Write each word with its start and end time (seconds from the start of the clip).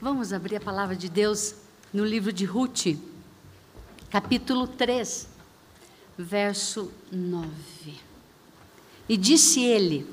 Vamos 0.00 0.32
abrir 0.32 0.56
a 0.56 0.60
palavra 0.60 0.96
de 0.96 1.10
Deus 1.10 1.54
no 1.92 2.06
livro 2.06 2.32
de 2.32 2.46
Ruth, 2.46 2.96
capítulo 4.08 4.66
3, 4.66 5.28
verso 6.16 6.90
9. 7.12 7.50
E 9.06 9.16
disse 9.18 9.60
ele, 9.62 10.08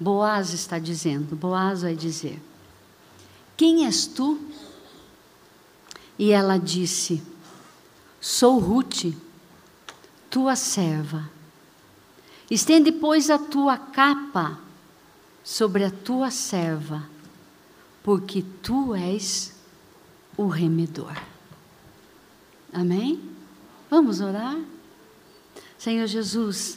Boaz 0.00 0.52
está 0.52 0.80
dizendo, 0.80 1.36
Boaz 1.36 1.82
vai 1.82 1.94
dizer: 1.94 2.42
Quem 3.56 3.86
és 3.86 4.08
tu? 4.08 4.40
E 6.18 6.32
ela 6.32 6.58
disse: 6.58 7.22
Sou 8.20 8.58
Ruth, 8.58 9.14
tua 10.28 10.56
serva. 10.56 11.30
Estende, 12.50 12.90
pois, 12.90 13.30
a 13.30 13.38
tua 13.38 13.78
capa 13.78 14.58
sobre 15.44 15.84
a 15.84 15.90
tua 15.90 16.32
serva, 16.32 17.08
porque 18.10 18.42
tu 18.60 18.92
és 18.92 19.52
o 20.36 20.48
remedor. 20.48 21.16
Amém? 22.72 23.22
Vamos 23.88 24.20
orar? 24.20 24.60
Senhor 25.78 26.08
Jesus, 26.08 26.76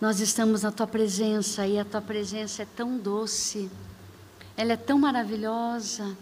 nós 0.00 0.18
estamos 0.18 0.62
na 0.62 0.72
tua 0.72 0.88
presença 0.88 1.64
e 1.64 1.78
a 1.78 1.84
tua 1.84 2.00
presença 2.00 2.64
é 2.64 2.66
tão 2.74 2.98
doce, 2.98 3.70
ela 4.56 4.72
é 4.72 4.76
tão 4.76 4.98
maravilhosa. 4.98 6.18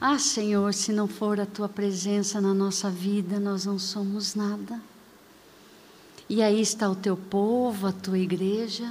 Ah, 0.00 0.18
Senhor, 0.18 0.72
se 0.72 0.90
não 0.90 1.06
for 1.06 1.38
a 1.38 1.44
tua 1.44 1.68
presença 1.68 2.40
na 2.40 2.54
nossa 2.54 2.88
vida, 2.88 3.38
nós 3.38 3.66
não 3.66 3.78
somos 3.78 4.34
nada. 4.34 4.80
E 6.30 6.42
aí 6.42 6.62
está 6.62 6.88
o 6.88 6.96
teu 6.96 7.14
povo, 7.14 7.86
a 7.86 7.92
tua 7.92 8.18
igreja, 8.18 8.90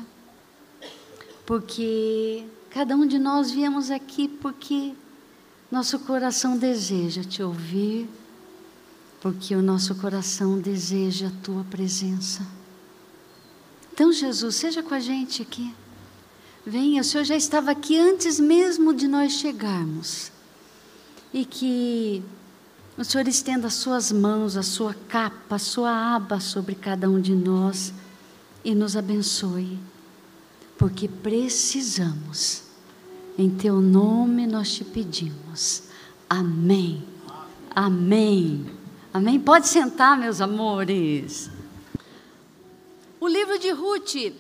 porque 1.44 2.46
cada 2.74 2.96
um 2.96 3.06
de 3.06 3.20
nós 3.20 3.52
viemos 3.52 3.92
aqui 3.92 4.28
porque 4.28 4.94
nosso 5.70 6.00
coração 6.00 6.58
deseja 6.58 7.24
te 7.24 7.44
ouvir, 7.44 8.10
porque 9.22 9.56
o 9.56 9.62
nosso 9.62 9.94
coração 9.96 10.60
deseja 10.60 11.28
a 11.28 11.44
tua 11.44 11.64
presença. 11.66 12.46
Então, 13.94 14.12
Jesus, 14.12 14.56
seja 14.56 14.82
com 14.82 14.94
a 14.94 15.00
gente 15.00 15.42
aqui. 15.42 15.74
Venha, 16.66 17.02
o 17.02 17.04
Senhor 17.04 17.24
já 17.24 17.36
estava 17.36 17.72
aqui 17.72 18.00
antes 18.00 18.40
mesmo 18.40 18.94
de 18.94 19.08
nós 19.08 19.34
chegarmos. 19.34 20.32
E 21.34 21.46
que 21.46 22.24
o 22.98 23.04
Senhor 23.04 23.28
estenda 23.28 23.68
as 23.68 23.74
suas 23.74 24.12
mãos, 24.12 24.56
a 24.56 24.64
sua 24.64 24.94
capa, 25.08 25.56
a 25.56 25.60
sua 25.60 26.16
aba 26.16 26.40
sobre 26.40 26.76
cada 26.76 27.10
um 27.10 27.20
de 27.20 27.34
nós 27.34 27.94
e 28.64 28.76
nos 28.76 28.96
abençoe, 28.96 29.80
porque 30.82 31.08
precisamos. 31.08 32.64
Em 33.38 33.52
teu 33.52 33.80
nome 33.80 34.48
nós 34.48 34.74
te 34.74 34.84
pedimos. 34.84 35.84
Amém. 36.28 37.06
Amém. 37.70 38.66
Amém. 39.14 39.40
Pode 39.40 39.68
sentar, 39.68 40.18
meus 40.18 40.42
amores. 40.42 41.52
O 43.20 43.28
livro 43.28 43.60
de 43.60 43.70
Ruth 43.70 44.34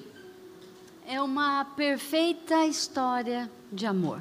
é 1.06 1.22
uma 1.22 1.64
perfeita 1.64 2.66
história 2.66 3.48
de 3.72 3.86
amor. 3.86 4.20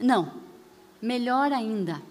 Não, 0.00 0.32
melhor 1.00 1.52
ainda. 1.52 2.02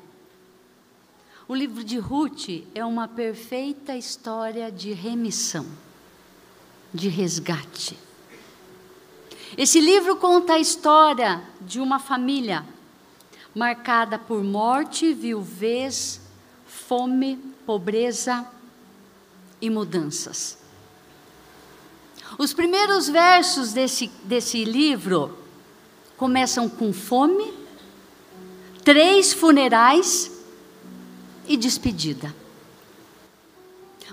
O 1.50 1.54
livro 1.54 1.84
de 1.84 1.98
Ruth 1.98 2.64
é 2.74 2.86
uma 2.86 3.10
perfeita 3.10 3.94
história 3.94 4.72
de 4.72 4.94
remissão, 4.94 5.66
de 6.94 7.10
resgate. 7.10 8.05
Esse 9.58 9.80
livro 9.80 10.18
conta 10.18 10.54
a 10.54 10.60
história 10.60 11.42
de 11.62 11.80
uma 11.80 11.98
família 11.98 12.66
marcada 13.54 14.20
por 14.20 14.44
morte, 14.44 15.14
viuvez, 15.14 16.20
fome, 16.66 17.38
pobreza 17.66 18.46
e 19.62 19.70
mudanças. 19.70 20.58
Os 22.38 22.54
primeiros 22.54 23.08
versos 23.08 23.72
desse, 23.72 24.12
desse 24.26 24.66
livro 24.66 25.38
começam 26.18 26.68
com 26.68 26.92
fome, 26.92 27.54
três 28.84 29.32
funerais 29.32 30.32
e 31.48 31.56
despedida. 31.56 32.36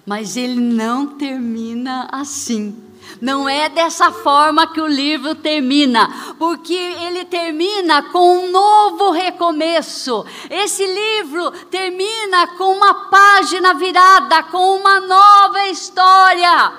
Mas 0.06 0.36
ele 0.36 0.60
não 0.60 1.18
termina 1.18 2.08
assim. 2.12 2.91
Não 3.20 3.48
é 3.48 3.68
dessa 3.68 4.10
forma 4.10 4.66
que 4.72 4.80
o 4.80 4.86
livro 4.86 5.34
termina, 5.34 6.34
porque 6.38 6.74
ele 6.74 7.24
termina 7.24 8.02
com 8.04 8.38
um 8.38 8.50
novo 8.50 9.10
recomeço. 9.10 10.26
Esse 10.50 10.84
livro 10.84 11.50
termina 11.70 12.48
com 12.56 12.72
uma 12.72 12.94
página 13.08 13.74
virada, 13.74 14.42
com 14.44 14.76
uma 14.76 15.00
nova 15.00 15.68
história. 15.68 16.72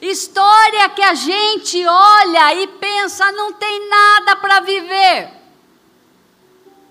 História 0.00 0.88
que 0.90 1.02
a 1.02 1.14
gente 1.14 1.84
olha 1.86 2.54
e 2.54 2.66
pensa, 2.66 3.30
não 3.32 3.52
tem 3.52 3.88
nada 3.88 4.36
para 4.36 4.60
viver. 4.60 5.28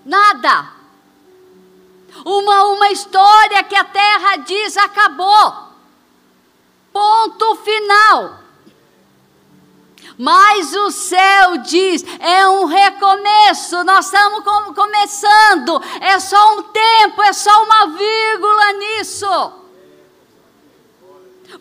Nada. 0.04 0.72
Uma, 2.24 2.64
uma 2.64 2.90
história 2.90 3.62
que 3.64 3.74
a 3.74 3.84
terra 3.84 4.36
diz 4.36 4.76
acabou. 4.76 5.71
Ponto 6.92 7.56
final. 7.56 8.38
Mas 10.18 10.74
o 10.74 10.90
céu 10.90 11.58
diz: 11.58 12.04
é 12.20 12.46
um 12.48 12.66
recomeço, 12.66 13.82
nós 13.84 14.06
estamos 14.06 14.44
com, 14.44 14.74
começando, 14.74 15.82
é 16.00 16.20
só 16.20 16.58
um 16.58 16.62
tempo, 16.64 17.22
é 17.22 17.32
só 17.32 17.64
uma 17.64 17.86
vírgula 17.86 18.72
nisso 18.74 19.61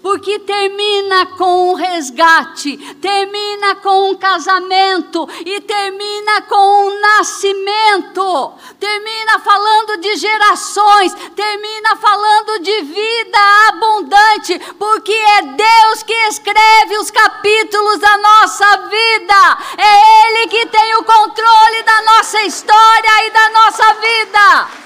porque 0.01 0.39
termina 0.39 1.25
com 1.37 1.71
um 1.71 1.73
resgate, 1.73 2.77
termina 3.01 3.75
com 3.75 4.11
um 4.11 4.15
casamento 4.15 5.27
e 5.45 5.61
termina 5.61 6.41
com 6.43 6.87
um 6.87 6.99
nascimento, 6.99 8.53
termina 8.79 9.39
falando 9.39 9.97
de 9.97 10.15
gerações, 10.15 11.13
termina 11.35 11.95
falando 11.97 12.59
de 12.59 12.81
vida 12.81 13.39
abundante, 13.69 14.59
porque 14.77 15.13
é 15.13 15.41
Deus 15.41 16.03
que 16.03 16.13
escreve 16.27 16.97
os 16.97 17.11
capítulos 17.11 17.99
da 17.99 18.17
nossa 18.17 18.77
vida, 18.89 19.57
é 19.77 20.27
Ele 20.27 20.47
que 20.47 20.65
tem 20.67 20.95
o 20.95 21.03
controle 21.03 21.83
da 21.83 22.01
nossa 22.03 22.41
história 22.43 23.27
e 23.27 23.31
da 23.31 23.49
nossa 23.49 23.93
vida. 23.95 24.81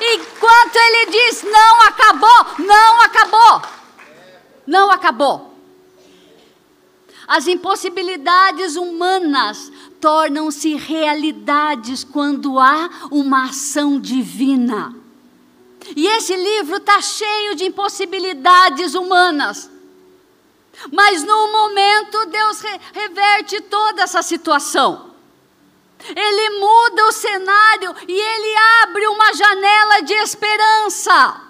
Enquanto 0.00 0.76
ele 0.76 1.10
diz 1.10 1.42
não 1.42 1.82
acabou, 1.82 2.46
acabou. 5.10 5.50
As 7.26 7.46
impossibilidades 7.46 8.76
humanas 8.76 9.70
tornam-se 10.00 10.74
realidades 10.74 12.02
quando 12.02 12.58
há 12.58 12.88
uma 13.10 13.44
ação 13.44 14.00
divina. 14.00 14.94
E 15.94 16.06
esse 16.06 16.34
livro 16.34 16.76
está 16.76 17.00
cheio 17.00 17.54
de 17.54 17.66
impossibilidades 17.66 18.94
humanas. 18.94 19.70
Mas 20.92 21.22
no 21.22 21.52
momento 21.52 22.26
Deus 22.26 22.60
reverte 22.92 23.60
toda 23.62 24.02
essa 24.02 24.22
situação. 24.22 25.10
Ele 26.16 26.58
muda 26.58 27.06
o 27.06 27.12
cenário 27.12 27.94
e 28.08 28.12
ele 28.12 28.56
abre 28.82 29.06
uma 29.06 29.34
janela 29.34 30.00
de 30.00 30.14
esperança. 30.14 31.49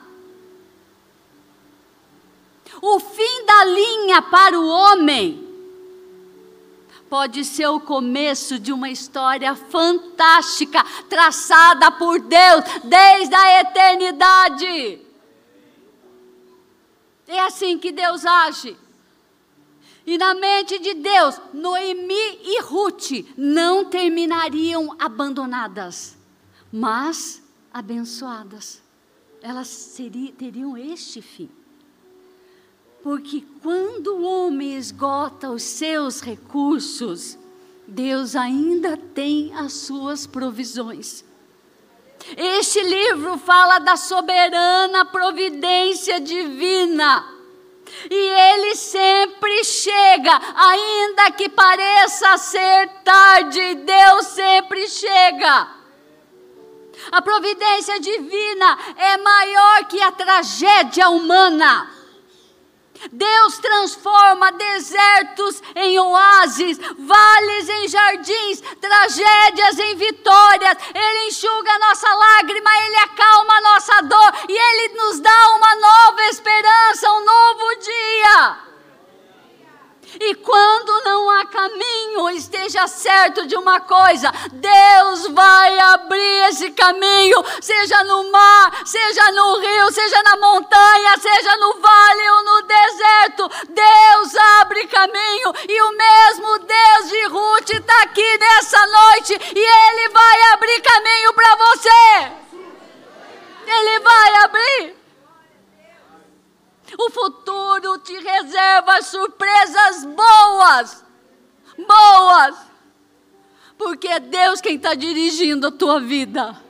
O 2.83 2.99
fim 2.99 3.45
da 3.45 3.65
linha 3.65 4.23
para 4.23 4.59
o 4.59 4.67
homem 4.67 5.49
pode 7.11 7.45
ser 7.45 7.67
o 7.67 7.81
começo 7.81 8.59
de 8.59 8.73
uma 8.73 8.89
história 8.89 9.55
fantástica, 9.55 10.85
traçada 11.09 11.91
por 11.91 12.21
Deus 12.21 12.65
desde 12.85 13.35
a 13.35 13.61
eternidade. 13.61 15.01
É 17.27 17.41
assim 17.41 17.79
que 17.79 17.91
Deus 17.91 18.25
age. 18.25 18.77
E 20.07 20.17
na 20.17 20.35
mente 20.35 20.79
de 20.79 20.95
Deus, 20.95 21.41
Noemi 21.53 22.41
e 22.43 22.61
Ruth 22.63 23.11
não 23.37 23.85
terminariam 23.85 24.97
abandonadas, 24.99 26.17
mas 26.73 27.43
abençoadas. 27.73 28.83
Elas 29.43 29.69
seriam, 29.69 30.33
teriam 30.33 30.77
este 30.77 31.21
fim. 31.21 31.51
Porque 33.03 33.43
quando 33.63 34.17
o 34.17 34.23
homem 34.23 34.77
esgota 34.77 35.51
os 35.51 35.63
seus 35.63 36.21
recursos, 36.21 37.39
Deus 37.87 38.37
ainda 38.37 38.97
tem 38.97 39.53
as 39.55 39.73
suas 39.73 40.27
provisões. 40.27 41.25
Este 42.37 42.83
livro 42.83 43.39
fala 43.39 43.79
da 43.79 43.97
soberana 43.97 45.07
providência 45.07 46.21
divina 46.21 47.25
E 48.11 48.15
ele 48.15 48.77
sempre 48.77 49.65
chega, 49.65 50.41
ainda 50.55 51.31
que 51.33 51.49
pareça 51.49 52.37
ser 52.39 52.89
tarde, 53.03 53.75
Deus 53.75 54.27
sempre 54.27 54.87
chega. 54.87 55.69
A 57.11 57.23
providência 57.23 57.99
divina 57.99 58.79
é 58.97 59.17
maior 59.17 59.85
que 59.87 60.01
a 60.01 60.13
tragédia 60.13 61.09
humana. 61.09 62.00
Deus 63.13 63.59
transforma 63.59 64.53
desertos 64.53 65.63
em 65.75 65.99
oásis, 65.99 66.79
vales 66.99 67.69
em 67.69 67.89
jardins, 67.89 68.61
tragédias 68.81 69.79
em 69.79 69.97
vitórias. 69.97 70.77
Ele 70.95 71.29
enxuga 71.29 71.73
a 71.73 71.79
nossa 71.79 72.15
lágrima, 72.15 72.71
ele 72.87 72.97
acalma 72.97 73.55
a 73.55 73.61
nossa 73.61 74.03
dor 74.03 74.35
e 74.49 74.53
ele 74.57 74.95
nos 74.95 75.21
dá 75.21 75.51
uma 75.57 75.75
nova 75.77 76.23
esperança, 76.25 77.13
um 77.13 77.25
novo 77.25 77.77
dia. 77.81 78.71
E 80.19 80.35
quando 80.35 80.90
há 81.41 81.47
caminho, 81.47 82.31
esteja 82.31 82.87
certo 82.87 83.47
de 83.47 83.57
uma 83.57 83.81
coisa: 83.81 84.31
Deus 84.53 85.27
vai 85.29 85.79
abrir 85.79 86.49
esse 86.49 86.71
caminho, 86.71 87.43
seja 87.61 88.05
no 88.05 88.31
mar, 88.31 88.83
seja 88.85 89.33
no 89.33 89.59
rio, 89.59 89.93
seja 89.93 90.23
na 90.23 90.37
montanha, 90.37 91.19
seja 91.19 91.57
no 91.57 91.81
vale 91.81 92.31
ou 92.31 92.45
no 92.45 92.63
deserto. 92.63 93.51
Deus 93.69 94.37
abre 94.61 94.87
caminho 94.87 95.53
e 95.69 95.83
o 95.83 95.97
mesmo 95.97 96.59
Deus 96.59 97.09
de 97.09 97.27
Ruth 97.27 97.71
está 97.71 98.03
aqui 98.03 98.39
nessa 98.39 98.87
noite 98.87 99.41
e 99.55 99.59
Ele 99.59 100.09
vai 100.11 100.43
abrir 100.53 100.81
caminho 100.81 101.33
para 101.33 101.57
você. 101.57 102.33
Ele 103.67 104.01
vai 104.01 104.35
abrir. 104.45 105.01
O 106.99 107.09
futuro 107.11 107.99
te 107.99 108.19
reserva 108.19 109.01
surpresas 109.01 110.05
boas. 110.05 111.10
Boas. 111.87 112.57
Porque 113.77 114.09
é 114.09 114.21
Deus 114.21 114.61
quem 114.61 114.77
está 114.77 114.95
dirigindo 114.95 115.67
a 115.67 115.71
tua 115.71 116.01
vida. 116.01 116.61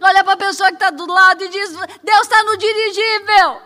Olha 0.00 0.24
para 0.24 0.34
a 0.34 0.36
pessoa 0.36 0.68
que 0.68 0.76
está 0.76 0.90
do 0.90 1.06
lado 1.06 1.44
e 1.44 1.48
diz: 1.48 1.70
Deus 2.02 2.20
está 2.22 2.42
no 2.44 2.56
dirigível. 2.56 3.62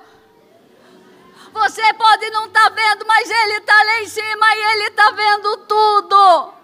Você 1.53 1.95
pode 1.95 2.31
não 2.31 2.47
estar 2.47 2.69
tá 2.69 2.71
vendo, 2.71 3.07
mas 3.07 3.31
Ele 3.31 3.59
está 3.59 3.85
lá 3.85 4.01
em 4.01 4.09
cima 4.09 4.57
e 4.57 4.63
Ele 4.73 4.85
está 4.89 5.11
vendo 5.13 5.57
tudo. 5.69 6.55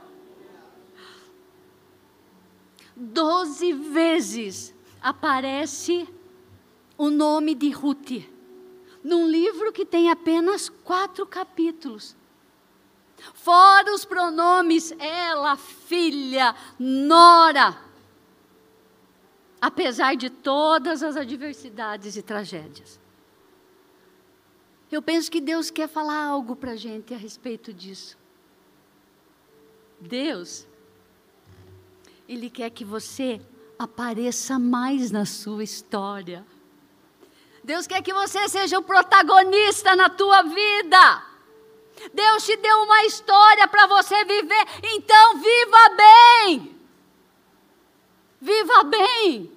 Doze 2.96 3.72
vezes 3.72 4.74
aparece 5.00 6.08
o 6.98 7.08
nome 7.08 7.54
de 7.54 7.70
Ruth 7.70 8.28
num 9.02 9.26
livro 9.28 9.72
que 9.72 9.86
tem 9.86 10.10
apenas 10.10 10.68
quatro 10.68 11.26
capítulos. 11.26 12.16
Fora 13.34 13.92
os 13.94 14.04
pronomes 14.04 14.92
ela, 14.98 15.56
filha, 15.56 16.54
nora. 16.78 17.76
Apesar 19.60 20.16
de 20.16 20.30
todas 20.30 21.02
as 21.02 21.16
adversidades 21.16 22.16
e 22.16 22.22
tragédias. 22.22 22.98
Eu 24.90 25.00
penso 25.00 25.30
que 25.30 25.40
Deus 25.40 25.70
quer 25.70 25.88
falar 25.88 26.24
algo 26.24 26.56
para 26.56 26.72
a 26.72 26.76
gente 26.76 27.14
a 27.14 27.16
respeito 27.16 27.72
disso. 27.72 28.18
Deus, 30.00 30.66
Ele 32.28 32.50
quer 32.50 32.70
que 32.70 32.84
você 32.84 33.40
apareça 33.78 34.58
mais 34.58 35.10
na 35.10 35.24
sua 35.24 35.62
história. 35.62 36.44
Deus 37.62 37.86
quer 37.86 38.02
que 38.02 38.12
você 38.12 38.48
seja 38.48 38.78
o 38.78 38.82
protagonista 38.82 39.94
na 39.94 40.08
tua 40.08 40.42
vida. 40.42 41.29
Deus 42.12 42.44
te 42.44 42.56
deu 42.56 42.76
uma 42.78 43.04
história 43.04 43.68
para 43.68 43.86
você 43.86 44.24
viver, 44.24 44.66
então 44.82 45.38
viva 45.38 45.88
bem. 45.96 46.80
Viva 48.40 48.84
bem. 48.84 49.52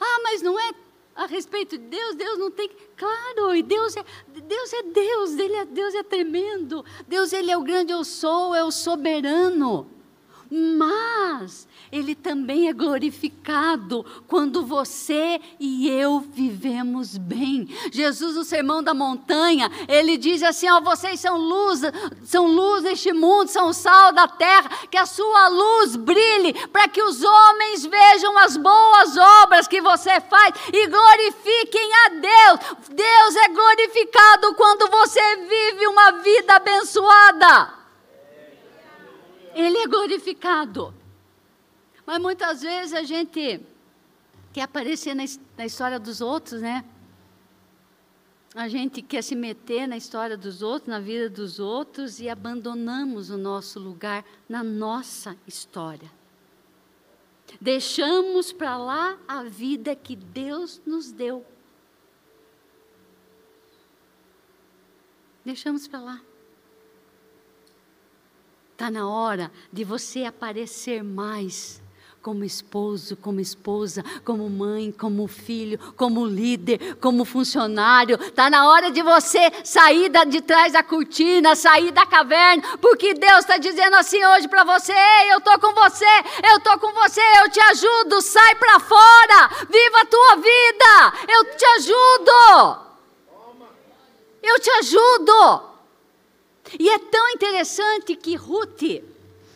Ah, 0.00 0.20
mas 0.22 0.42
não 0.42 0.58
é 0.58 0.70
a 1.16 1.26
respeito 1.26 1.76
de 1.76 1.84
Deus, 1.84 2.14
Deus 2.14 2.38
não 2.38 2.50
tem. 2.50 2.70
Claro, 2.96 3.54
e 3.54 3.62
Deus 3.62 3.96
é 3.96 4.04
Deus, 4.28 4.72
é 4.72 4.82
Deus, 4.84 5.38
Ele 5.38 5.54
é, 5.54 5.64
Deus 5.64 5.94
é 5.94 6.02
tremendo. 6.02 6.84
Deus, 7.08 7.32
Ele 7.32 7.50
é 7.50 7.56
o 7.56 7.62
grande 7.62 7.92
eu 7.92 8.04
sou, 8.04 8.54
é 8.54 8.62
o 8.62 8.70
soberano. 8.70 9.97
Ele 11.90 12.14
também 12.14 12.68
é 12.68 12.72
glorificado 12.72 14.04
quando 14.26 14.64
você 14.64 15.40
e 15.58 15.88
eu 15.88 16.20
vivemos 16.20 17.16
bem. 17.16 17.68
Jesus, 17.92 18.36
no 18.36 18.44
Sermão 18.44 18.82
da 18.82 18.92
Montanha, 18.92 19.70
ele 19.88 20.16
diz 20.16 20.42
assim: 20.42 20.68
ó, 20.68 20.80
vocês 20.80 21.20
são 21.20 21.38
luz, 21.38 21.80
são 22.24 22.46
luz 22.46 22.82
deste 22.82 23.12
mundo, 23.12 23.48
são 23.48 23.72
sal 23.72 24.12
da 24.12 24.28
terra, 24.28 24.68
que 24.90 24.96
a 24.96 25.06
sua 25.06 25.48
luz 25.48 25.96
brilhe 25.96 26.52
para 26.68 26.88
que 26.88 27.02
os 27.02 27.22
homens 27.22 27.86
vejam 27.86 28.36
as 28.38 28.56
boas 28.56 29.16
obras 29.42 29.68
que 29.68 29.80
você 29.80 30.20
faz 30.20 30.54
e 30.72 30.86
glorifiquem 30.86 31.90
a 32.06 32.08
Deus. 32.10 32.60
Deus 32.90 33.36
é 33.36 33.48
glorificado 33.48 34.54
quando 34.54 34.90
você 34.90 35.36
vive 35.36 35.86
uma 35.86 36.12
vida 36.22 36.56
abençoada. 36.56 37.74
Ele 39.54 39.78
é 39.78 39.86
glorificado. 39.86 40.97
Mas 42.08 42.22
muitas 42.22 42.62
vezes 42.62 42.94
a 42.94 43.02
gente 43.02 43.60
quer 44.50 44.62
aparecer 44.62 45.14
na, 45.14 45.24
história 45.66 46.00
dos 46.00 46.22
outros, 46.22 46.62
né? 46.62 46.82
A 48.54 48.66
gente 48.66 49.02
quer 49.02 49.20
se 49.20 49.34
meter 49.34 49.86
na 49.86 49.94
história 49.94 50.34
dos 50.34 50.62
outros, 50.62 50.88
na 50.88 51.00
vida 51.00 51.28
dos 51.28 51.60
outros 51.60 52.18
e 52.18 52.26
abandonamos 52.26 53.28
o 53.28 53.36
nosso 53.36 53.78
lugar 53.78 54.24
na 54.48 54.64
nossa 54.64 55.36
história. 55.46 56.10
Deixamos 57.60 58.54
para 58.54 58.78
lá 58.78 59.18
a 59.28 59.42
vida 59.42 59.94
que 59.94 60.16
Deus 60.16 60.80
nos 60.86 61.12
deu. 61.12 61.44
Deixamos 65.44 65.86
para 65.86 66.00
lá. 66.00 66.22
Está 68.72 68.90
na 68.90 69.06
hora 69.06 69.52
de 69.70 69.84
você 69.84 70.24
aparecer 70.24 71.04
mais 71.04 71.86
como 72.28 72.44
esposo, 72.44 73.16
como 73.16 73.40
esposa, 73.40 74.04
como 74.22 74.50
mãe, 74.50 74.92
como 74.92 75.26
filho, 75.26 75.78
como 75.96 76.26
líder, 76.26 76.96
como 76.96 77.24
funcionário. 77.24 78.20
Está 78.20 78.50
na 78.50 78.68
hora 78.68 78.90
de 78.90 79.02
você 79.02 79.50
sair 79.64 80.10
de 80.26 80.42
trás 80.42 80.74
da 80.74 80.82
cortina, 80.82 81.56
sair 81.56 81.90
da 81.90 82.04
caverna, 82.04 82.62
porque 82.82 83.14
Deus 83.14 83.38
está 83.38 83.56
dizendo 83.56 83.96
assim 83.96 84.22
hoje 84.22 84.46
para 84.46 84.62
você: 84.62 84.92
Ei, 84.92 85.32
eu 85.32 85.38
estou 85.38 85.58
com 85.58 85.72
você, 85.72 86.04
eu 86.50 86.58
estou 86.58 86.78
com 86.78 86.92
você, 86.92 87.22
eu 87.42 87.50
te 87.50 87.60
ajudo, 87.60 88.20
sai 88.20 88.56
para 88.56 88.78
fora, 88.78 89.48
viva 89.70 90.00
a 90.02 90.04
tua 90.04 90.36
vida, 90.36 91.32
eu 91.32 91.56
te 91.56 91.64
ajudo. 91.64 92.88
Eu 94.42 94.60
te 94.60 94.70
ajudo. 94.70 95.62
E 96.78 96.90
é 96.90 96.98
tão 96.98 97.30
interessante 97.30 98.14
que 98.14 98.36
Ruth, 98.36 98.82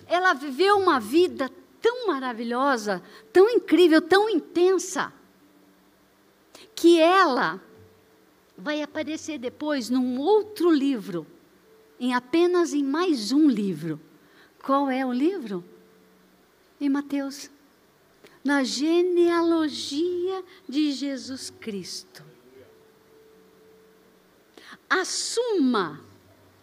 ela 0.06 0.32
viveu 0.32 0.78
uma 0.78 0.98
vida 0.98 1.50
tão 1.82 2.06
maravilhosa, 2.06 3.02
tão 3.32 3.50
incrível, 3.50 4.00
tão 4.00 4.30
intensa, 4.30 5.12
que 6.74 7.00
ela 7.00 7.60
vai 8.56 8.80
aparecer 8.80 9.38
depois 9.38 9.90
num 9.90 10.20
outro 10.20 10.70
livro, 10.70 11.26
em 11.98 12.14
apenas 12.14 12.72
em 12.72 12.84
mais 12.84 13.32
um 13.32 13.48
livro. 13.48 14.00
Qual 14.62 14.88
é 14.88 15.04
o 15.04 15.12
livro? 15.12 15.64
Em 16.80 16.88
Mateus. 16.88 17.50
Na 18.44 18.62
genealogia 18.62 20.44
de 20.68 20.92
Jesus 20.92 21.50
Cristo. 21.50 22.24
Assuma 24.88 26.00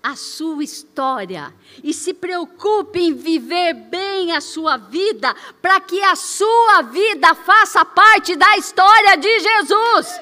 a 0.02 0.16
sua 0.16 0.64
história 0.64 1.54
e 1.84 1.94
se 1.94 2.14
preocupe 2.14 3.00
em 3.00 3.14
viver 3.14 3.74
bem 3.74 4.32
a 4.32 4.40
sua 4.40 4.78
vida, 4.78 5.36
para 5.62 5.80
que 5.82 6.02
a 6.02 6.16
sua 6.16 6.82
vida 6.84 7.36
faça 7.36 7.84
parte 7.84 8.36
da 8.36 8.58
história 8.58 9.18
de 9.18 9.40
Jesus. 9.40 10.22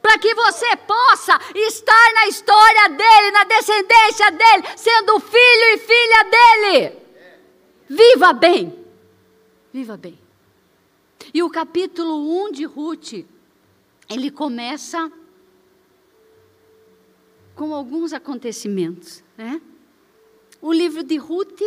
Para 0.00 0.18
que 0.18 0.34
você 0.34 0.76
possa 0.76 1.40
estar 1.54 2.12
na 2.14 2.26
história 2.28 2.88
dele, 2.90 3.30
na 3.32 3.44
descendência 3.44 4.30
dele, 4.30 4.64
sendo 4.76 5.18
filho 5.18 5.64
e 5.74 5.78
filha 5.78 6.24
dele. 6.24 7.04
Viva 7.88 8.32
bem. 8.32 8.84
Viva 9.72 9.96
bem. 9.96 10.18
E 11.32 11.42
o 11.42 11.50
capítulo 11.50 12.46
1 12.46 12.52
de 12.52 12.64
Ruth, 12.64 13.24
ele 14.08 14.30
começa 14.30 15.10
com 17.54 17.74
alguns 17.74 18.12
acontecimentos. 18.12 19.22
Né? 19.36 19.60
O 20.60 20.72
livro 20.72 21.02
de 21.02 21.16
Ruth, 21.16 21.60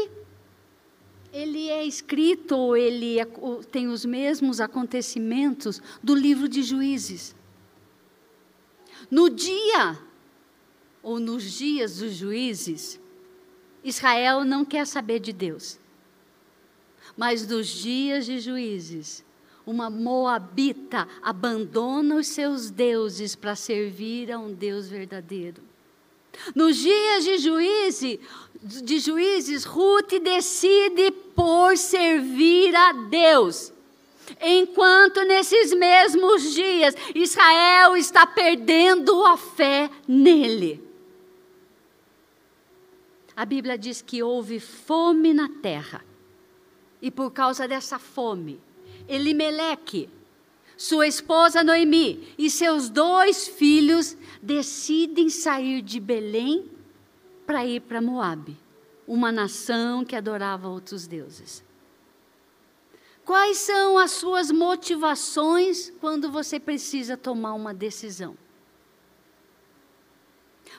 ele 1.31 1.69
é 1.69 1.85
escrito, 1.85 2.75
ele 2.75 3.19
é, 3.19 3.25
tem 3.71 3.87
os 3.87 4.05
mesmos 4.05 4.59
acontecimentos 4.59 5.81
do 6.01 6.15
livro 6.15 6.47
de 6.47 6.63
Juízes. 6.63 7.35
No 9.09 9.29
dia, 9.29 9.97
ou 11.01 11.19
nos 11.19 11.43
dias 11.53 11.99
dos 11.99 12.13
juízes, 12.13 12.99
Israel 13.83 14.43
não 14.43 14.65
quer 14.65 14.85
saber 14.85 15.19
de 15.19 15.31
Deus. 15.31 15.79
Mas 17.15 17.47
nos 17.47 17.67
dias 17.67 18.25
de 18.25 18.39
juízes, 18.39 19.23
uma 19.65 19.89
moabita 19.89 21.07
abandona 21.21 22.15
os 22.15 22.27
seus 22.27 22.69
deuses 22.69 23.35
para 23.35 23.55
servir 23.55 24.31
a 24.31 24.37
um 24.37 24.53
Deus 24.53 24.89
verdadeiro. 24.89 25.61
Nos 26.55 26.77
dias 26.77 27.25
de 27.25 27.49
juízes, 27.49 28.19
de 28.61 28.99
juízes, 28.99 29.65
Ruth 29.65 30.13
decide 30.21 31.11
por 31.11 31.77
servir 31.77 32.75
a 32.75 32.93
Deus. 32.93 33.71
Enquanto 34.41 35.23
nesses 35.23 35.73
mesmos 35.73 36.53
dias 36.53 36.95
Israel 37.15 37.95
está 37.95 38.27
perdendo 38.27 39.25
a 39.25 39.37
fé 39.37 39.89
nele. 40.07 40.83
A 43.35 43.45
Bíblia 43.45 43.77
diz 43.77 44.01
que 44.01 44.23
houve 44.23 44.59
fome 44.59 45.33
na 45.33 45.47
terra. 45.61 46.03
E 46.99 47.11
por 47.11 47.31
causa 47.31 47.67
dessa 47.67 47.99
fome, 47.99 48.59
Elimeleque, 49.07 50.09
sua 50.75 51.07
esposa 51.07 51.63
Noemi 51.63 52.33
e 52.37 52.49
seus 52.49 52.89
dois 52.89 53.47
filhos 53.47 54.17
decidem 54.41 55.29
sair 55.29 55.81
de 55.81 55.99
Belém 55.99 56.69
para 57.45 57.65
ir 57.65 57.81
para 57.81 58.01
Moabe, 58.01 58.57
uma 59.07 59.31
nação 59.31 60.03
que 60.03 60.15
adorava 60.15 60.67
outros 60.67 61.07
deuses. 61.07 61.63
Quais 63.25 63.57
são 63.57 63.97
as 63.97 64.11
suas 64.11 64.51
motivações 64.51 65.91
quando 65.99 66.31
você 66.31 66.59
precisa 66.59 67.17
tomar 67.17 67.53
uma 67.53 67.73
decisão? 67.73 68.37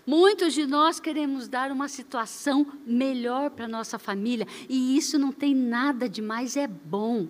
Muitos 0.06 0.54
de 0.54 0.66
nós 0.66 0.98
queremos 0.98 1.48
dar 1.48 1.70
uma 1.70 1.88
situação 1.88 2.66
melhor 2.86 3.50
para 3.50 3.68
nossa 3.68 3.98
família, 3.98 4.46
e 4.66 4.96
isso 4.96 5.18
não 5.18 5.30
tem 5.32 5.54
nada 5.54 6.08
de 6.08 6.22
mais, 6.22 6.56
é 6.56 6.66
bom. 6.66 7.28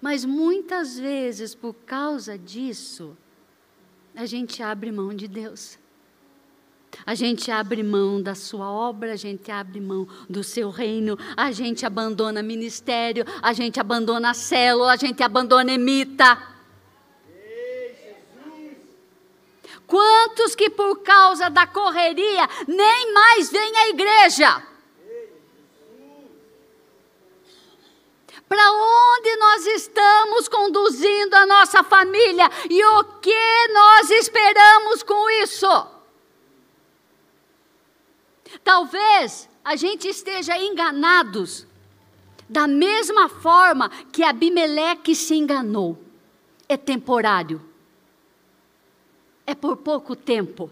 Mas 0.00 0.24
muitas 0.24 0.98
vezes, 0.98 1.54
por 1.54 1.74
causa 1.74 2.36
disso, 2.36 3.16
a 4.18 4.26
gente 4.26 4.60
abre 4.64 4.90
mão 4.90 5.14
de 5.14 5.28
Deus. 5.28 5.78
A 7.06 7.14
gente 7.14 7.52
abre 7.52 7.84
mão 7.84 8.20
da 8.20 8.34
sua 8.34 8.68
obra, 8.68 9.12
a 9.12 9.16
gente 9.16 9.48
abre 9.48 9.80
mão 9.80 10.08
do 10.28 10.42
seu 10.42 10.70
reino, 10.70 11.16
a 11.36 11.52
gente 11.52 11.86
abandona 11.86 12.42
ministério, 12.42 13.24
a 13.40 13.52
gente 13.52 13.78
abandona 13.78 14.34
célula, 14.34 14.94
a 14.94 14.96
gente 14.96 15.22
abandona 15.22 15.70
emita. 15.70 16.36
Quantos 19.86 20.56
que 20.56 20.68
por 20.68 20.96
causa 21.04 21.48
da 21.48 21.64
correria 21.64 22.48
nem 22.66 23.14
mais 23.14 23.52
vêm 23.52 23.76
à 23.76 23.88
igreja? 23.90 24.62
Para 28.48 28.72
onde 28.72 29.36
nós 29.36 29.66
estamos 29.66 30.48
conduzindo 30.48 31.34
a 31.34 31.44
nossa 31.44 31.84
família 31.84 32.50
e 32.70 32.82
o 32.82 33.04
que 33.20 33.68
nós 33.72 34.10
esperamos 34.10 35.02
com 35.02 35.28
isso? 35.42 35.86
Talvez 38.64 39.48
a 39.62 39.76
gente 39.76 40.08
esteja 40.08 40.56
enganados 40.56 41.66
da 42.48 42.66
mesma 42.66 43.28
forma 43.28 43.90
que 44.10 44.22
Abimeleque 44.22 45.14
se 45.14 45.34
enganou. 45.34 45.98
É 46.66 46.76
temporário. 46.76 47.62
É 49.46 49.54
por 49.54 49.76
pouco 49.76 50.16
tempo. 50.16 50.70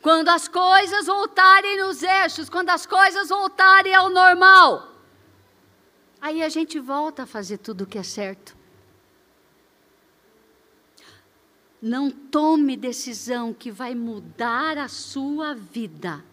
Quando 0.00 0.28
as 0.28 0.48
coisas 0.48 1.06
voltarem 1.06 1.78
nos 1.78 2.02
eixos, 2.02 2.48
quando 2.48 2.70
as 2.70 2.86
coisas 2.86 3.28
voltarem 3.28 3.94
ao 3.94 4.08
normal, 4.08 4.97
aí 6.20 6.42
a 6.42 6.48
gente 6.48 6.78
volta 6.78 7.22
a 7.22 7.26
fazer 7.26 7.58
tudo 7.58 7.82
o 7.82 7.86
que 7.86 7.98
é 7.98 8.02
certo. 8.02 8.56
Não 11.80 12.10
tome 12.10 12.76
decisão 12.76 13.54
que 13.54 13.70
vai 13.70 13.94
mudar 13.94 14.78
a 14.78 14.88
sua 14.88 15.54
vida 15.54 16.24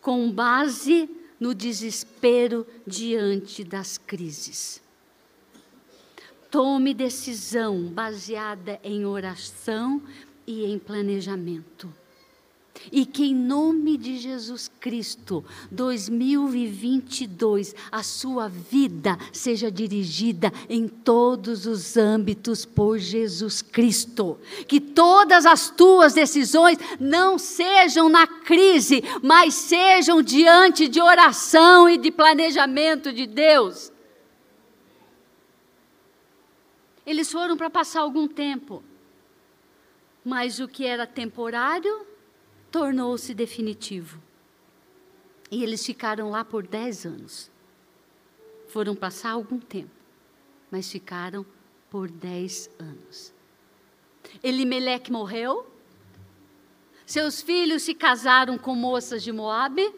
com 0.00 0.30
base 0.30 1.08
no 1.38 1.54
desespero 1.54 2.66
diante 2.86 3.62
das 3.62 3.96
crises. 3.96 4.82
Tome 6.50 6.92
decisão 6.92 7.84
baseada 7.84 8.80
em 8.82 9.06
oração 9.06 10.02
e 10.46 10.64
em 10.64 10.78
planejamento. 10.78 11.92
E 12.90 13.04
que 13.04 13.24
em 13.24 13.34
nome 13.34 13.98
de 13.98 14.16
Jesus 14.16 14.70
Cristo, 14.80 15.44
2022, 15.70 17.74
a 17.92 18.02
sua 18.02 18.48
vida 18.48 19.18
seja 19.32 19.70
dirigida 19.70 20.50
em 20.68 20.88
todos 20.88 21.66
os 21.66 21.96
âmbitos 21.96 22.64
por 22.64 22.98
Jesus 22.98 23.60
Cristo. 23.60 24.38
Que 24.66 24.80
todas 24.80 25.44
as 25.44 25.68
tuas 25.70 26.14
decisões 26.14 26.78
não 26.98 27.38
sejam 27.38 28.08
na 28.08 28.26
crise, 28.26 29.02
mas 29.22 29.54
sejam 29.54 30.22
diante 30.22 30.88
de 30.88 31.00
oração 31.00 31.88
e 31.88 31.98
de 31.98 32.10
planejamento 32.10 33.12
de 33.12 33.26
Deus. 33.26 33.92
Eles 37.04 37.30
foram 37.30 37.56
para 37.56 37.68
passar 37.68 38.00
algum 38.00 38.28
tempo, 38.28 38.82
mas 40.24 40.60
o 40.60 40.68
que 40.68 40.86
era 40.86 41.06
temporário 41.06 42.09
tornou-se 42.70 43.34
definitivo. 43.34 44.20
E 45.50 45.62
eles 45.62 45.84
ficaram 45.84 46.30
lá 46.30 46.44
por 46.44 46.66
dez 46.66 47.04
anos. 47.04 47.50
Foram 48.68 48.94
passar 48.94 49.32
algum 49.32 49.58
tempo, 49.58 49.90
mas 50.70 50.90
ficaram 50.90 51.44
por 51.90 52.08
dez 52.08 52.70
anos. 52.78 53.32
Elimeleque 54.42 55.10
morreu. 55.10 55.66
Seus 57.04 57.40
filhos 57.40 57.82
se 57.82 57.94
casaram 57.94 58.56
com 58.56 58.74
moças 58.74 59.22
de 59.24 59.32
Moabe. 59.32 59.92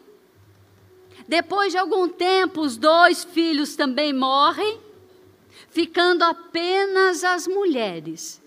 Depois 1.27 1.71
de 1.71 1.77
algum 1.77 2.09
tempo, 2.09 2.61
os 2.61 2.75
dois 2.75 3.23
filhos 3.23 3.75
também 3.75 4.11
morrem, 4.11 4.79
ficando 5.69 6.23
apenas 6.23 7.23
as 7.23 7.47
mulheres, 7.47 8.41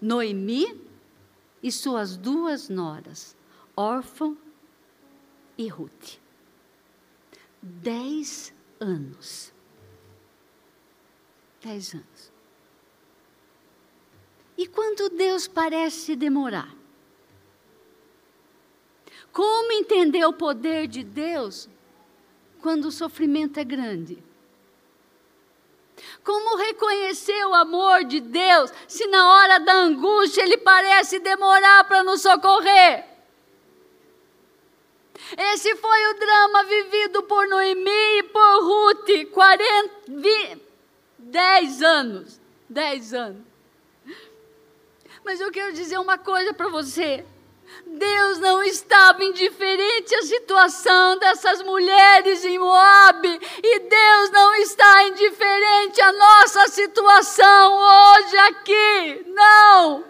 Noemi 0.00 0.80
e 1.60 1.70
suas 1.72 2.16
duas 2.16 2.68
noras, 2.68 3.36
órfão 3.76 4.36
e 5.56 5.68
Ruth. 5.68 6.18
Dez 7.62 8.54
anos. 8.78 9.52
Dez 11.62 11.94
anos. 11.94 12.32
E 14.56 14.66
quando 14.66 15.08
Deus 15.10 15.46
parece 15.46 16.16
demorar? 16.16 16.74
Como 19.32 19.72
entender 19.72 20.24
o 20.24 20.32
poder 20.32 20.86
de 20.86 21.04
Deus 21.04 21.68
quando 22.60 22.86
o 22.86 22.92
sofrimento 22.92 23.58
é 23.58 23.64
grande? 23.64 24.22
Como 26.24 26.56
reconhecer 26.56 27.44
o 27.46 27.54
amor 27.54 28.04
de 28.04 28.20
Deus 28.20 28.72
se 28.88 29.06
na 29.06 29.34
hora 29.34 29.58
da 29.60 29.72
angústia 29.74 30.42
ele 30.42 30.56
parece 30.56 31.18
demorar 31.18 31.84
para 31.84 32.02
nos 32.02 32.22
socorrer? 32.22 33.09
Esse 35.36 35.76
foi 35.76 36.06
o 36.08 36.14
drama 36.14 36.64
vivido 36.64 37.22
por 37.24 37.46
Noemi 37.46 38.18
e 38.18 38.22
por 38.24 38.64
Ruth, 38.64 39.30
40, 39.32 39.94
20, 40.08 40.62
10 41.18 41.82
anos. 41.82 42.40
10 42.68 43.14
anos. 43.14 43.42
Mas 45.24 45.40
eu 45.40 45.50
quero 45.50 45.72
dizer 45.72 45.98
uma 45.98 46.18
coisa 46.18 46.52
para 46.54 46.68
você. 46.68 47.24
Deus 47.86 48.38
não 48.38 48.62
estava 48.62 49.22
indiferente 49.22 50.14
à 50.14 50.22
situação 50.22 51.18
dessas 51.18 51.62
mulheres 51.62 52.44
em 52.44 52.58
Moab, 52.58 53.26
e 53.62 53.78
Deus 53.78 54.30
não 54.30 54.54
está 54.56 55.04
indiferente 55.04 56.00
à 56.00 56.12
nossa 56.12 56.68
situação 56.68 57.78
hoje 57.78 58.36
aqui. 58.38 59.24
Não! 59.28 60.09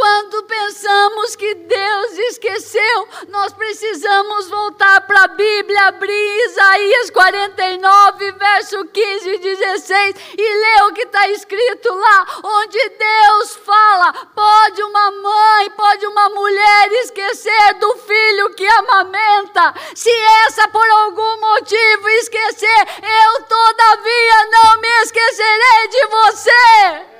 Quando 0.00 0.42
pensamos 0.44 1.36
que 1.36 1.54
Deus 1.56 2.12
esqueceu, 2.30 3.08
nós 3.28 3.52
precisamos 3.52 4.48
voltar 4.48 5.02
para 5.02 5.24
a 5.24 5.28
Bíblia, 5.28 5.88
abrir 5.88 6.46
Isaías 6.46 7.10
49, 7.10 8.32
verso 8.32 8.82
15 8.86 9.28
e 9.28 9.38
16 9.38 10.16
e 10.38 10.42
ler 10.42 10.84
o 10.84 10.94
que 10.94 11.02
está 11.02 11.28
escrito 11.28 11.92
lá, 11.92 12.26
onde 12.42 12.78
Deus 12.88 13.56
fala: 13.56 14.14
pode 14.34 14.82
uma 14.84 15.10
mãe, 15.10 15.70
pode 15.72 16.06
uma 16.06 16.30
mulher 16.30 16.92
esquecer 16.92 17.74
do 17.74 17.94
filho 17.98 18.54
que 18.54 18.66
amamenta, 18.66 19.74
se 19.94 20.10
essa 20.46 20.66
por 20.68 20.88
algum 20.88 21.40
motivo 21.40 22.08
esquecer, 22.20 22.88
eu 23.02 23.42
todavia 23.42 24.46
não 24.50 24.80
me 24.80 25.02
esquecerei 25.02 25.88
de 25.90 26.06
você. 26.06 27.19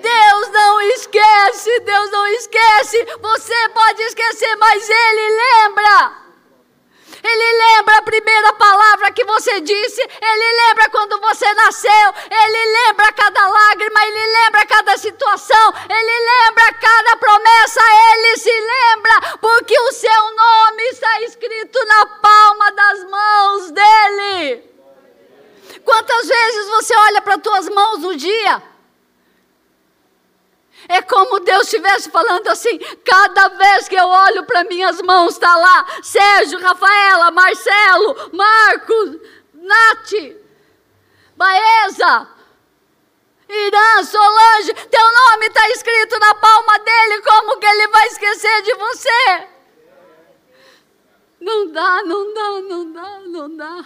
Deus 0.00 0.48
não 0.50 0.80
esquece, 0.80 1.80
Deus 1.80 2.10
não 2.10 2.26
esquece. 2.28 3.06
Você 3.20 3.68
pode 3.70 4.02
esquecer, 4.02 4.56
mas 4.56 4.88
Ele 4.88 5.28
lembra. 5.28 6.20
Ele 7.22 7.58
lembra 7.58 7.98
a 7.98 8.02
primeira 8.02 8.52
palavra 8.54 9.12
que 9.12 9.24
você 9.24 9.60
disse, 9.60 10.00
ele 10.00 10.68
lembra 10.68 10.88
quando 10.88 11.20
você 11.20 11.52
nasceu, 11.54 12.14
ele 12.30 12.86
lembra 12.86 13.12
cada 13.12 13.46
lágrima, 13.46 14.06
ele 14.06 14.26
lembra 14.26 14.66
cada 14.66 14.96
situação, 14.96 15.74
ele 15.88 16.18
lembra 16.30 16.72
cada 16.74 17.16
promessa, 17.16 17.80
ele 18.14 18.38
se 18.38 18.50
lembra, 18.50 19.38
porque 19.38 19.78
o 19.78 19.92
seu 19.92 20.34
nome 20.34 20.82
está 20.84 21.20
escrito 21.22 21.84
na 21.84 22.06
palma 22.06 22.72
das 22.72 23.04
mãos 23.04 23.70
dele. 23.70 24.70
Quantas 25.84 26.26
vezes 26.26 26.68
você 26.68 26.96
olha 26.96 27.20
para 27.20 27.34
as 27.34 27.42
tuas 27.42 27.68
mãos 27.68 27.98
no 27.98 28.16
dia? 28.16 28.62
É 30.88 31.02
como 31.02 31.40
Deus 31.40 31.64
estivesse 31.64 32.10
falando 32.10 32.48
assim: 32.48 32.78
cada 33.04 33.48
vez 33.48 33.88
que 33.88 33.96
eu 33.96 34.06
olho 34.06 34.44
para 34.44 34.64
minhas 34.64 35.00
mãos, 35.02 35.34
está 35.34 35.56
lá 35.56 35.86
Sérgio, 36.02 36.60
Rafaela, 36.60 37.30
Marcelo, 37.30 38.30
Marcos, 38.32 39.18
Nath, 39.54 40.36
Baeza, 41.36 42.28
Irã, 43.48 44.02
Solange, 44.04 44.74
teu 44.74 45.00
nome 45.00 45.46
está 45.46 45.68
escrito 45.70 46.18
na 46.18 46.34
palma 46.34 46.78
dele, 46.78 47.22
como 47.22 47.58
que 47.58 47.66
ele 47.66 47.88
vai 47.88 48.06
esquecer 48.06 48.62
de 48.62 48.74
você? 48.74 49.48
Não 51.40 51.72
dá, 51.72 52.02
não 52.04 52.34
dá, 52.34 52.60
não 52.60 52.92
dá, 52.92 53.20
não 53.20 53.56
dá. 53.56 53.84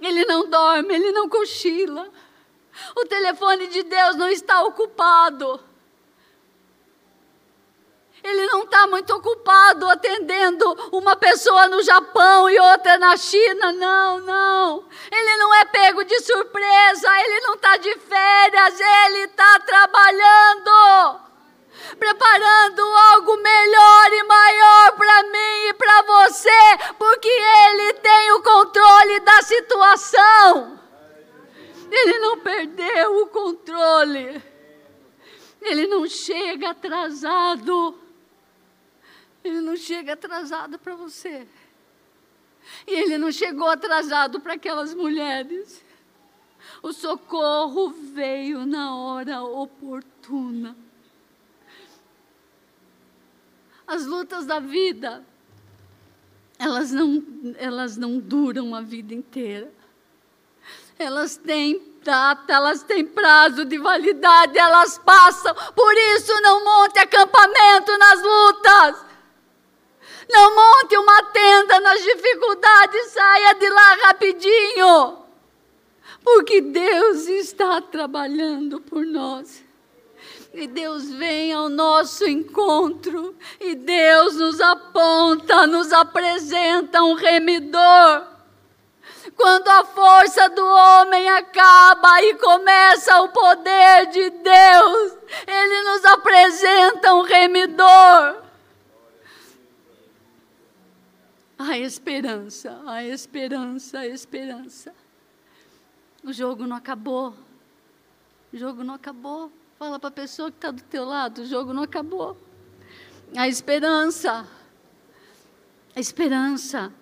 Ele 0.00 0.24
não 0.24 0.48
dorme, 0.48 0.94
ele 0.94 1.12
não 1.12 1.28
cochila. 1.28 2.08
O 2.96 3.06
telefone 3.06 3.66
de 3.68 3.82
Deus 3.82 4.16
não 4.16 4.28
está 4.28 4.62
ocupado. 4.62 5.60
Ele 8.24 8.46
não 8.46 8.62
está 8.62 8.86
muito 8.86 9.14
ocupado 9.14 9.86
atendendo 9.86 10.64
uma 10.90 11.14
pessoa 11.14 11.68
no 11.68 11.82
Japão 11.82 12.48
e 12.48 12.58
outra 12.58 12.96
na 12.96 13.14
China. 13.18 13.70
Não, 13.72 14.18
não. 14.20 14.88
Ele 15.12 15.36
não 15.36 15.54
é 15.54 15.66
pego 15.66 16.02
de 16.04 16.18
surpresa. 16.20 17.20
Ele 17.20 17.40
não 17.40 17.52
está 17.52 17.76
de 17.76 17.94
férias. 17.98 18.80
Ele 18.80 19.24
está 19.24 19.60
trabalhando. 19.60 21.20
Preparando 21.98 22.82
algo 23.12 23.36
melhor 23.36 24.12
e 24.14 24.22
maior 24.22 24.92
para 24.92 25.22
mim 25.24 25.68
e 25.68 25.74
para 25.74 26.02
você. 26.02 26.94
Porque 26.98 27.28
Ele 27.28 27.92
tem 27.92 28.32
o 28.32 28.42
controle 28.42 29.20
da 29.20 29.42
situação. 29.42 30.83
Ele 31.96 32.18
não 32.18 32.40
perdeu 32.40 33.22
o 33.22 33.26
controle. 33.28 34.42
Ele 35.62 35.86
não 35.86 36.08
chega 36.08 36.70
atrasado. 36.70 37.96
Ele 39.44 39.60
não 39.60 39.76
chega 39.76 40.14
atrasado 40.14 40.76
para 40.76 40.96
você. 40.96 41.46
E 42.84 42.92
ele 42.92 43.16
não 43.16 43.30
chegou 43.30 43.68
atrasado 43.68 44.40
para 44.40 44.54
aquelas 44.54 44.92
mulheres. 44.92 45.84
O 46.82 46.92
socorro 46.92 47.90
veio 47.90 48.66
na 48.66 48.96
hora 48.96 49.44
oportuna. 49.44 50.76
As 53.86 54.04
lutas 54.04 54.46
da 54.46 54.58
vida, 54.58 55.24
elas 56.58 56.90
não, 56.90 57.22
elas 57.56 57.96
não 57.96 58.18
duram 58.18 58.74
a 58.74 58.80
vida 58.80 59.14
inteira 59.14 59.70
elas 60.98 61.36
têm 61.36 61.94
data, 62.04 62.52
elas 62.52 62.82
têm 62.82 63.04
prazo 63.04 63.64
de 63.64 63.78
validade, 63.78 64.58
elas 64.58 64.98
passam. 64.98 65.54
Por 65.74 65.94
isso, 66.16 66.32
não 66.42 66.64
monte 66.64 66.98
acampamento 66.98 67.98
nas 67.98 68.22
lutas. 68.22 69.04
Não 70.30 70.54
monte 70.54 70.96
uma 70.96 71.22
tenda 71.24 71.80
nas 71.80 72.02
dificuldades, 72.02 73.10
saia 73.10 73.54
de 73.54 73.68
lá 73.68 73.94
rapidinho. 74.06 75.18
Porque 76.22 76.60
Deus 76.60 77.26
está 77.26 77.80
trabalhando 77.80 78.80
por 78.80 79.04
nós. 79.04 79.62
E 80.52 80.66
Deus 80.68 81.10
vem 81.10 81.52
ao 81.52 81.68
nosso 81.68 82.24
encontro, 82.28 83.34
e 83.60 83.74
Deus 83.74 84.36
nos 84.36 84.60
aponta, 84.60 85.66
nos 85.66 85.92
apresenta 85.92 87.02
um 87.02 87.14
remidor 87.14 88.33
quando 89.36 89.68
a 89.68 89.84
força 89.84 90.48
do 90.48 90.64
homem 90.64 91.28
acaba 91.28 92.22
e 92.22 92.34
começa 92.36 93.20
o 93.22 93.28
poder 93.28 94.06
de 94.06 94.30
Deus, 94.30 95.18
ele 95.46 95.82
nos 95.82 96.04
apresenta 96.04 97.14
um 97.14 97.22
remidor. 97.22 98.42
A 101.58 101.78
esperança, 101.78 102.80
a 102.86 103.04
esperança, 103.04 104.00
a 104.00 104.06
esperança. 104.06 104.94
O 106.22 106.32
jogo 106.32 106.66
não 106.66 106.76
acabou. 106.76 107.34
O 108.52 108.56
jogo 108.56 108.84
não 108.84 108.94
acabou. 108.94 109.50
Fala 109.78 109.98
para 109.98 110.08
a 110.08 110.12
pessoa 110.12 110.50
que 110.50 110.56
está 110.56 110.70
do 110.70 110.82
teu 110.82 111.04
lado, 111.04 111.42
o 111.42 111.46
jogo 111.46 111.72
não 111.72 111.82
acabou. 111.82 112.36
A 113.36 113.48
esperança. 113.48 114.46
A 115.94 116.00
esperança. 116.00 116.92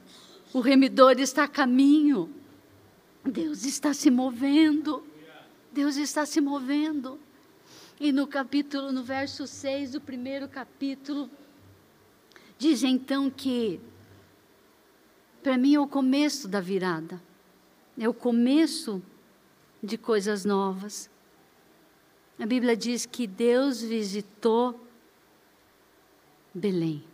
O 0.52 0.60
remidor 0.60 1.18
está 1.18 1.44
a 1.44 1.48
caminho. 1.48 2.32
Deus 3.24 3.64
está 3.64 3.94
se 3.94 4.10
movendo. 4.10 5.02
Deus 5.72 5.96
está 5.96 6.26
se 6.26 6.40
movendo. 6.40 7.18
E 7.98 8.12
no 8.12 8.26
capítulo, 8.26 8.92
no 8.92 9.02
verso 9.02 9.46
6 9.46 9.92
do 9.92 10.00
primeiro 10.00 10.48
capítulo, 10.48 11.30
diz 12.58 12.82
então 12.82 13.30
que 13.30 13.80
para 15.42 15.56
mim 15.56 15.74
é 15.74 15.80
o 15.80 15.86
começo 15.86 16.46
da 16.46 16.60
virada. 16.60 17.22
É 17.98 18.08
o 18.08 18.14
começo 18.14 19.02
de 19.82 19.96
coisas 19.98 20.44
novas. 20.44 21.10
A 22.38 22.46
Bíblia 22.46 22.76
diz 22.76 23.06
que 23.06 23.26
Deus 23.26 23.82
visitou 23.82 24.80
Belém. 26.54 27.11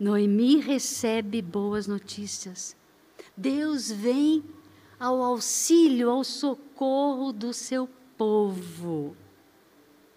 Noemi 0.00 0.56
recebe 0.56 1.42
boas 1.42 1.86
notícias. 1.86 2.74
Deus 3.36 3.92
vem 3.92 4.42
ao 4.98 5.22
auxílio, 5.22 6.08
ao 6.08 6.24
socorro 6.24 7.34
do 7.34 7.52
seu 7.52 7.86
povo. 8.16 9.14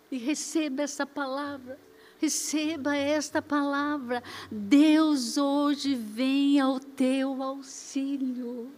E 0.10 0.18
receba 0.18 0.84
essa 0.84 1.06
palavra. 1.06 1.78
Receba 2.18 2.96
esta 2.96 3.42
palavra. 3.42 4.24
Deus 4.50 5.38
hoje 5.38 5.96
vem 5.96 6.62
ao 6.62 6.80
teu 6.80 7.44
auxílio. 7.44 8.72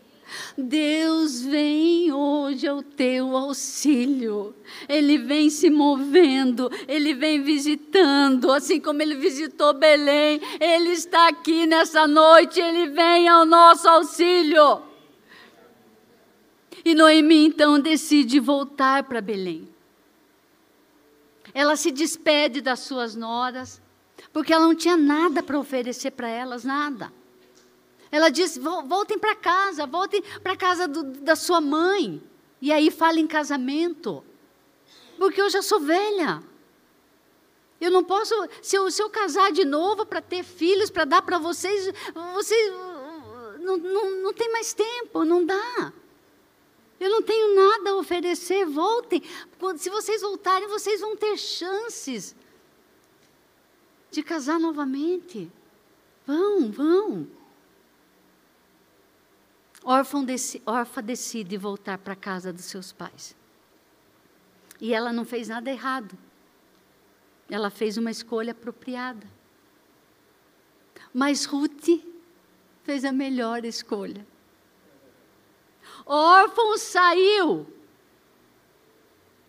Deus 0.58 1.42
vem 1.42 2.12
hoje 2.12 2.68
ao 2.68 2.82
teu 2.82 3.36
auxílio. 3.36 4.56
Ele 4.88 5.18
vem 5.18 5.50
se 5.50 5.70
movendo, 5.70 6.70
ele 6.88 7.14
vem 7.14 7.42
visitando, 7.42 8.52
assim 8.52 8.80
como 8.80 9.02
ele 9.02 9.16
visitou 9.16 9.74
Belém. 9.74 10.42
Ele 10.60 10.90
está 10.90 11.28
aqui 11.28 11.66
nessa 11.66 12.08
noite, 12.08 12.60
ele 12.60 12.88
vem 12.88 13.28
ao 13.28 13.46
nosso 13.46 13.88
auxílio. 13.88 14.82
E 16.84 16.94
Noemi 16.94 17.48
então 17.48 17.80
decide 17.80 18.40
voltar 18.40 19.04
para 19.04 19.22
Belém. 19.22 19.68
Ela 21.54 21.76
se 21.76 21.90
despede 21.92 22.62
das 22.62 22.82
suas 22.82 23.16
noras, 23.16 23.82
porque 24.34 24.52
ela 24.52 24.66
não 24.66 24.76
tinha 24.76 24.98
nada 24.98 25.42
para 25.42 25.58
oferecer 25.58 26.12
para 26.12 26.28
elas, 26.28 26.64
nada. 26.64 27.12
Ela 28.12 28.30
diz: 28.30 28.58
voltem 28.58 29.18
para 29.18 29.36
casa, 29.36 29.86
voltem 29.86 30.22
para 30.42 30.56
casa 30.56 30.88
do, 30.88 31.04
da 31.04 31.36
sua 31.36 31.60
mãe. 31.60 32.22
E 32.62 32.72
aí 32.72 32.90
fala 32.90 33.20
em 33.20 33.28
casamento. 33.28 34.24
Porque 35.18 35.42
eu 35.42 35.50
já 35.50 35.62
sou 35.62 35.80
velha. 35.80 36.42
Eu 37.80 37.92
não 37.92 38.04
posso, 38.04 38.34
se 38.62 38.76
eu, 38.76 38.90
se 38.90 39.02
eu 39.02 39.10
casar 39.10 39.52
de 39.52 39.66
novo 39.66 40.06
para 40.06 40.22
ter 40.22 40.44
filhos, 40.44 40.90
para 40.90 41.06
dar 41.06 41.22
para 41.22 41.38
vocês, 41.38 41.92
vocês 42.34 42.74
não, 43.60 43.78
não, 43.78 44.12
não 44.22 44.34
tem 44.34 44.52
mais 44.52 44.74
tempo, 44.74 45.26
não 45.26 45.46
dá. 45.46 45.94
Eu 47.00 47.10
não 47.10 47.22
tenho 47.22 47.54
nada 47.54 47.92
a 47.92 47.96
oferecer, 47.96 48.66
voltem. 48.66 49.22
Se 49.78 49.90
vocês 49.90 50.22
voltarem, 50.22 50.68
vocês 50.68 51.02
vão 51.02 51.16
ter 51.16 51.38
chances 51.38 52.36
de 54.10 54.24
casar 54.24 54.60
novamente. 54.60 55.52
Vão, 56.26 56.72
vão 56.72 57.28
órfã, 59.86 60.26
decide 61.04 61.58
voltar 61.58 61.98
para 61.98 62.14
a 62.14 62.18
casa 62.18 62.52
dos 62.52 62.66
seus 62.66 62.92
pais. 62.92 63.36
E 64.82 64.94
ela 64.94 65.14
não 65.14 65.24
fez 65.24 65.48
nada 65.48 65.70
errado. 65.70 66.18
Ela 67.50 67.70
fez 67.70 67.98
uma 67.98 68.12
escolha 68.12 68.52
apropriada. 68.52 69.26
Mas 71.14 71.46
Ruth 71.46 72.02
fez 72.84 73.06
a 73.06 73.12
melhor 73.12 73.64
escolha. 73.64 74.26
Órfão 76.06 76.78
saiu 76.78 77.68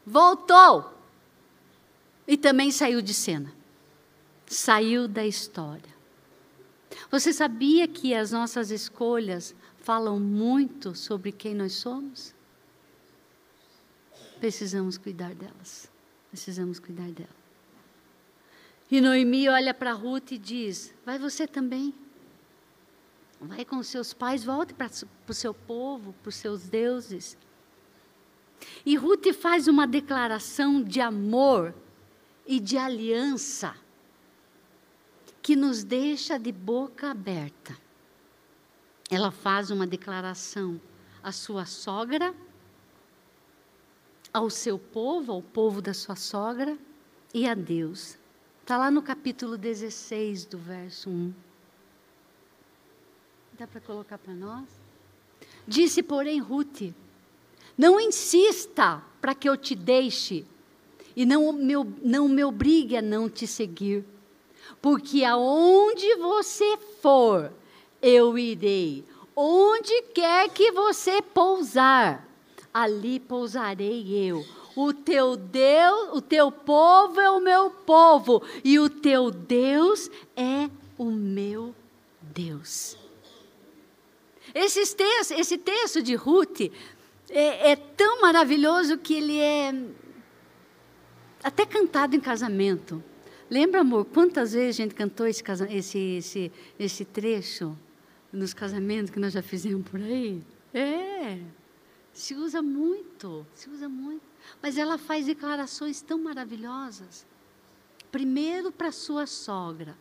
voltou 0.07 0.95
e 2.29 2.37
também 2.37 2.71
saiu 2.71 3.03
de 3.03 3.13
cena. 3.13 3.53
Saiu 4.47 5.09
da 5.09 5.27
história. 5.27 5.96
Você 7.11 7.33
sabia 7.33 7.87
que 7.87 8.15
as 8.15 8.33
nossas 8.33 8.71
escolhas 8.71 9.55
falam 9.79 10.19
muito 10.19 10.95
sobre 10.95 11.31
quem 11.31 11.55
nós 11.55 11.75
somos? 11.75 12.35
Precisamos 14.41 14.99
cuidar 14.99 15.35
delas. 15.35 15.91
Precisamos 16.31 16.81
cuidar 16.81 17.11
dela. 17.13 17.29
E 18.91 19.01
Noemi 19.01 19.49
olha 19.49 19.73
para 19.73 19.93
Ruth 19.93 20.33
e 20.33 20.39
diz: 20.39 20.93
Vai 21.05 21.19
você 21.19 21.47
também. 21.47 21.95
Vai 23.41 23.65
com 23.65 23.83
seus 23.83 24.13
pais, 24.13 24.45
volte 24.45 24.75
para 24.75 24.91
o 25.29 25.35
seu 25.35 25.53
povo, 25.53 26.15
para 26.23 26.29
os 26.29 26.37
seus 26.37 26.69
deuses. 26.69 27.37
E 28.85 28.97
Ruth 28.97 29.33
faz 29.33 29.69
uma 29.69 29.87
declaração 29.87 30.83
de 30.83 31.01
amor 31.01 31.75
e 32.47 32.59
de 32.59 32.79
aliança 32.79 33.75
que 35.47 35.55
nos 35.55 35.85
deixa 35.85 36.41
de 36.41 36.51
boca 36.51 37.09
aberta. 37.09 37.79
Ela 39.09 39.31
faz 39.31 39.71
uma 39.71 39.87
declaração 39.87 40.81
à 41.23 41.31
sua 41.31 41.65
sogra, 41.65 42.35
ao 44.33 44.51
seu 44.51 44.77
povo, 44.77 45.31
ao 45.31 45.41
povo 45.41 45.81
da 45.81 45.95
sua 45.95 46.17
sogra 46.17 46.77
e 47.33 47.49
a 47.49 47.55
Deus. 47.55 48.19
Está 48.61 48.77
lá 48.77 48.91
no 48.91 49.01
capítulo 49.01 49.57
16 49.57 50.47
do 50.47 50.59
verso 50.59 51.11
1. 51.11 51.33
Dá 53.57 53.69
para 53.69 53.81
colocar 53.81 54.19
para 54.19 54.35
nós? 54.35 54.69
Disse, 55.65 56.03
porém, 56.03 56.41
Ruth: 56.41 56.93
Não 57.79 58.01
insista 58.01 59.01
para 59.21 59.33
que 59.33 59.49
eu 59.49 59.57
te 59.57 59.77
deixe, 59.77 60.45
e 61.15 61.25
não 61.25 61.53
me, 61.53 61.75
não 62.03 62.27
me 62.27 62.43
obrigue 62.43 62.97
a 62.97 63.01
não 63.01 63.31
te 63.31 63.47
seguir, 63.47 64.05
porque 64.81 65.25
aonde 65.25 66.15
você 66.17 66.77
for, 67.01 67.53
eu 68.01 68.39
irei. 68.39 69.05
Onde 69.35 70.03
quer 70.15 70.49
que 70.49 70.73
você 70.73 71.21
pousar, 71.21 72.27
ali 72.73 73.21
pousarei 73.21 74.29
eu. 74.29 74.45
O 74.75 74.93
teu 74.93 75.37
Deus, 75.37 76.11
o 76.13 76.21
teu 76.21 76.53
povo 76.53 77.21
é 77.21 77.31
o 77.31 77.41
meu 77.41 77.71
povo, 77.71 78.43
e 78.63 78.79
o 78.79 78.91
teu 78.91 79.31
Deus 79.31 80.11
é 80.37 80.69
o 80.99 81.07
meu 81.07 81.75
Deus. 82.21 82.97
Esse 84.55 85.59
texto, 85.59 86.03
de 86.03 86.15
Ruth 86.15 86.61
é, 87.29 87.73
é 87.73 87.77
tão 87.77 88.21
maravilhoso 88.21 88.97
que 88.97 89.15
ele 89.15 89.39
é 89.39 89.75
até 91.43 91.67
cantado 91.67 92.17
em 92.17 92.21
casamento. 92.21 93.03
Lembra, 93.49 93.81
amor, 93.81 94.05
quantas 94.07 94.53
vezes 94.53 94.77
a 94.77 94.83
gente 94.83 94.95
cantou 94.95 95.27
esse, 95.27 95.43
esse, 95.71 95.99
esse, 95.99 96.53
esse 96.79 97.05
trecho 97.05 97.77
nos 98.33 98.53
casamentos 98.53 99.11
que 99.11 99.21
nós 99.21 99.33
já 99.33 99.43
fizemos 99.43 99.89
por 99.89 100.01
aí? 100.01 100.43
É, 100.75 101.41
se 102.13 102.35
usa 102.35 102.61
muito, 102.61 103.47
se 103.55 103.71
usa 103.71 103.89
muito. 103.89 104.23
Mas 104.61 104.77
ela 104.77 104.99
faz 104.99 105.27
declarações 105.27 106.03
tão 106.03 106.19
maravilhosas. 106.19 107.25
Primeiro 108.11 108.73
para 108.73 108.91
sua 108.91 109.27
sogra. 109.27 109.97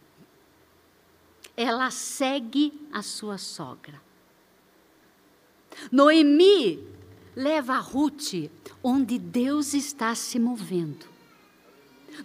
Ela 1.56 1.92
segue 1.92 2.74
a 2.92 3.02
sua 3.02 3.38
sogra. 3.38 4.02
Noemi 5.92 6.86
leva 7.36 7.78
Ruth 7.78 8.50
onde 8.82 9.20
Deus 9.20 9.74
está 9.74 10.16
se 10.16 10.40
movendo. 10.40 11.15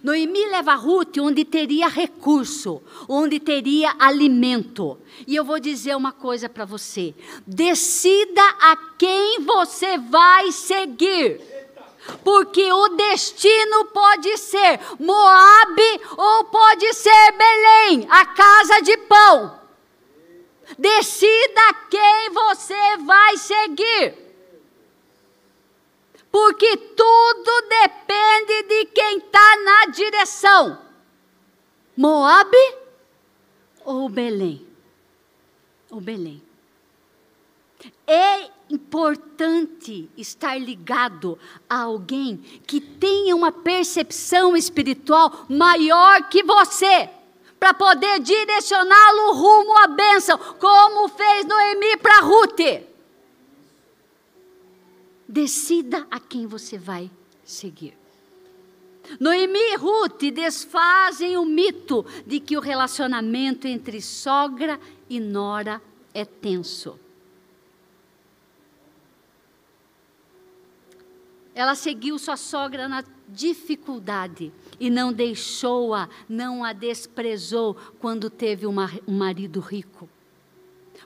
Noemi 0.03 0.45
leva 0.47 0.75
Ruth 0.75 1.17
onde 1.19 1.45
teria 1.45 1.87
recurso, 1.87 2.81
onde 3.07 3.39
teria 3.39 3.93
alimento. 3.99 4.97
E 5.27 5.35
eu 5.35 5.43
vou 5.43 5.59
dizer 5.59 5.95
uma 5.95 6.11
coisa 6.11 6.49
para 6.49 6.65
você: 6.65 7.13
decida 7.45 8.41
a 8.59 8.75
quem 8.97 9.41
você 9.41 9.97
vai 9.97 10.51
seguir. 10.51 11.41
Porque 12.23 12.71
o 12.73 12.89
destino 12.89 13.85
pode 13.85 14.35
ser 14.37 14.79
Moabe 14.99 16.01
ou 16.17 16.45
pode 16.45 16.93
ser 16.93 17.31
Belém, 17.37 18.07
a 18.09 18.25
casa 18.25 18.81
de 18.81 18.97
pão. 18.97 19.59
Decida 20.79 21.73
quem 21.89 22.29
você 22.31 22.97
vai 23.05 23.37
seguir. 23.37 24.20
Porque 26.31 26.77
tudo 26.77 27.67
depende 27.67 28.63
de 28.63 28.85
quem 28.85 29.17
está 29.17 29.57
na 29.57 29.85
direção. 29.91 30.81
Moabe 31.97 32.75
ou 33.83 34.07
Belém? 34.07 34.65
Ou 35.89 35.99
Belém. 35.99 36.41
É 38.07 38.49
importante 38.69 40.09
estar 40.15 40.57
ligado 40.57 41.37
a 41.69 41.81
alguém 41.81 42.37
que 42.65 42.79
tenha 42.79 43.35
uma 43.35 43.51
percepção 43.51 44.55
espiritual 44.55 45.45
maior 45.49 46.29
que 46.29 46.43
você 46.43 47.09
para 47.59 47.73
poder 47.73 48.19
direcioná-lo 48.19 49.33
rumo 49.33 49.77
à 49.77 49.87
bênção, 49.87 50.37
como 50.59 51.07
fez 51.09 51.45
Noemi 51.45 51.97
para 51.97 52.21
Ruth. 52.21 52.90
Decida 55.31 56.05
a 56.11 56.19
quem 56.19 56.45
você 56.45 56.77
vai 56.77 57.09
seguir. 57.41 57.97
Noemi 59.17 59.57
e 59.57 59.77
Ruth 59.77 60.23
desfazem 60.33 61.37
o 61.37 61.45
mito 61.45 62.05
de 62.27 62.41
que 62.41 62.57
o 62.57 62.59
relacionamento 62.59 63.65
entre 63.65 64.01
sogra 64.01 64.77
e 65.09 65.21
nora 65.21 65.81
é 66.13 66.25
tenso. 66.25 66.99
Ela 71.55 71.75
seguiu 71.75 72.19
sua 72.19 72.35
sogra 72.35 72.89
na 72.89 73.01
dificuldade 73.29 74.51
e 74.77 74.89
não 74.89 75.13
deixou-a, 75.13 76.09
não 76.27 76.61
a 76.61 76.73
desprezou 76.73 77.77
quando 77.99 78.29
teve 78.29 78.67
um 78.67 78.75
marido 79.07 79.61
rico. 79.61 80.09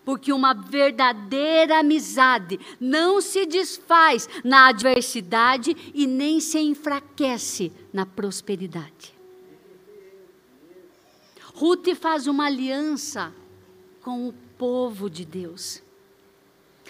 Porque 0.06 0.32
uma 0.32 0.54
verdadeira 0.54 1.80
amizade 1.80 2.60
não 2.80 3.20
se 3.20 3.46
desfaz 3.46 4.30
na 4.44 4.68
adversidade 4.68 5.76
e 5.94 6.06
nem 6.06 6.40
se 6.40 6.60
enfraquece 6.60 7.72
na 7.92 8.06
prosperidade. 8.06 9.14
Ruth 11.56 11.96
faz 12.00 12.28
uma 12.28 12.46
aliança 12.46 13.34
com 14.02 14.28
o 14.28 14.34
povo 14.58 15.10
de 15.10 15.26
Deus. 15.26 15.82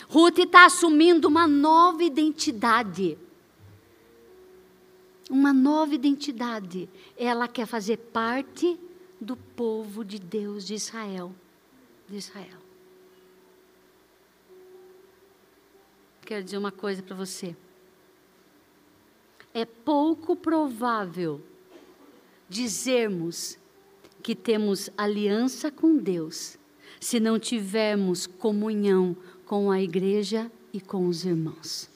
Ruth 0.10 0.40
está 0.40 0.66
assumindo 0.66 1.28
uma 1.28 1.48
nova 1.48 2.04
identidade 2.04 3.18
uma 5.30 5.54
nova 5.54 5.96
identidade. 5.96 6.90
Ela 7.18 7.48
quer 7.48 7.66
fazer 7.66 7.98
parte 7.98 8.80
do 9.20 9.36
povo 9.36 10.04
de 10.04 10.20
Deus 10.20 10.66
de 10.66 10.76
Israel. 10.76 11.34
De 12.08 12.18
Israel. 12.18 12.65
Quero 16.26 16.44
dizer 16.44 16.58
uma 16.58 16.72
coisa 16.72 17.04
para 17.04 17.16
você. 17.16 17.56
É 19.54 19.64
pouco 19.64 20.36
provável 20.36 21.40
dizermos 22.50 23.58
que 24.24 24.36
temos 24.36 24.90
aliança 24.98 25.70
com 25.70 25.98
Deus 25.98 26.58
se 27.00 27.20
não 27.20 27.38
tivermos 27.38 28.26
comunhão 28.26 29.16
com 29.46 29.70
a 29.70 29.80
igreja 29.80 30.52
e 30.74 30.82
com 30.82 31.08
os 31.08 31.24
irmãos. 31.24 31.88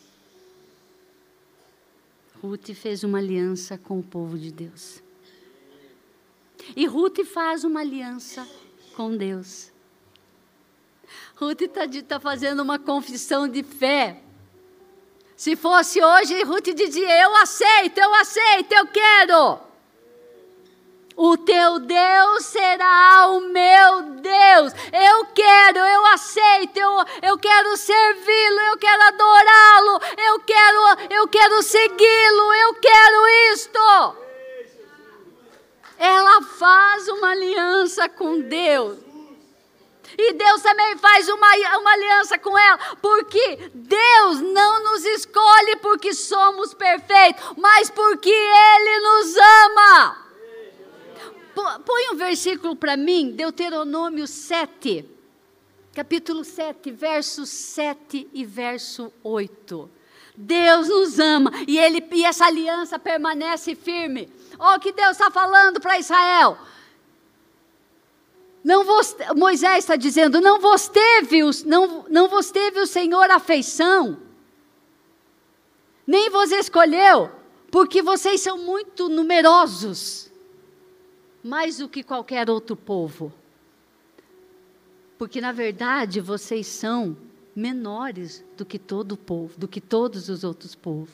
Ruth 2.42 2.70
fez 2.74 3.04
uma 3.04 3.18
aliança 3.18 3.78
com 3.78 4.00
o 4.00 4.04
povo 4.04 4.38
de 4.38 4.52
Deus. 4.52 5.02
E 6.76 6.86
Ruth 6.86 7.26
faz 7.26 7.64
uma 7.64 7.80
aliança 7.80 8.48
com 8.96 9.18
Deus. 9.18 9.72
Ruth 11.40 11.62
está 11.62 11.84
tá 12.06 12.20
fazendo 12.20 12.62
uma 12.62 12.78
confissão 12.78 13.48
de 13.48 13.64
fé. 13.64 14.18
Se 15.38 15.56
fosse 15.56 16.04
hoje, 16.04 16.44
Ruth 16.44 16.68
dizia: 16.76 17.10
Eu 17.24 17.34
aceito, 17.38 17.98
eu 17.98 18.14
aceito, 18.16 18.74
eu 18.74 18.88
quero. 18.88 19.60
O 21.16 21.38
teu 21.38 21.80
Deus 21.80 22.46
será 22.46 23.30
o 23.30 23.40
meu 23.40 24.02
Deus. 24.20 24.74
Eu 24.92 25.26
quero, 25.28 25.80
eu 25.80 26.06
aceito, 26.08 26.78
eu, 26.78 27.06
eu 27.22 27.38
quero 27.38 27.78
servi-lo, 27.78 28.60
eu 28.72 28.78
quero 28.78 29.02
adorá-lo, 29.04 30.02
eu 30.18 30.40
quero, 30.42 30.80
eu 31.10 31.28
quero 31.30 31.64
segui-lo, 31.64 32.54
eu 32.54 32.74
quero 32.76 33.28
isto. 33.54 34.16
Ela 35.98 36.42
faz 36.42 37.08
uma 37.08 37.32
aliança 37.32 38.10
com 38.10 38.42
Deus. 38.42 39.09
E 40.18 40.34
Deus 40.34 40.62
também 40.62 40.98
faz 40.98 41.28
uma, 41.30 41.56
uma 41.78 41.92
aliança 41.92 42.38
com 42.38 42.58
ela, 42.58 42.78
porque 43.02 43.72
Deus 43.74 44.42
não 44.42 44.84
nos 44.84 45.06
escolhe 45.06 45.76
porque 45.78 46.14
somos 46.14 46.74
perfeitos, 46.74 47.44
mas 47.58 47.90
porque 47.90 48.30
Ele 48.30 49.00
nos 49.00 49.36
ama. 49.38 50.26
Põe 51.86 52.10
um 52.12 52.16
versículo 52.16 52.76
para 52.76 52.96
mim, 52.96 53.32
Deuteronômio 53.32 54.26
7, 54.26 55.06
capítulo 55.94 56.44
7, 56.44 56.90
versos 56.92 57.50
7 57.50 58.30
e 58.34 58.46
verso 58.46 59.12
8. 59.24 59.90
Deus 60.42 60.88
nos 60.88 61.20
ama 61.20 61.52
e, 61.68 61.78
ele, 61.78 62.02
e 62.14 62.24
essa 62.24 62.46
aliança 62.46 62.98
permanece 62.98 63.76
firme. 63.76 64.32
Olha 64.58 64.78
o 64.78 64.80
que 64.80 64.94
Deus 64.94 65.12
está 65.12 65.30
falando 65.30 65.82
para 65.82 66.00
Israel. 66.00 66.58
Não 68.64 68.84
vos, 68.84 69.16
Moisés 69.36 69.80
está 69.80 69.96
dizendo: 69.96 70.42
não 70.42 70.60
vos, 70.60 70.88
teve 70.88 71.40
não, 71.66 72.06
não 72.10 72.28
vos 72.28 72.52
teve 72.52 72.80
o 72.80 72.88
Senhor 72.88 73.30
afeição, 73.30 74.20
nem 76.06 76.30
vos 76.30 76.52
escolheu, 76.52 77.32
porque 77.72 78.02
vocês 78.02 78.42
são 78.42 78.58
muito 78.58 79.08
numerosos, 79.08 80.32
mais 81.44 81.78
do 81.78 81.88
que 81.88 82.04
qualquer 82.04 82.50
outro 82.50 82.76
povo. 82.76 83.34
Porque 85.18 85.42
na 85.42 85.52
verdade 85.52 86.20
vocês 86.20 86.68
são 86.68 87.16
menores 87.56 88.44
do 88.58 88.66
que 88.66 88.80
todo 88.80 89.14
o 89.14 89.18
povo, 89.18 89.58
do 89.58 89.68
que 89.68 89.82
todos 89.82 90.30
os 90.30 90.44
outros 90.44 90.76
povos, 90.76 91.14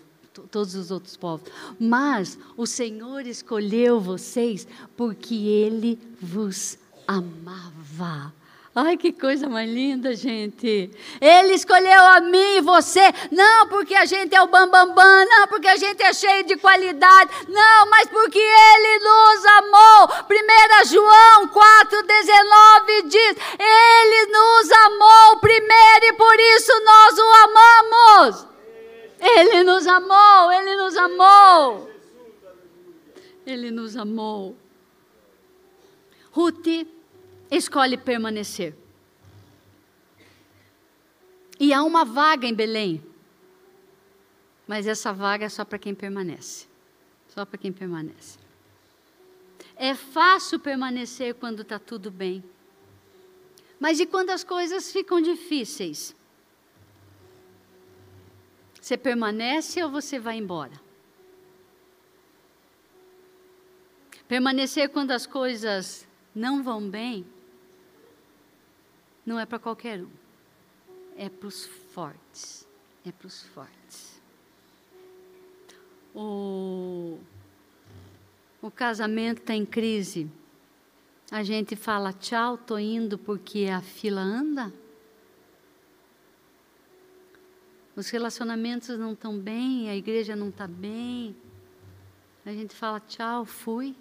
todos 0.51 0.75
os 0.75 0.91
outros 0.91 1.17
povos. 1.17 1.51
Mas 1.79 2.37
o 2.55 2.67
Senhor 2.67 3.25
escolheu 3.25 3.99
vocês 3.99 4.67
porque 4.95 5.35
ele 5.35 5.99
vos 6.21 6.77
amava. 7.07 8.33
Ai, 8.77 8.97
que 8.97 9.13
coisa 9.13 9.47
mais 9.47 9.71
linda, 9.71 10.13
gente. 10.13 10.91
Ele 11.21 11.53
escolheu 11.53 12.07
a 12.07 12.19
mim 12.19 12.57
e 12.57 12.61
você, 12.61 12.99
não 13.31 13.69
porque 13.69 13.95
a 13.95 14.03
gente 14.03 14.35
é 14.35 14.41
o 14.41 14.47
bambambam, 14.47 14.87
bam, 14.87 14.95
bam, 14.95 15.25
não 15.29 15.47
porque 15.47 15.69
a 15.69 15.77
gente 15.77 16.03
é 16.03 16.11
cheio 16.11 16.45
de 16.45 16.57
qualidade, 16.57 17.31
não, 17.47 17.89
mas 17.89 18.09
porque 18.09 18.37
Ele 18.37 18.99
nos 18.99 19.45
amou. 19.45 20.09
1 20.29 20.85
João 20.89 21.47
4,19 21.47 23.07
diz: 23.07 23.37
Ele 23.57 24.25
nos 24.33 24.71
amou 24.71 25.37
primeiro 25.39 26.05
e 26.07 26.13
por 26.13 26.37
isso 26.37 26.73
nós 26.83 27.17
o 27.17 27.33
amamos. 27.45 28.47
Ele 29.21 29.63
nos 29.63 29.87
amou, 29.87 30.51
Ele 30.51 30.75
nos 30.75 30.97
amou. 30.97 31.89
Ele 33.45 33.71
nos 33.71 33.95
amou. 33.95 34.57
Ruth 36.31 36.94
escolhe 37.49 37.97
permanecer. 37.97 38.75
E 41.59 41.73
há 41.73 41.83
uma 41.83 42.03
vaga 42.03 42.47
em 42.47 42.53
Belém. 42.53 43.03
Mas 44.67 44.87
essa 44.87 45.13
vaga 45.13 45.45
é 45.45 45.49
só 45.49 45.63
para 45.63 45.79
quem 45.79 45.93
permanece. 45.93 46.67
Só 47.29 47.45
para 47.45 47.57
quem 47.57 47.71
permanece. 47.71 48.37
É 49.75 49.93
fácil 49.93 50.59
permanecer 50.59 51.35
quando 51.35 51.61
está 51.61 51.77
tudo 51.77 52.09
bem. 52.09 52.43
Mas 53.79 53.99
e 53.99 54.05
quando 54.05 54.29
as 54.31 54.43
coisas 54.43 54.91
ficam 54.91 55.21
difíceis? 55.21 56.15
Você 58.81 58.97
permanece 58.97 59.83
ou 59.83 59.89
você 59.89 60.19
vai 60.19 60.37
embora? 60.37 60.79
Permanecer 64.27 64.89
quando 64.89 65.11
as 65.11 65.25
coisas 65.25 66.07
não 66.33 66.63
vão 66.63 66.89
bem 66.89 67.25
não 69.25 69.39
é 69.39 69.45
para 69.45 69.59
qualquer 69.59 70.01
um. 70.01 70.09
É 71.17 71.29
para 71.29 71.47
os 71.47 71.65
fortes. 71.65 72.67
É 73.05 73.11
para 73.11 73.27
os 73.27 73.41
fortes. 73.43 74.21
O, 76.13 77.17
o 78.61 78.71
casamento 78.71 79.39
está 79.41 79.53
em 79.55 79.65
crise. 79.65 80.29
A 81.31 81.43
gente 81.43 81.75
fala 81.75 82.13
tchau, 82.13 82.57
tô 82.57 82.77
indo 82.77 83.17
porque 83.17 83.67
a 83.71 83.81
fila 83.81 84.21
anda. 84.21 84.71
Os 87.95 88.09
relacionamentos 88.09 88.89
não 88.97 89.13
estão 89.13 89.37
bem, 89.37 89.89
a 89.89 89.95
igreja 89.95 90.35
não 90.35 90.49
está 90.49 90.67
bem. 90.67 91.35
A 92.45 92.51
gente 92.51 92.75
fala 92.75 92.99
tchau, 92.99 93.45
fui. 93.45 93.95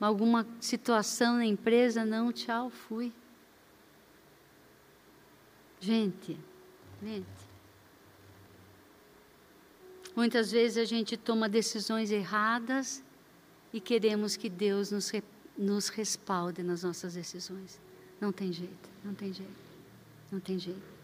Alguma 0.00 0.46
situação 0.60 1.36
na 1.36 1.44
empresa, 1.44 2.04
não, 2.04 2.32
tchau, 2.32 2.70
fui. 2.70 3.12
Gente, 5.78 6.38
gente. 7.02 7.50
Muitas 10.16 10.50
vezes 10.50 10.78
a 10.78 10.84
gente 10.84 11.16
toma 11.16 11.48
decisões 11.48 12.10
erradas 12.10 13.02
e 13.72 13.80
queremos 13.80 14.36
que 14.36 14.48
Deus 14.48 14.90
nos, 14.90 15.12
nos 15.56 15.88
respalde 15.88 16.62
nas 16.62 16.82
nossas 16.82 17.14
decisões. 17.14 17.80
Não 18.20 18.32
tem 18.32 18.52
jeito, 18.52 18.88
não 19.04 19.14
tem 19.14 19.32
jeito, 19.32 19.52
não 20.30 20.40
tem 20.40 20.58
jeito. 20.58 21.00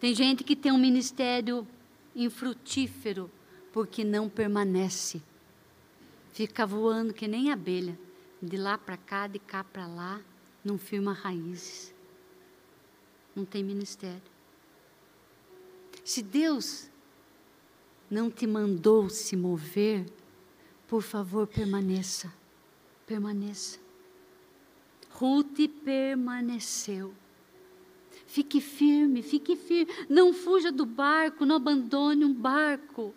Tem 0.00 0.14
gente 0.14 0.42
que 0.42 0.56
tem 0.56 0.72
um 0.72 0.78
ministério 0.78 1.66
infrutífero 2.14 3.30
porque 3.72 4.04
não 4.04 4.28
permanece 4.28 5.22
Fica 6.34 6.66
voando 6.66 7.14
que 7.14 7.28
nem 7.28 7.52
abelha, 7.52 7.96
de 8.42 8.56
lá 8.56 8.76
para 8.76 8.96
cá, 8.96 9.28
de 9.28 9.38
cá 9.38 9.62
para 9.62 9.86
lá, 9.86 10.20
não 10.64 10.76
firma 10.76 11.12
raízes. 11.12 11.94
Não 13.36 13.44
tem 13.44 13.62
ministério. 13.62 14.20
Se 16.04 16.20
Deus 16.20 16.90
não 18.10 18.32
te 18.32 18.48
mandou 18.48 19.08
se 19.08 19.36
mover, 19.36 20.06
por 20.88 21.02
favor, 21.02 21.46
permaneça. 21.46 22.34
Permaneça. 23.06 23.78
Ruth 25.10 25.68
permaneceu. 25.84 27.14
Fique 28.26 28.60
firme, 28.60 29.22
fique 29.22 29.54
firme. 29.54 29.92
Não 30.08 30.32
fuja 30.32 30.72
do 30.72 30.84
barco, 30.84 31.46
não 31.46 31.54
abandone 31.54 32.24
um 32.24 32.34
barco. 32.34 33.14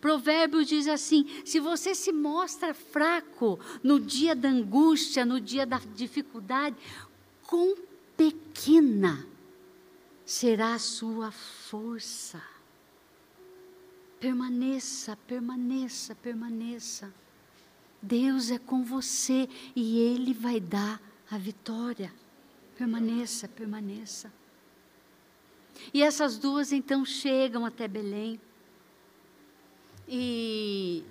Provérbios 0.00 0.66
diz 0.66 0.86
assim: 0.86 1.26
se 1.44 1.58
você 1.60 1.94
se 1.94 2.12
mostra 2.12 2.74
fraco 2.74 3.58
no 3.82 3.98
dia 3.98 4.34
da 4.34 4.48
angústia, 4.48 5.24
no 5.24 5.40
dia 5.40 5.64
da 5.64 5.78
dificuldade, 5.94 6.76
quão 7.46 7.76
pequena 8.16 9.26
será 10.24 10.74
a 10.74 10.78
sua 10.78 11.30
força. 11.30 12.42
Permaneça, 14.20 15.16
permaneça, 15.26 16.14
permaneça. 16.14 17.14
Deus 18.02 18.50
é 18.50 18.58
com 18.58 18.84
você 18.84 19.48
e 19.74 19.98
Ele 19.98 20.34
vai 20.34 20.60
dar 20.60 21.00
a 21.30 21.38
vitória. 21.38 22.12
Permaneça, 22.76 23.48
permaneça. 23.48 24.32
E 25.94 26.02
essas 26.02 26.36
duas 26.38 26.72
então 26.72 27.04
chegam 27.04 27.64
até 27.64 27.88
Belém. 27.88 28.40
E 30.08 31.04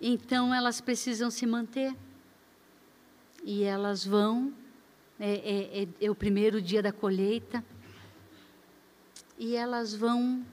então 0.00 0.54
elas 0.54 0.80
precisam 0.80 1.30
se 1.30 1.46
manter. 1.46 1.96
E 3.42 3.62
elas 3.62 4.04
vão, 4.04 4.52
é, 5.18 5.34
é, 5.34 5.82
é, 5.82 5.88
é 6.00 6.10
o 6.10 6.14
primeiro 6.14 6.62
dia 6.62 6.82
da 6.82 6.92
colheita, 6.92 7.64
e 9.38 9.54
elas 9.56 9.94
vão 9.94 10.44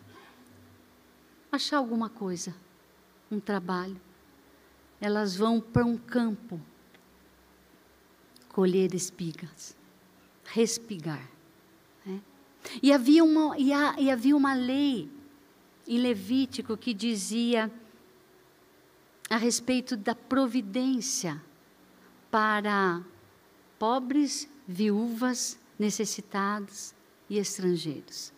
achar 1.51 1.77
alguma 1.77 2.09
coisa, 2.09 2.53
um 3.29 3.39
trabalho. 3.39 3.99
Elas 4.99 5.35
vão 5.35 5.61
para 5.61 5.85
um 5.85 5.97
campo 5.97 6.59
colher 8.49 8.93
espigas, 8.93 9.75
respigar. 10.45 11.29
Né? 12.05 12.21
E, 12.81 12.91
havia 12.91 13.23
uma, 13.23 13.57
e, 13.57 13.69
e 13.99 14.11
havia 14.11 14.35
uma 14.35 14.53
lei 14.53 15.09
em 15.87 15.97
Levítico 15.97 16.75
que 16.75 16.93
dizia 16.93 17.71
a 19.33 19.37
respeito 19.37 19.95
da 19.95 20.13
providência 20.13 21.41
para 22.29 23.01
pobres, 23.79 24.47
viúvas, 24.67 25.57
necessitados 25.79 26.93
e 27.29 27.37
estrangeiros. 27.37 28.33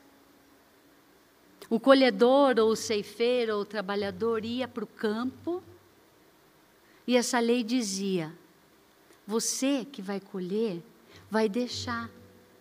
O 1.69 1.79
colhedor, 1.79 2.59
ou 2.59 2.69
o 2.69 2.75
ceifeiro, 2.75 3.55
ou 3.55 3.61
o 3.61 3.65
trabalhador 3.65 4.45
ia 4.45 4.67
para 4.67 4.83
o 4.83 4.87
campo 4.87 5.63
e 7.07 7.17
essa 7.17 7.39
lei 7.39 7.63
dizia: 7.63 8.31
você 9.25 9.85
que 9.85 10.01
vai 10.01 10.19
colher, 10.19 10.81
vai 11.29 11.49
deixar 11.49 12.09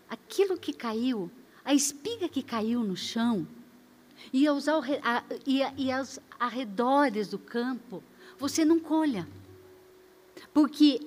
aquilo 0.08 0.58
que 0.58 0.72
caiu, 0.72 1.30
a 1.64 1.74
espiga 1.74 2.28
que 2.28 2.42
caiu 2.42 2.82
no 2.82 2.96
chão, 2.96 3.46
e 4.32 4.46
aos, 4.46 6.18
arredores 6.38 7.28
do 7.28 7.38
campo, 7.38 8.02
você 8.42 8.64
não 8.64 8.80
colha. 8.80 9.28
Porque 10.52 11.00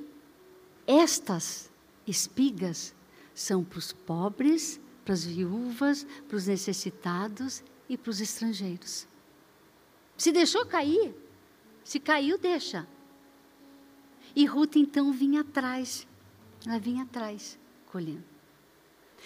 estas 0.87 1.69
espigas 2.07 2.95
são 3.33 3.61
para 3.61 3.77
os 3.77 3.91
pobres, 3.91 4.79
para 5.03 5.13
as 5.13 5.25
viúvas, 5.25 6.07
para 6.29 6.37
os 6.37 6.47
necessitados 6.47 7.61
e 7.89 7.97
para 7.97 8.09
os 8.09 8.21
estrangeiros. 8.21 9.05
Se 10.15 10.31
deixou 10.31 10.65
cair, 10.65 11.13
se 11.83 11.99
caiu, 11.99 12.37
deixa. 12.37 12.87
E 14.33 14.45
Ruth 14.45 14.77
então 14.77 15.11
vinha 15.11 15.41
atrás, 15.41 16.07
ela 16.65 16.79
vinha 16.79 17.03
atrás, 17.03 17.59
colhendo. 17.87 18.23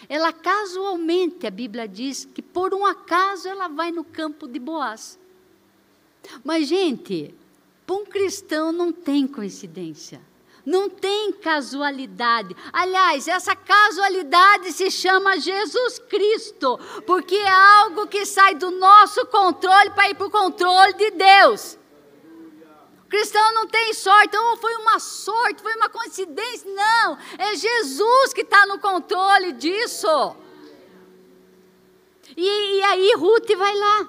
Ela 0.08 0.34
casualmente, 0.34 1.46
a 1.46 1.52
Bíblia 1.52 1.88
diz 1.88 2.26
que 2.26 2.42
por 2.42 2.74
um 2.74 2.88
acaso 2.88 3.48
ela 3.48 3.68
vai 3.68 3.92
no 3.92 4.04
campo 4.04 4.48
de 4.48 4.58
Boaz. 4.58 5.20
Mas, 6.44 6.68
gente, 6.68 7.36
para 7.90 7.96
um 7.96 8.06
cristão 8.06 8.72
não 8.72 8.92
tem 8.92 9.26
coincidência. 9.26 10.22
Não 10.64 10.88
tem 10.88 11.32
casualidade. 11.32 12.56
Aliás, 12.72 13.28
essa 13.28 13.56
casualidade 13.56 14.72
se 14.74 14.92
chama 14.92 15.40
Jesus 15.40 15.98
Cristo, 15.98 16.80
porque 17.08 17.34
é 17.34 17.50
algo 17.50 18.06
que 18.06 18.28
sai 18.28 18.54
do 18.54 18.70
nosso 18.70 19.26
controle 19.26 19.90
para 19.90 20.08
ir 20.08 20.14
para 20.14 20.28
o 20.28 20.30
controle 20.30 20.94
de 20.94 21.10
Deus. 21.10 21.80
O 23.06 23.10
cristão 23.10 23.56
não 23.56 23.66
tem 23.66 23.92
sorte, 23.96 24.28
então 24.28 24.56
foi 24.58 24.76
uma 24.76 25.00
sorte, 25.00 25.64
foi 25.64 25.76
uma 25.76 25.90
coincidência. 25.90 26.72
Não, 26.72 27.18
é 27.40 27.56
Jesus 27.56 28.36
que 28.36 28.42
está 28.42 28.68
no 28.68 28.78
controle 28.78 29.54
disso. 29.54 30.36
E, 32.38 32.78
e 32.78 32.84
aí 32.84 33.16
Ruth 33.16 33.52
vai 33.58 33.76
lá. 33.76 34.08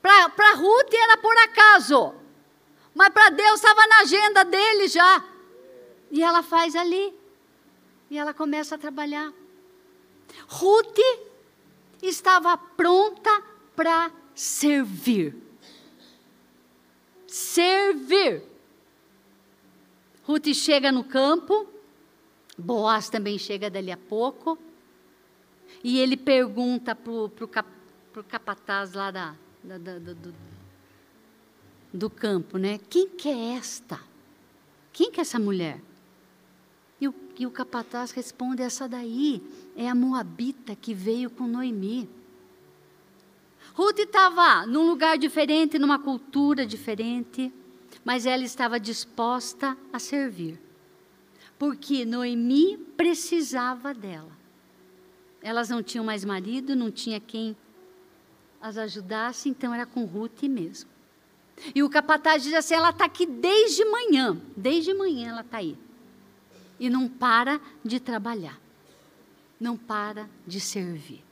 Para 0.00 0.54
Ruth 0.54 0.94
era 0.94 1.18
por 1.18 1.36
acaso. 1.36 2.23
Mas 2.94 3.08
para 3.08 3.30
Deus 3.30 3.54
estava 3.56 3.86
na 3.86 4.00
agenda 4.00 4.44
dele 4.44 4.88
já. 4.88 5.24
E 6.10 6.22
ela 6.22 6.42
faz 6.42 6.76
ali. 6.76 7.12
E 8.08 8.16
ela 8.16 8.32
começa 8.32 8.76
a 8.76 8.78
trabalhar. 8.78 9.32
Ruth 10.46 10.98
estava 12.00 12.56
pronta 12.56 13.42
para 13.74 14.10
servir. 14.34 15.36
Servir. 17.26 18.42
Ruth 20.22 20.54
chega 20.54 20.92
no 20.92 21.02
campo. 21.02 21.68
Boaz 22.56 23.08
também 23.08 23.38
chega 23.38 23.68
dali 23.68 23.90
a 23.90 23.96
pouco. 23.96 24.56
E 25.82 25.98
ele 25.98 26.16
pergunta 26.16 26.94
para 26.94 27.12
o 27.12 27.48
cap, 27.48 27.68
capataz 28.28 28.92
lá 28.92 29.10
da, 29.10 29.34
da, 29.62 29.78
da, 29.78 29.98
do, 29.98 30.34
do 31.94 32.10
campo, 32.10 32.58
né? 32.58 32.80
Quem 32.90 33.08
que 33.08 33.28
é 33.28 33.54
esta? 33.54 34.00
Quem 34.92 35.12
que 35.12 35.20
é 35.20 35.22
essa 35.22 35.38
mulher? 35.38 35.80
E 37.00 37.06
o, 37.06 37.14
e 37.38 37.46
o 37.46 37.50
capataz 37.50 38.10
responde: 38.10 38.62
essa 38.62 38.88
daí 38.88 39.40
é 39.76 39.88
a 39.88 39.94
Moabita 39.94 40.74
que 40.74 40.92
veio 40.92 41.30
com 41.30 41.46
Noemi. 41.46 42.08
Ruth 43.74 44.00
estava 44.00 44.66
num 44.66 44.88
lugar 44.88 45.16
diferente, 45.16 45.78
numa 45.78 45.98
cultura 45.98 46.66
diferente, 46.66 47.52
mas 48.04 48.26
ela 48.26 48.42
estava 48.42 48.78
disposta 48.78 49.76
a 49.92 49.98
servir. 49.98 50.60
Porque 51.58 52.04
Noemi 52.04 52.76
precisava 52.96 53.94
dela. 53.94 54.32
Elas 55.40 55.68
não 55.68 55.82
tinham 55.82 56.04
mais 56.04 56.24
marido, 56.24 56.74
não 56.74 56.90
tinha 56.90 57.20
quem 57.20 57.56
as 58.60 58.78
ajudasse, 58.78 59.48
então 59.48 59.74
era 59.74 59.86
com 59.86 60.04
Ruth 60.04 60.42
mesmo. 60.44 60.93
E 61.74 61.82
o 61.82 61.90
capataz 61.90 62.42
diz 62.42 62.54
assim: 62.54 62.74
ela 62.74 62.90
está 62.90 63.04
aqui 63.04 63.26
desde 63.26 63.84
manhã, 63.84 64.40
desde 64.56 64.92
manhã 64.92 65.30
ela 65.30 65.40
está 65.40 65.58
aí. 65.58 65.76
E 66.78 66.90
não 66.90 67.08
para 67.08 67.60
de 67.84 68.00
trabalhar, 68.00 68.60
não 69.60 69.76
para 69.76 70.28
de 70.46 70.60
servir. 70.60 71.22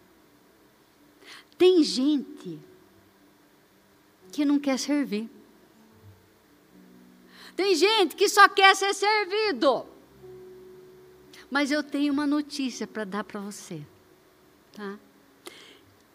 Tem 1.59 1.83
gente 1.83 2.59
que 4.31 4.45
não 4.45 4.59
quer 4.59 4.79
servir. 4.79 5.29
Tem 7.55 7.75
gente 7.75 8.17
que 8.17 8.29
só 8.29 8.49
quer 8.49 8.75
ser 8.75 8.95
servido. 8.95 9.87
Mas 11.51 11.71
eu 11.71 11.83
tenho 11.83 12.13
uma 12.13 12.27
notícia 12.27 12.87
para 12.87 13.05
dar 13.05 13.25
para 13.25 13.41
você. 13.41 13.83
Tá? 14.73 14.99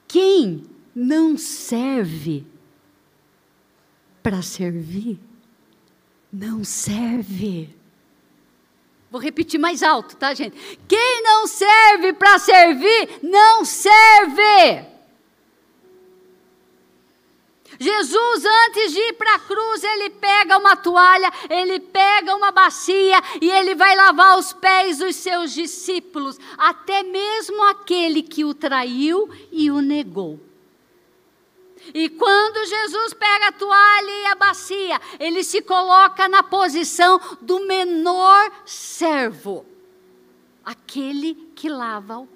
Quem 0.08 0.64
não 0.96 1.38
serve 1.38 2.44
para 4.28 4.42
servir, 4.42 5.18
não 6.34 6.62
serve. 6.62 7.74
Vou 9.10 9.22
repetir 9.22 9.58
mais 9.58 9.82
alto, 9.82 10.18
tá, 10.18 10.34
gente? 10.34 10.78
Quem 10.86 11.24
não 11.24 11.48
serve 11.48 12.12
para 12.12 12.38
servir, 12.38 13.20
não 13.24 13.64
serve. 13.64 14.86
Jesus, 17.80 18.44
antes 18.68 18.92
de 18.92 19.00
ir 19.00 19.14
para 19.14 19.36
a 19.36 19.40
cruz, 19.40 19.82
ele 19.82 20.10
pega 20.10 20.58
uma 20.58 20.76
toalha, 20.76 21.32
ele 21.50 21.80
pega 21.80 22.36
uma 22.36 22.52
bacia 22.52 23.24
e 23.42 23.50
ele 23.50 23.76
vai 23.76 23.96
lavar 23.96 24.38
os 24.38 24.52
pés 24.52 24.98
dos 24.98 25.16
seus 25.16 25.54
discípulos, 25.54 26.38
até 26.58 27.02
mesmo 27.02 27.64
aquele 27.70 28.22
que 28.22 28.44
o 28.44 28.54
traiu 28.54 29.30
e 29.54 29.72
o 29.72 29.80
negou. 29.80 30.47
E 31.94 32.10
quando 32.10 32.66
Jesus 32.66 33.14
pega 33.14 33.48
a 33.48 33.52
toalha 33.52 34.12
e 34.12 34.26
a 34.28 34.36
bacia, 34.36 35.00
ele 35.20 35.44
se 35.44 35.62
coloca 35.62 36.28
na 36.28 36.44
posição 36.44 37.20
do 37.42 37.66
menor 37.66 38.52
servo, 38.66 39.66
aquele 40.64 41.34
que 41.56 41.70
lava 41.70 42.18
o 42.18 42.28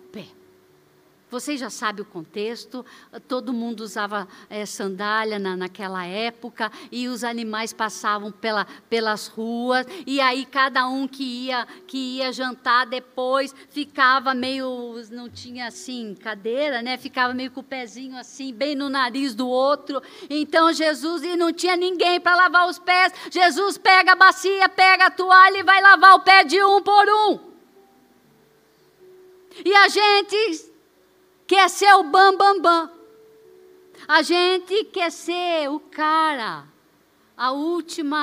vocês 1.31 1.59
já 1.59 1.69
sabem 1.69 2.03
o 2.03 2.05
contexto, 2.05 2.85
todo 3.25 3.53
mundo 3.53 3.79
usava 3.79 4.27
é, 4.49 4.65
sandália 4.65 5.39
na, 5.39 5.55
naquela 5.55 6.05
época 6.05 6.69
e 6.91 7.07
os 7.07 7.23
animais 7.23 7.71
passavam 7.71 8.33
pela, 8.33 8.67
pelas 8.89 9.27
ruas 9.27 9.87
e 10.05 10.19
aí 10.19 10.45
cada 10.45 10.85
um 10.87 11.07
que 11.07 11.23
ia, 11.45 11.65
que 11.87 12.17
ia 12.17 12.33
jantar 12.33 12.85
depois 12.85 13.55
ficava 13.69 14.33
meio, 14.33 15.01
não 15.09 15.29
tinha 15.29 15.67
assim 15.67 16.13
cadeira, 16.15 16.81
né? 16.81 16.97
Ficava 16.97 17.33
meio 17.33 17.49
com 17.49 17.61
o 17.61 17.63
pezinho 17.63 18.17
assim, 18.17 18.53
bem 18.53 18.75
no 18.75 18.89
nariz 18.89 19.33
do 19.33 19.47
outro. 19.47 20.01
Então 20.29 20.73
Jesus, 20.73 21.23
e 21.23 21.37
não 21.37 21.53
tinha 21.53 21.77
ninguém 21.77 22.19
para 22.19 22.35
lavar 22.35 22.67
os 22.67 22.77
pés, 22.77 23.13
Jesus 23.31 23.77
pega 23.77 24.11
a 24.11 24.15
bacia, 24.15 24.67
pega 24.67 25.05
a 25.05 25.11
toalha 25.11 25.59
e 25.59 25.63
vai 25.63 25.81
lavar 25.81 26.15
o 26.15 26.21
pé 26.21 26.43
de 26.43 26.61
um 26.61 26.81
por 26.81 27.07
um. 27.07 27.51
E 29.63 29.73
a 29.73 29.87
gente 29.87 30.70
quer 31.51 31.69
ser 31.69 31.93
o 31.95 32.03
bam 32.03 32.37
bam 32.37 32.61
bam. 32.61 32.89
A 34.07 34.21
gente 34.21 34.85
quer 34.85 35.11
ser 35.11 35.69
o 35.69 35.81
cara, 35.81 36.63
a 37.35 37.51
última 37.51 38.17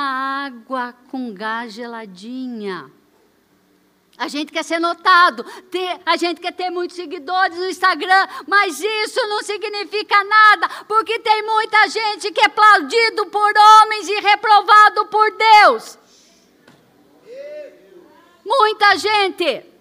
água 0.46 0.94
com 1.10 1.34
gás 1.34 1.74
geladinha. 1.74 2.90
A 4.16 4.28
gente 4.28 4.50
quer 4.50 4.64
ser 4.64 4.80
notado, 4.80 5.44
ter, 5.70 6.00
a 6.06 6.16
gente 6.16 6.40
quer 6.40 6.54
ter 6.54 6.70
muitos 6.70 6.96
seguidores 6.96 7.58
no 7.58 7.68
Instagram, 7.68 8.26
mas 8.46 8.80
isso 8.80 9.20
não 9.28 9.42
significa 9.42 10.24
nada, 10.24 10.66
porque 10.88 11.18
tem 11.18 11.42
muita 11.42 11.86
gente 11.86 12.32
que 12.32 12.40
é 12.40 12.46
aplaudido 12.46 13.26
por 13.26 13.52
homens 13.54 14.08
e 14.08 14.20
reprovado 14.20 15.04
por 15.08 15.30
Deus. 15.32 15.98
Muita 18.42 18.96
gente. 18.96 19.77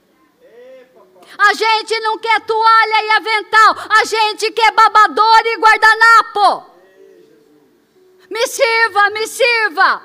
A 1.37 1.53
gente 1.53 1.99
não 1.99 2.17
quer 2.17 2.41
toalha 2.41 3.03
e 3.03 3.11
avental, 3.11 3.75
a 3.89 4.05
gente 4.05 4.51
quer 4.51 4.71
babador 4.71 5.41
e 5.45 5.57
guardanapo. 5.57 6.77
Me 8.29 8.47
sirva, 8.47 9.09
me 9.11 9.27
sirva. 9.27 10.03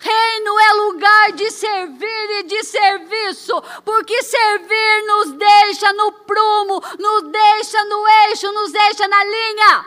Reino 0.00 0.58
é 0.58 0.72
lugar 0.72 1.32
de 1.32 1.50
servir 1.50 2.30
e 2.40 2.42
de 2.44 2.64
serviço, 2.64 3.62
porque 3.84 4.20
servir 4.22 5.06
nos 5.06 5.32
deixa 5.32 5.92
no 5.92 6.10
prumo, 6.10 6.82
nos 6.98 7.30
deixa 7.30 7.84
no 7.84 8.08
eixo, 8.26 8.50
nos 8.50 8.72
deixa 8.72 9.06
na 9.06 9.24
linha. 9.24 9.86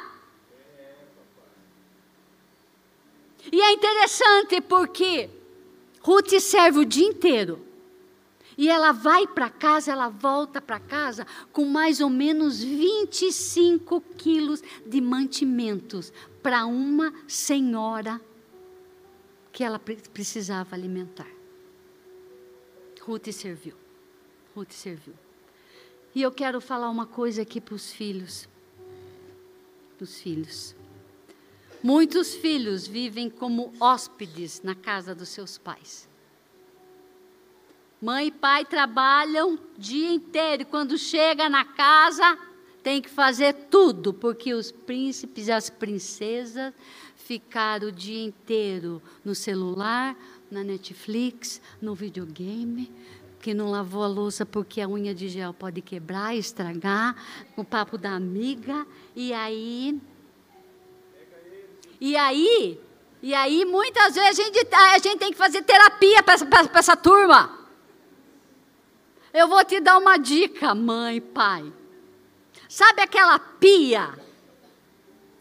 E 3.51 3.61
é 3.61 3.73
interessante 3.73 4.61
porque 4.61 5.29
Ruth 6.01 6.39
serve 6.39 6.79
o 6.79 6.85
dia 6.85 7.07
inteiro. 7.07 7.64
E 8.57 8.69
ela 8.69 8.91
vai 8.91 9.27
para 9.27 9.49
casa, 9.49 9.91
ela 9.91 10.07
volta 10.07 10.61
para 10.61 10.79
casa 10.79 11.27
com 11.51 11.65
mais 11.65 11.99
ou 11.99 12.09
menos 12.09 12.63
25 12.63 14.01
quilos 14.17 14.61
de 14.85 15.01
mantimentos 15.01 16.13
para 16.41 16.65
uma 16.65 17.13
senhora 17.27 18.21
que 19.51 19.63
ela 19.63 19.79
precisava 19.79 20.75
alimentar. 20.75 21.27
Ruth 23.01 23.31
serviu. 23.31 23.75
Ruth 24.55 24.71
serviu. 24.71 25.13
E 26.13 26.21
eu 26.21 26.31
quero 26.31 26.61
falar 26.61 26.89
uma 26.89 27.05
coisa 27.05 27.41
aqui 27.41 27.59
para 27.59 27.75
os 27.75 27.91
filhos. 27.91 28.47
Os 29.99 30.19
filhos. 30.19 30.75
Muitos 31.83 32.33
filhos 32.33 32.87
vivem 32.87 33.29
como 33.29 33.71
hóspedes 33.79 34.61
na 34.63 34.73
casa 34.73 35.13
dos 35.13 35.29
seus 35.29 35.57
pais. 35.57 36.07
Mãe 38.01 38.27
e 38.27 38.31
pai 38.31 38.65
trabalham 38.65 39.57
dia 39.77 40.11
inteiro 40.11 40.63
e 40.63 40.65
quando 40.65 40.97
chega 40.97 41.49
na 41.49 41.63
casa 41.63 42.37
tem 42.83 43.01
que 43.01 43.09
fazer 43.09 43.53
tudo, 43.71 44.13
porque 44.13 44.53
os 44.53 44.71
príncipes 44.71 45.47
e 45.47 45.51
as 45.51 45.71
princesas 45.71 46.71
ficaram 47.15 47.87
o 47.87 47.91
dia 47.91 48.23
inteiro 48.23 49.01
no 49.23 49.33
celular, 49.33 50.15
na 50.51 50.63
Netflix, 50.63 51.59
no 51.81 51.95
videogame, 51.95 52.91
que 53.41 53.55
não 53.55 53.71
lavou 53.71 54.03
a 54.03 54.07
louça 54.07 54.45
porque 54.45 54.81
a 54.81 54.87
unha 54.87 55.15
de 55.15 55.27
gel 55.29 55.53
pode 55.53 55.81
quebrar, 55.81 56.35
estragar, 56.35 57.15
o 57.57 57.63
papo 57.63 57.97
da 57.97 58.11
amiga, 58.11 58.85
e 59.15 59.33
aí. 59.33 59.99
E 61.99 62.15
aí, 62.15 62.79
e 63.23 63.33
aí 63.33 63.65
muitas 63.65 64.13
vezes 64.13 64.39
a 64.39 64.43
gente, 64.43 64.75
a 64.75 64.97
gente 64.99 65.17
tem 65.17 65.31
que 65.31 65.37
fazer 65.37 65.63
terapia 65.63 66.21
para 66.21 66.79
essa 66.79 66.95
turma. 66.95 67.64
Eu 69.35 69.49
vou 69.49 69.65
te 69.65 69.81
dar 69.81 69.97
uma 69.97 70.17
dica, 70.17 70.73
mãe, 70.73 71.19
pai. 71.19 71.69
Sabe 72.69 73.01
aquela 73.01 73.37
pia 73.37 74.13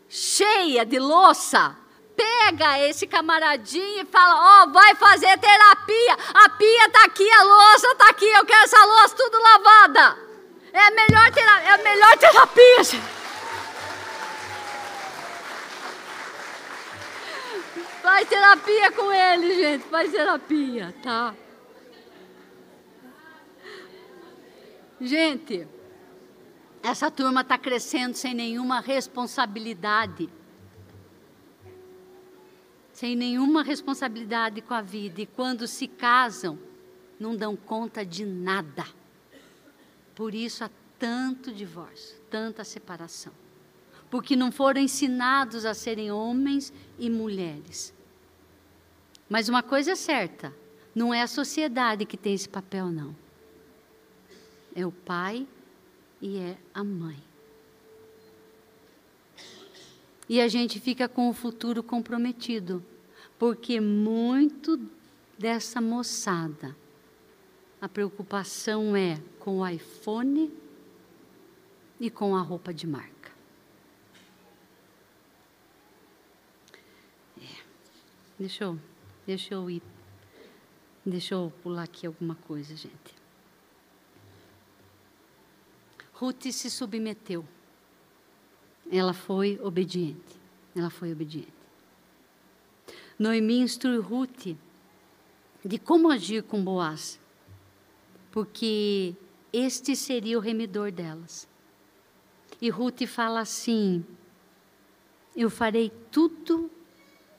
cheia 0.09 0.85
de 0.85 0.99
louça? 0.99 1.77
Pega 2.17 2.81
esse 2.89 3.07
camaradinho 3.07 4.03
e 4.03 4.05
fala: 4.07 4.35
Ó, 4.35 4.65
oh, 4.65 4.73
vai 4.73 4.97
fazer 4.97 5.39
terapia. 5.39 6.19
A 6.35 6.49
pia 6.49 6.87
está 6.87 7.05
aqui, 7.05 7.31
a 7.31 7.43
louça 7.45 7.87
está 7.93 8.09
aqui. 8.09 8.27
Eu 8.27 8.45
quero 8.45 8.65
essa 8.65 8.85
louça 8.85 9.15
tudo 9.15 9.41
lavada. 9.41 10.19
É 10.73 10.81
a 10.81 10.91
melhor, 10.91 11.31
terapia, 11.31 11.69
é 11.69 11.71
a 11.71 11.79
melhor 11.79 12.17
terapia. 12.19 12.83
Faz 18.03 18.29
terapia 18.29 18.91
com 18.91 19.13
ele, 19.13 19.55
gente. 19.55 19.85
Faz 19.89 20.11
terapia, 20.11 20.93
tá? 21.01 21.33
Gente, 25.01 25.67
essa 26.83 27.11
turma 27.11 27.41
está 27.41 27.59
crescendo 27.59 28.15
sem 28.15 28.35
nenhuma 28.35 28.81
responsabilidade. 28.81 30.29
Sem 32.93 33.17
nenhuma 33.17 33.63
responsabilidade 33.63 34.61
com 34.61 34.75
a 34.75 34.83
vida. 34.83 35.23
E 35.23 35.27
quando 35.27 35.67
se 35.67 35.89
casam, 35.89 36.59
não 37.19 37.35
dão 37.35 37.57
conta 37.57 38.05
de 38.05 38.25
nada. 38.25 38.87
Por 40.15 40.35
isso 40.35 40.63
há 40.63 40.71
tanto 40.99 41.53
divórcio, 41.53 42.17
tanta 42.31 42.63
separação. 42.63 43.33
Porque 44.11 44.37
não 44.37 44.53
foram 44.53 44.81
ensinados 44.81 45.65
a 45.65 45.75
serem 45.75 46.13
homens 46.13 46.73
e 46.99 47.11
mulheres. 47.11 47.93
Mas 49.29 49.49
uma 49.49 49.63
coisa 49.63 49.93
é 49.93 49.97
certa: 49.97 50.55
não 50.95 51.13
é 51.13 51.23
a 51.23 51.27
sociedade 51.27 52.05
que 52.05 52.17
tem 52.17 52.35
esse 52.35 52.49
papel, 52.49 52.91
não. 52.91 53.24
É 54.75 54.85
o 54.85 54.93
pai 54.93 55.47
e 56.21 56.39
é 56.39 56.57
a 56.73 56.83
mãe. 56.83 57.23
E 60.29 60.41
a 60.41 60.49
gente 60.49 60.81
fica 60.81 61.09
com 61.09 61.29
o 61.29 61.35
futuro 61.35 61.83
comprometido, 61.83 62.85
porque 63.39 63.81
muito 63.81 64.81
dessa 65.39 65.81
moçada, 65.81 66.75
a 67.81 67.89
preocupação 67.89 68.97
é 68.97 69.21
com 69.39 69.59
o 69.59 69.69
iPhone 69.69 70.51
e 72.01 72.11
com 72.11 72.35
a 72.35 72.41
roupa 72.41 72.73
de 72.73 72.87
marca. 72.87 73.31
É. 77.39 77.63
Deixa 78.39 78.65
eu, 78.65 78.81
deixa 79.27 79.55
eu 79.55 79.69
ir, 79.69 79.83
deixa 81.05 81.35
eu 81.35 81.53
pular 81.63 81.83
aqui 81.83 82.07
alguma 82.07 82.35
coisa, 82.35 82.75
gente. 82.75 83.14
Ruth 86.25 86.51
se 86.53 86.71
submeteu. 86.71 87.47
Ela 88.91 89.13
foi 89.13 89.61
obediente. 89.63 90.41
Ela 90.75 90.89
foi 90.89 91.13
obediente. 91.13 91.53
Noemi 93.19 93.59
instrui 93.59 93.99
Ruth 93.99 94.57
de 95.63 95.79
como 95.79 96.11
agir 96.11 96.43
com 96.43 96.65
Boaz, 96.65 97.21
porque 98.33 99.15
este 99.53 99.95
seria 99.95 100.39
o 100.39 100.41
remidor 100.41 100.91
delas. 100.91 101.47
E 102.59 102.71
Ruth 102.71 103.07
fala 103.07 103.41
assim: 103.41 104.03
Eu 105.37 105.51
farei 105.51 105.93
tudo 106.11 106.71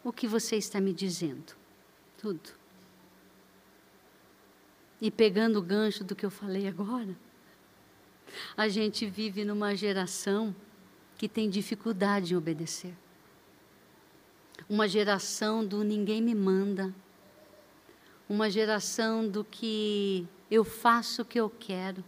o 0.04 0.14
que 0.14 0.28
você 0.28 0.58
está 0.58 0.80
me 0.80 0.94
dizendo. 0.94 1.56
Tudo. 2.20 2.52
E 5.02 5.10
pegando 5.10 5.58
o 5.58 5.64
gancho 5.64 6.04
do 6.04 6.16
que 6.16 6.26
eu 6.26 6.32
falei 6.32 6.68
agora, 6.68 7.18
a 8.56 8.68
gente 8.68 9.06
vive 9.06 9.44
numa 9.44 9.76
geração 9.76 10.56
que 11.18 11.28
tem 11.28 11.50
dificuldade 11.50 12.34
em 12.34 12.38
obedecer. 12.38 12.94
Uma 14.70 14.88
geração 14.88 15.66
do 15.66 15.84
ninguém 15.84 16.22
me 16.22 16.34
manda. 16.34 16.94
Uma 18.28 18.50
geração 18.50 19.28
do 19.28 19.44
que 19.44 20.28
eu 20.50 20.64
faço 20.64 21.22
o 21.22 21.26
que 21.26 21.40
eu 21.40 21.50
quero. 21.50 22.04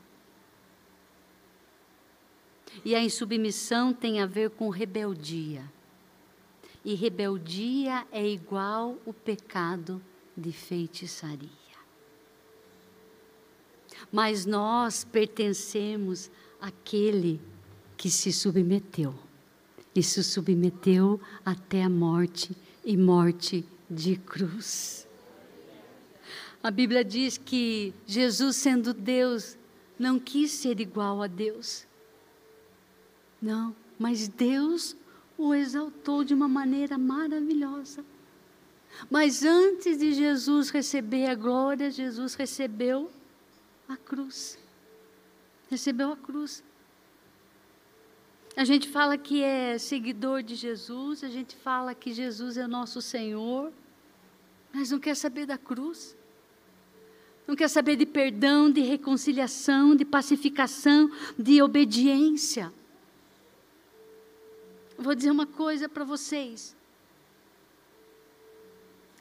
E 2.84 2.96
a 2.96 3.02
insubmissão 3.02 3.94
tem 3.94 4.22
a 4.22 4.26
ver 4.26 4.50
com 4.52 4.70
rebeldia. 4.70 5.64
E 6.84 6.94
rebeldia 6.94 8.08
é 8.12 8.26
igual 8.26 8.98
o 9.06 9.14
pecado 9.14 10.02
de 10.36 10.52
feitiçaria 10.52 11.67
mas 14.12 14.46
nós 14.46 15.04
pertencemos 15.04 16.30
àquele 16.62 17.40
que 17.96 18.10
se 18.10 18.32
submeteu 18.32 19.14
e 19.96 20.04
se 20.04 20.24
submeteu 20.24 21.20
até 21.44 21.84
a 21.84 21.90
morte 21.90 22.56
e 22.86 22.96
morte 22.96 23.66
de 23.90 24.16
cruz. 24.16 25.08
A 26.62 26.70
Bíblia 26.70 27.04
diz 27.04 27.38
que 27.38 27.94
Jesus, 28.06 28.58
sendo 28.58 28.94
Deus, 28.94 29.58
não 29.98 30.20
quis 30.20 30.52
ser 30.52 30.80
igual 30.80 31.22
a 31.22 31.28
Deus. 31.28 31.86
Não, 33.42 33.76
mas 33.98 34.28
Deus 34.28 34.96
o 35.38 35.54
exaltou 35.54 36.24
de 36.24 36.34
uma 36.34 36.48
maneira 36.48 36.98
maravilhosa. 36.98 38.04
Mas 39.10 39.44
antes 39.44 39.98
de 39.98 40.14
Jesus 40.14 40.70
receber 40.70 41.28
a 41.28 41.36
glória, 41.36 41.92
Jesus 41.92 42.34
recebeu 42.34 43.12
a 43.88 43.98
cruz. 43.98 44.58
Recebeu 45.70 46.12
a 46.12 46.18
cruz. 46.18 46.64
A 48.56 48.64
gente 48.64 48.88
fala 48.88 49.18
que 49.18 49.44
é 49.44 49.78
seguidor 49.78 50.42
de 50.42 50.56
Jesus, 50.56 51.24
a 51.24 51.30
gente 51.30 51.56
fala 51.56 51.94
que 51.94 52.14
Jesus 52.14 52.58
é 52.58 52.66
nosso 52.66 53.02
Senhor, 53.02 53.72
mas 54.74 54.92
não 54.92 55.00
quer 55.00 55.16
saber 55.16 55.46
da 55.46 55.58
cruz. 55.58 56.16
Não 57.48 57.56
quer 57.56 57.70
saber 57.70 57.96
de 57.96 58.06
perdão, 58.06 58.70
de 58.70 58.82
reconciliação, 58.82 59.96
de 59.96 60.04
pacificação, 60.04 61.10
de 61.40 61.62
obediência. 61.62 62.74
Vou 64.98 65.16
dizer 65.16 65.32
uma 65.32 65.48
coisa 65.48 65.88
para 65.90 66.04
vocês. 66.04 66.77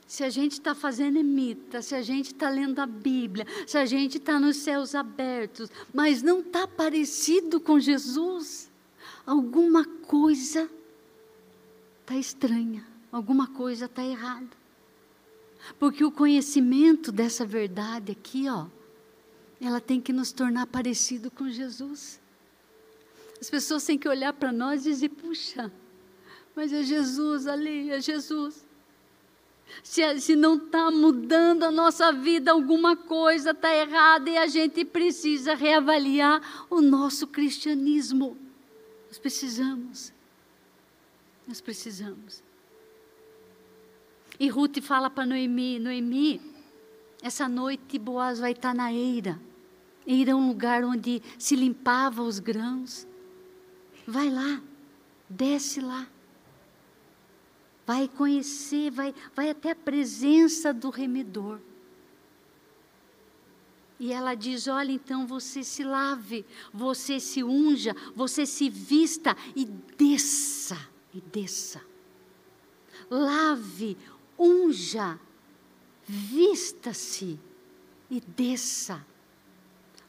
Se 0.06 0.22
a 0.22 0.30
gente 0.30 0.52
está 0.52 0.74
fazendo 0.74 1.18
emita, 1.18 1.82
se 1.82 1.94
a 1.94 2.02
gente 2.02 2.26
está 2.26 2.48
lendo 2.48 2.78
a 2.78 2.86
Bíblia, 2.86 3.44
se 3.66 3.76
a 3.76 3.84
gente 3.84 4.18
está 4.18 4.38
nos 4.38 4.58
céus 4.58 4.94
abertos, 4.94 5.68
mas 5.92 6.22
não 6.22 6.40
está 6.40 6.66
parecido 6.66 7.58
com 7.58 7.80
Jesus, 7.80 8.70
alguma 9.26 9.84
coisa 9.84 10.70
está 12.02 12.16
estranha, 12.16 12.86
alguma 13.10 13.48
coisa 13.48 13.86
está 13.86 14.04
errada. 14.04 14.56
Porque 15.78 16.04
o 16.04 16.12
conhecimento 16.12 17.10
dessa 17.10 17.44
verdade 17.44 18.12
aqui, 18.12 18.48
ó, 18.48 18.66
ela 19.60 19.80
tem 19.80 20.00
que 20.00 20.12
nos 20.12 20.30
tornar 20.30 20.66
parecido 20.66 21.30
com 21.30 21.48
Jesus. 21.48 22.20
As 23.40 23.50
pessoas 23.50 23.84
têm 23.84 23.98
que 23.98 24.08
olhar 24.08 24.32
para 24.32 24.52
nós 24.52 24.86
e 24.86 24.90
dizer: 24.90 25.08
puxa, 25.08 25.72
mas 26.54 26.72
é 26.72 26.82
Jesus 26.82 27.46
ali, 27.46 27.90
é 27.90 28.00
Jesus. 28.00 28.65
Se, 29.82 30.20
se 30.20 30.36
não 30.36 30.56
está 30.56 30.90
mudando 30.90 31.64
a 31.64 31.70
nossa 31.70 32.12
vida, 32.12 32.52
alguma 32.52 32.96
coisa 32.96 33.50
está 33.50 33.74
errada 33.74 34.30
e 34.30 34.36
a 34.36 34.46
gente 34.46 34.84
precisa 34.84 35.54
reavaliar 35.54 36.66
o 36.70 36.80
nosso 36.80 37.26
cristianismo. 37.26 38.36
Nós 39.08 39.18
precisamos. 39.18 40.12
Nós 41.46 41.60
precisamos. 41.60 42.42
E 44.38 44.48
Ruth 44.48 44.80
fala 44.80 45.08
para 45.08 45.26
Noemi: 45.26 45.78
Noemi, 45.78 46.40
essa 47.22 47.48
noite 47.48 47.98
Boaz 47.98 48.38
vai 48.38 48.52
estar 48.52 48.70
tá 48.70 48.74
na 48.74 48.92
eira. 48.92 49.40
Eira 50.06 50.32
é 50.32 50.34
um 50.34 50.48
lugar 50.48 50.84
onde 50.84 51.22
se 51.38 51.56
limpava 51.56 52.22
os 52.22 52.38
grãos. 52.38 53.06
Vai 54.06 54.30
lá, 54.30 54.60
desce 55.28 55.80
lá 55.80 56.06
vai 57.86 58.08
conhecer, 58.08 58.90
vai, 58.90 59.14
vai 59.34 59.50
até 59.50 59.70
a 59.70 59.76
presença 59.76 60.74
do 60.74 60.90
remedor. 60.90 61.60
E 63.98 64.12
ela 64.12 64.34
diz: 64.34 64.66
Olha, 64.66 64.92
então 64.92 65.26
você 65.26 65.62
se 65.62 65.84
lave, 65.84 66.44
você 66.74 67.20
se 67.20 67.42
unja, 67.42 67.94
você 68.14 68.44
se 68.44 68.68
vista 68.68 69.36
e 69.54 69.64
desça, 69.64 70.76
e 71.14 71.20
desça. 71.20 71.80
Lave, 73.08 73.96
unja, 74.38 75.18
vista-se 76.06 77.38
e 78.10 78.20
desça. 78.20 79.04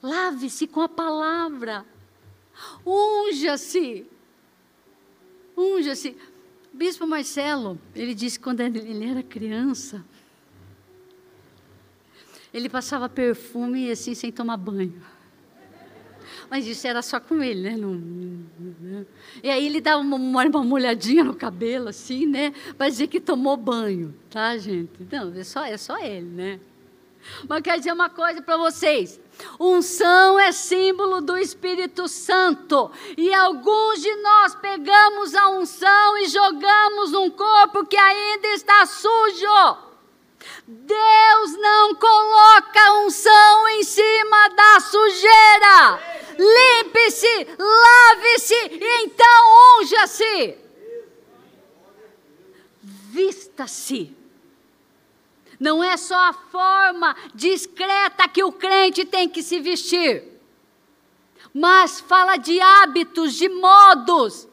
Lave-se 0.01 0.67
com 0.67 0.82
a 0.82 0.89
palavra. 0.89 1.86
Unja-se. 2.86 4.05
Unja-se. 5.55 6.17
Bispo 6.78 7.07
Marcelo, 7.07 7.80
ele 7.95 8.13
disse 8.13 8.38
que 8.38 8.43
quando 8.43 8.59
ele 8.61 9.03
era 9.03 9.23
criança, 9.23 10.05
ele 12.53 12.69
passava 12.69 13.09
perfume 13.09 13.89
assim 13.89 14.13
sem 14.13 14.32
tomar 14.32 14.57
banho. 14.57 15.01
Mas 16.51 16.67
isso 16.67 16.86
era 16.86 17.01
só 17.01 17.19
com 17.19 17.41
ele, 17.41 17.61
né? 17.61 17.75
Não, 17.75 19.05
E 19.43 19.49
aí 19.49 19.65
ele 19.65 19.82
dava 19.82 20.01
uma, 20.01 20.17
uma 20.17 20.63
molhadinha 20.63 21.23
no 21.23 21.34
cabelo, 21.34 21.89
assim, 21.89 22.28
né? 22.28 22.53
Para 22.78 22.89
dizer 22.89 23.07
que 23.07 23.19
tomou 23.19 23.57
banho, 23.57 24.13
tá, 24.30 24.55
gente? 24.55 24.91
Não, 25.11 25.34
é 25.34 25.43
só, 25.43 25.65
é 25.65 25.78
só 25.78 25.97
ele, 25.97 26.28
né? 26.28 26.59
Mas 27.47 27.61
quer 27.61 27.78
dizer 27.78 27.91
uma 27.91 28.09
coisa 28.09 28.41
para 28.41 28.57
vocês. 28.57 29.19
Unção 29.59 30.39
é 30.39 30.51
símbolo 30.51 31.21
do 31.21 31.38
Espírito 31.38 32.07
Santo. 32.07 32.91
E 33.17 33.34
alguns 33.34 34.01
de 34.01 34.15
nós 34.15 34.55
pegamos 34.55 35.36
a 35.36 35.49
unção 35.49 36.17
e 36.17 36.28
jogamos 36.28 37.13
um 37.13 37.30
corpo 37.30 37.86
que 37.86 37.97
ainda 37.97 38.47
está 38.49 38.86
sujo. 38.86 39.78
Deus 40.67 41.57
não 41.57 41.95
coloca 41.95 42.93
unção 43.05 43.69
em 43.69 43.84
cima 43.84 44.49
da 44.49 44.80
sujeira. 44.80 46.17
Limpe-se, 46.38 47.47
lave-se 47.57 48.55
e 48.55 49.03
então 49.03 49.80
unja-se. 49.80 50.57
Vista-se. 52.84 54.16
Não 55.60 55.84
é 55.84 55.97
só 55.97 56.16
a 56.16 56.34
forma 56.34 57.16
discreta 57.34 58.28
que 58.28 58.43
o 58.43 58.51
crente 58.51 59.05
tem 59.05 59.28
que 59.28 59.41
se 59.41 59.60
vestir, 59.60 60.24
mas 61.53 61.99
fala 61.99 62.38
de 62.38 62.60
hábitos, 62.60 63.34
de 63.34 63.49
modos. 63.49 64.47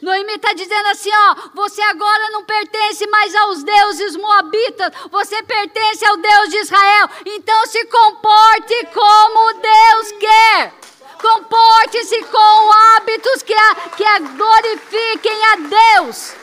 Noemi 0.00 0.34
está 0.34 0.52
dizendo 0.52 0.86
assim: 0.88 1.10
ó, 1.12 1.34
você 1.54 1.82
agora 1.82 2.30
não 2.30 2.44
pertence 2.44 3.06
mais 3.08 3.34
aos 3.34 3.62
deuses 3.62 4.16
moabitas, 4.16 4.92
você 5.10 5.42
pertence 5.42 6.06
ao 6.06 6.16
Deus 6.16 6.48
de 6.48 6.56
Israel. 6.58 7.08
Então 7.26 7.66
se 7.66 7.84
comporte 7.86 8.86
como 8.94 9.60
Deus 9.60 10.12
quer. 10.12 10.74
Comporte-se 11.20 12.22
com 12.24 12.72
hábitos 12.72 13.42
que, 13.42 13.52
a, 13.52 13.74
que 13.94 14.04
a 14.04 14.18
glorifiquem 14.20 15.44
a 15.44 15.56
Deus. 15.56 16.39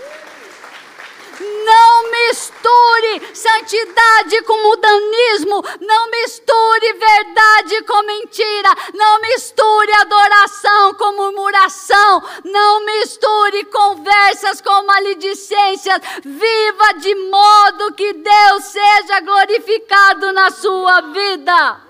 Não 1.39 2.11
misture 2.11 3.35
santidade 3.35 4.41
com 4.43 4.61
mudanismo. 4.63 5.63
Não 5.81 6.09
misture 6.09 6.93
verdade 6.93 7.83
com 7.83 8.03
mentira. 8.03 8.69
Não 8.93 9.21
misture 9.21 9.91
adoração 9.93 10.93
com 10.95 11.11
murmuração. 11.13 12.23
Não 12.43 12.85
misture 12.85 13.65
conversas 13.65 14.61
com 14.61 14.85
maledicências. 14.85 16.01
Viva 16.23 16.93
de 16.99 17.15
modo 17.15 17.93
que 17.93 18.13
Deus 18.13 18.63
seja 18.65 19.19
glorificado 19.21 20.31
na 20.31 20.51
sua 20.51 21.01
vida. 21.01 21.81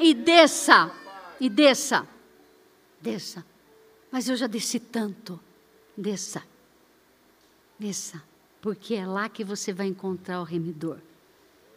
E 0.00 0.14
desça, 0.14 0.90
e 1.40 1.48
desça, 1.48 2.06
desça. 3.00 3.44
Mas 4.10 4.28
eu 4.28 4.36
já 4.36 4.46
desci 4.46 4.78
tanto. 4.78 5.38
Desça. 5.96 6.42
Desça, 7.78 8.20
porque 8.60 8.94
é 8.94 9.06
lá 9.06 9.28
que 9.28 9.44
você 9.44 9.72
vai 9.72 9.86
encontrar 9.86 10.40
o 10.40 10.44
remidor. 10.44 10.98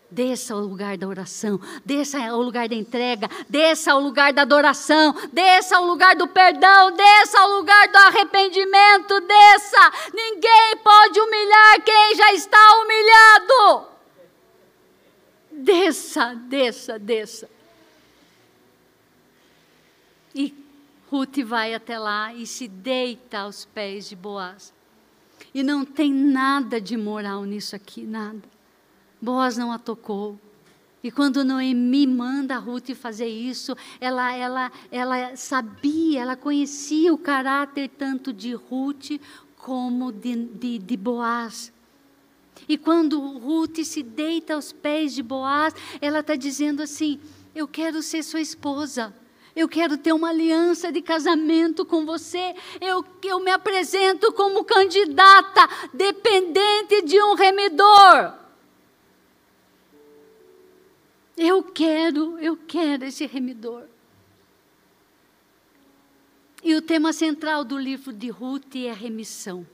Desça 0.10 0.54
ao 0.54 0.60
lugar 0.60 0.98
da 0.98 1.08
oração, 1.08 1.58
desça 1.86 2.20
ao 2.28 2.42
lugar 2.42 2.68
da 2.68 2.76
entrega, 2.76 3.30
desça 3.48 3.94
ao 3.94 4.02
lugar 4.02 4.34
da 4.34 4.42
adoração, 4.42 5.16
desça 5.32 5.78
ao 5.78 5.86
lugar 5.86 6.16
do 6.18 6.28
perdão, 6.28 6.92
desça 6.92 7.40
ao 7.40 7.52
lugar 7.52 7.88
do 7.88 7.96
arrependimento, 7.96 9.22
desça. 9.22 9.92
Ninguém 10.14 10.78
pode 10.84 11.18
humilhar 11.18 11.82
quem 11.86 12.16
já 12.16 12.34
está 12.34 12.82
humilhado. 12.82 13.88
Desça, 15.52 16.36
desça, 16.36 17.00
desça. 17.00 17.50
E 20.36 20.54
Ruth 21.10 21.38
vai 21.46 21.74
até 21.74 21.98
lá 21.98 22.34
e 22.34 22.46
se 22.46 22.68
deita 22.68 23.40
aos 23.40 23.64
pés 23.64 24.10
de 24.10 24.16
Boaz. 24.16 24.74
E 25.54 25.64
não 25.64 25.84
tem 25.84 26.14
nada 26.14 26.80
de 26.80 26.96
moral 26.96 27.44
nisso 27.44 27.76
aqui, 27.76 28.04
nada. 28.04 28.42
Boaz 29.22 29.58
não 29.58 29.72
a 29.72 29.78
tocou. 29.78 30.40
E 31.04 31.12
quando 31.12 31.44
Noemi 31.44 32.06
manda 32.06 32.56
a 32.56 32.60
Ruth 32.60 32.92
fazer 32.94 33.28
isso, 33.28 33.76
ela, 34.00 34.34
ela, 34.34 34.72
ela 34.92 35.36
sabia, 35.36 36.22
ela 36.22 36.36
conhecia 36.36 37.14
o 37.14 37.18
caráter 37.18 37.90
tanto 37.90 38.32
de 38.32 38.54
Ruth 38.54 39.20
como 39.58 40.12
de, 40.12 40.36
de, 40.36 40.78
de 40.78 40.98
Boaz. 40.98 41.74
E 42.70 42.78
quando 42.78 43.20
Ruth 43.20 43.84
se 43.84 44.04
deita 44.04 44.54
aos 44.54 44.72
pés 44.72 45.14
de 45.14 45.24
Boaz, 45.24 45.74
ela 46.00 46.20
está 46.20 46.36
dizendo 46.36 46.82
assim: 46.82 47.20
Eu 47.56 47.68
quero 47.68 48.02
ser 48.04 48.24
sua 48.24 48.42
esposa. 48.42 49.14
Eu 49.56 49.68
quero 49.68 49.98
ter 49.98 50.14
uma 50.14 50.30
aliança 50.30 50.92
de 50.92 51.02
casamento 51.02 51.86
com 51.86 52.06
você. 52.06 52.56
Eu, 52.80 53.04
eu 53.24 53.40
me 53.40 53.52
apresento 53.52 54.32
como 54.32 54.64
candidata 54.64 55.68
dependente 55.94 57.02
de 57.02 57.22
um 57.22 57.36
remidor. 57.36 58.34
Eu 61.36 61.64
quero, 61.64 62.40
eu 62.40 62.56
quero 62.56 63.06
esse 63.06 63.26
remidor. 63.26 63.84
E 66.64 66.76
o 66.76 66.82
tema 66.82 67.12
central 67.12 67.64
do 67.66 67.78
livro 67.78 68.14
de 68.14 68.30
Ruth 68.30 68.76
é 68.76 68.94
remissão. 68.94 69.66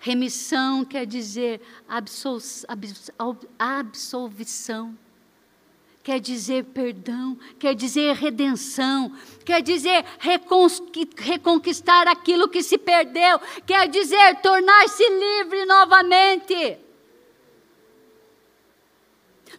Remissão 0.00 0.84
quer 0.84 1.06
dizer 1.06 1.60
absol, 1.88 2.64
absol, 2.68 3.48
absolvição 3.58 4.96
quer 6.06 6.20
dizer 6.20 6.62
perdão, 6.66 7.36
quer 7.58 7.74
dizer 7.74 8.14
redenção, 8.14 9.12
quer 9.44 9.60
dizer 9.60 10.04
reconquistar 11.18 12.06
aquilo 12.06 12.48
que 12.48 12.62
se 12.62 12.78
perdeu, 12.78 13.40
quer 13.66 13.88
dizer 13.88 14.36
tornar-se 14.40 15.02
livre 15.02 15.64
novamente. 15.64 16.78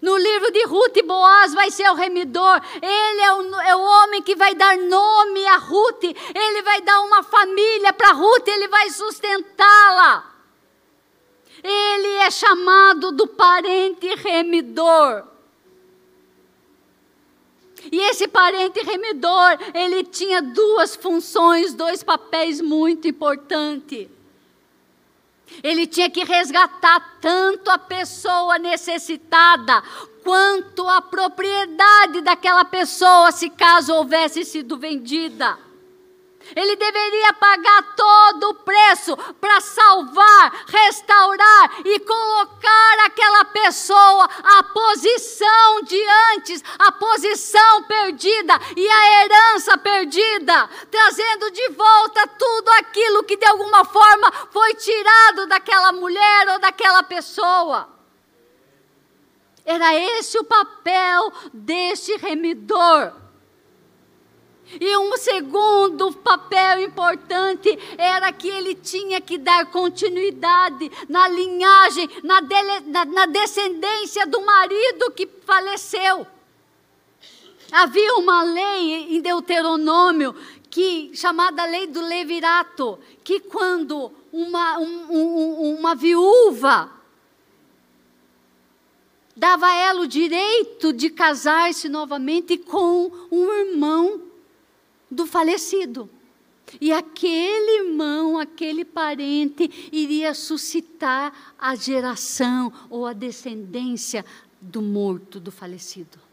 No 0.02 0.16
livro 0.16 0.50
de 0.54 0.66
Ruth, 0.68 1.04
Boaz 1.06 1.54
vai 1.54 1.70
ser 1.70 1.90
o 1.90 1.96
remidor. 1.96 2.62
Ele 2.82 3.22
é 3.22 3.34
o, 3.34 3.56
é 3.60 3.76
o 3.76 3.82
homem 3.82 4.22
que 4.22 4.36
vai 4.38 4.56
dar 4.56 4.78
nome 4.78 5.46
a 5.48 5.58
Ruth. 5.58 6.04
Ele 6.04 6.62
vai 6.62 6.80
dar 6.82 7.02
uma 7.02 7.24
família 7.24 7.92
para 7.92 8.14
Ruth. 8.14 8.48
Ele 8.48 8.68
vai 8.68 8.90
sustentá-la. 8.92 10.34
Ele 11.64 12.14
é 12.18 12.30
chamado 12.30 13.12
do 13.12 13.26
parente 13.28 14.08
remidor. 14.16 15.37
E 17.92 18.00
esse 18.10 18.28
parente 18.28 18.80
remidor, 18.82 19.58
ele 19.74 20.04
tinha 20.04 20.42
duas 20.42 20.96
funções, 20.96 21.74
dois 21.74 22.04
papéis 22.04 22.62
muito 22.62 23.08
importantes. 23.08 24.08
Ele 25.64 25.88
tinha 25.88 26.10
que 26.10 26.24
resgatar 26.24 27.20
tanto 27.22 27.70
a 27.70 27.78
pessoa 27.78 28.60
necessitada, 28.60 29.82
quanto 30.24 30.88
a 30.88 31.02
propriedade 31.02 32.22
daquela 32.22 32.66
pessoa, 32.66 33.32
se 33.32 33.50
caso 33.50 33.94
houvesse 33.94 34.44
sido 34.44 34.78
vendida. 34.78 35.58
Ele 36.56 36.76
deveria 36.76 37.34
pagar 37.34 37.96
todo 37.96 38.50
o 38.50 38.54
preço 38.56 39.16
para 39.40 39.60
salvar, 39.62 40.66
restaurar 40.68 41.82
e 41.86 42.00
colocar 42.00 43.06
aquela 43.06 43.46
pessoa 43.46 44.30
à 44.44 44.64
posição 44.64 45.82
de 45.84 46.02
antes, 46.34 46.64
a 46.80 46.92
posição 46.92 47.84
perdida 47.84 48.54
e 48.76 48.88
a 48.88 49.24
herança 49.24 49.78
perdida, 49.78 50.70
trazendo 50.90 51.52
de 51.52 51.70
volta 51.70 52.28
tudo 52.28 52.70
aquilo 52.80 53.24
que 53.24 53.38
de 53.38 53.46
alguma 53.46 53.86
forma 53.86 54.32
foi 54.52 54.74
tirado 54.76 55.48
daquela 55.48 55.92
mulher 55.92 56.50
ou 56.50 56.60
daquela 56.60 57.04
pessoa. 57.04 57.90
Era 59.66 59.94
esse 59.96 60.40
o 60.40 60.46
papel 60.46 61.34
deste 61.54 62.16
remidor. 62.16 63.27
E 64.80 64.98
um 64.98 65.16
segundo 65.16 66.12
papel 66.12 66.82
importante 66.82 67.78
era 67.98 68.32
que 68.34 68.50
ele 68.50 68.76
tinha 68.76 69.22
que 69.22 69.38
dar 69.38 69.68
continuidade 69.68 70.92
na 71.08 71.28
linhagem, 71.30 72.10
na, 72.24 72.42
dele, 72.42 72.82
na, 72.88 73.06
na 73.06 73.26
descendência 73.28 74.28
do 74.28 74.42
marido 74.42 75.12
que 75.12 75.28
faleceu. 75.46 76.28
Havia 77.72 78.16
uma 78.16 78.44
lei 78.44 79.16
em 79.16 79.22
Deuteronômio 79.22 80.36
que 80.70 81.12
chamada 81.16 81.66
lei 81.66 81.88
do 81.88 82.02
levirato, 82.02 83.00
que 83.24 83.40
quando 83.40 84.12
uma, 84.32 84.78
um, 84.80 85.06
um, 85.10 85.76
uma 85.76 85.96
viúva 85.96 86.92
dava 89.36 89.68
a 89.68 89.76
ela 89.76 90.02
o 90.02 90.08
direito 90.08 90.92
de 90.92 91.10
casar-se 91.10 91.88
novamente 91.88 92.58
com 92.58 93.12
um 93.32 93.52
irmão 93.52 94.27
do 95.10 95.26
falecido. 95.26 96.10
E 96.82 96.92
aquele 96.92 97.86
irmão, 97.86 98.38
aquele 98.38 98.84
parente, 98.84 99.90
iria 99.92 100.34
suscitar 100.34 101.56
a 101.58 101.76
geração 101.76 102.74
ou 102.90 103.06
a 103.06 103.14
descendência 103.14 104.26
do 104.60 104.82
morto, 104.82 105.40
do 105.40 105.52
falecido. 105.52 106.28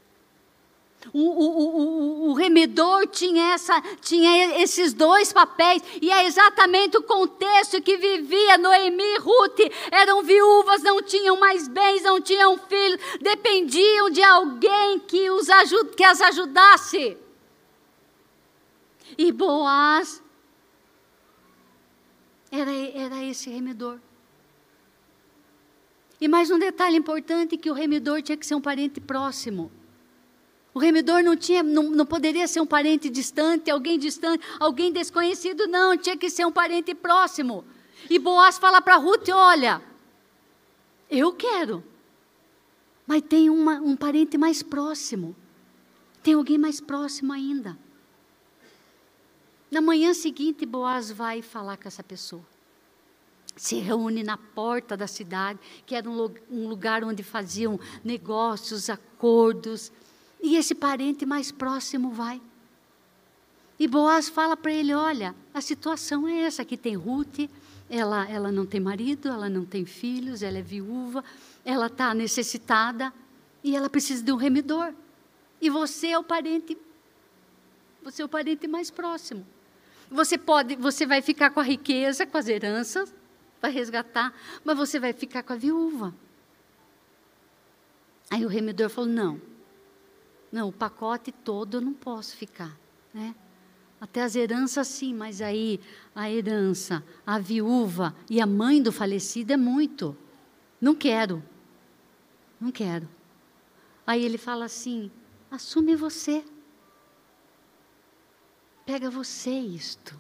O, 1.13 1.21
o, 1.21 2.29
o, 2.29 2.31
o, 2.31 2.33
remedor 2.33 3.07
tinha, 3.07 3.53
essa, 3.53 3.79
tinha 4.01 4.63
esses 4.63 4.95
dois 4.95 5.33
papéis, 5.33 5.83
e 6.01 6.11
é 6.11 6.25
exatamente 6.25 6.97
o 6.97 7.03
contexto 7.03 7.83
que 7.83 7.99
vivia 7.99 8.57
Noemi 8.57 9.03
e 9.03 9.19
Ruth. 9.19 9.61
Eram 9.91 10.23
viúvas, 10.23 10.83
não 10.83 11.03
tinham 11.03 11.37
mais 11.37 11.69
bens, 11.69 12.03
não 12.03 12.21
tinham 12.21 12.57
filhos, 12.57 13.01
dependiam 13.21 14.09
de 14.09 14.23
alguém 14.23 14.99
que, 15.01 15.31
os 15.31 15.47
que 15.95 16.03
as 16.03 16.23
ajudasse. 16.23 17.19
E 19.17 19.31
Boaz 19.31 20.23
era, 22.51 22.71
era 22.71 23.25
esse 23.25 23.51
remedor. 23.51 24.01
E 26.21 26.29
mais 26.29 26.51
um 26.51 26.59
detalhe 26.59 26.97
importante: 26.97 27.57
que 27.57 27.71
o 27.71 27.75
remedor 27.75 28.23
tinha 28.23 28.37
que 28.37 28.47
ser 28.47 28.55
um 28.55 28.61
parente 28.61 29.01
próximo. 29.01 29.71
O 30.73 30.79
remedor 30.79 31.23
não, 31.23 31.37
tinha, 31.37 31.63
não, 31.63 31.85
não 31.85 32.05
poderia 32.05 32.49
ser 32.49 32.61
um 32.61 32.67
parente 32.67 33.09
distante, 33.09 33.71
alguém 33.71 33.97
distante, 33.97 34.45
alguém 34.59 34.93
desconhecido, 34.93 35.69
não, 35.69 35.97
tinha 35.97 36.17
que 36.17 36.29
ser 36.29 36.45
um 36.45 36.51
parente 36.51 36.95
próximo. 36.95 37.65
E 38.11 38.19
Boaz 38.19 38.59
fala 38.59 38.81
para 38.81 38.97
Ruth: 38.97 39.29
Olha, 39.29 39.81
eu 41.09 41.33
quero, 41.33 41.85
mas 43.07 43.23
tem 43.23 43.49
uma, 43.51 43.75
um 43.75 43.95
parente 43.95 44.37
mais 44.37 44.63
próximo, 44.63 45.37
tem 46.23 46.35
alguém 46.35 46.59
mais 46.59 46.81
próximo 46.81 47.33
ainda. 47.33 47.79
Na 49.71 49.81
manhã 49.81 50.15
seguinte, 50.15 50.65
Boaz 50.65 51.11
vai 51.11 51.43
falar 51.43 51.77
com 51.77 51.89
essa 51.89 52.03
pessoa. 52.03 52.45
Se 53.57 53.77
reúne 53.77 54.23
na 54.23 54.37
porta 54.37 54.97
da 54.97 55.07
cidade, 55.07 55.59
que 55.87 55.95
era 55.95 56.09
um 56.09 56.69
lugar 56.69 57.05
onde 57.05 57.23
faziam 57.23 57.79
negócios, 58.05 58.91
acordos. 58.91 59.93
E 60.43 60.57
esse 60.57 60.75
parente 60.75 61.25
mais 61.25 61.53
próximo 61.53 62.11
vai. 62.11 62.41
E 63.79 63.89
Boaz 63.89 64.29
fala 64.29 64.57
para 64.57 64.73
ele: 64.73 64.95
Olha, 64.95 65.35
a 65.53 65.61
situação 65.61 66.27
é 66.29 66.43
essa: 66.43 66.63
aqui 66.63 66.77
tem 66.77 66.95
Ruth, 66.95 67.49
ela, 67.89 68.29
ela 68.29 68.53
não 68.53 68.67
tem 68.67 68.81
marido, 68.81 69.29
ela 69.29 69.49
não 69.49 69.65
tem 69.65 69.85
filhos, 69.85 70.43
ela 70.43 70.59
é 70.59 70.63
viúva, 70.63 71.25
ela 71.65 71.87
está 71.87 72.15
necessitada 72.15 73.13
e 73.63 73.77
ela 73.77 73.89
precisa 73.89 74.23
de 74.23 74.33
um 74.33 74.37
remidor. 74.37 74.93
E 75.61 75.71
você 75.71 76.09
é 76.09 76.19
o 76.19 76.25
parente, 76.25 76.77
você 78.03 78.23
é 78.23 78.25
o 78.25 78.29
parente 78.29 78.67
mais 78.67 78.91
próximo. 78.91 79.47
Você 80.11 80.39
pode, 80.39 80.77
você 80.77 81.07
vai 81.07 81.23
ficar 81.23 81.51
com 81.51 81.61
a 81.61 81.65
riqueza, 81.65 82.27
com 82.27 82.37
as 82.37 82.49
heranças, 82.49 83.13
vai 83.61 83.71
resgatar, 83.71 84.33
mas 84.63 84.77
você 84.77 84.99
vai 85.01 85.13
ficar 85.13 85.43
com 85.43 85.53
a 85.53 85.57
viúva. 85.57 86.15
Aí 88.31 88.45
o 88.45 88.49
remidor 88.49 88.89
falou: 88.91 89.11
Não, 89.11 89.41
não, 90.53 90.69
o 90.69 90.73
pacote 90.73 91.33
todo 91.33 91.79
eu 91.79 91.81
não 91.81 91.93
posso 91.93 92.37
ficar, 92.37 92.79
né? 93.13 93.35
Até 94.01 94.23
as 94.23 94.37
heranças 94.37 94.87
sim, 94.87 95.15
mas 95.15 95.41
aí 95.41 95.81
a 96.15 96.31
herança, 96.31 97.03
a 97.27 97.39
viúva 97.39 98.15
e 98.29 98.41
a 98.41 98.47
mãe 98.47 98.83
do 98.83 98.93
falecido 98.93 99.53
é 99.53 99.57
muito. 99.57 100.17
Não 100.81 100.95
quero. 100.95 101.43
Não 102.61 102.71
quero. 102.71 103.09
Aí 104.07 104.25
ele 104.25 104.37
fala 104.37 104.67
assim: 104.67 105.11
assume 105.51 105.97
você. 105.97 106.45
Pega 108.87 109.09
você 109.09 109.51
isto. 109.51 110.15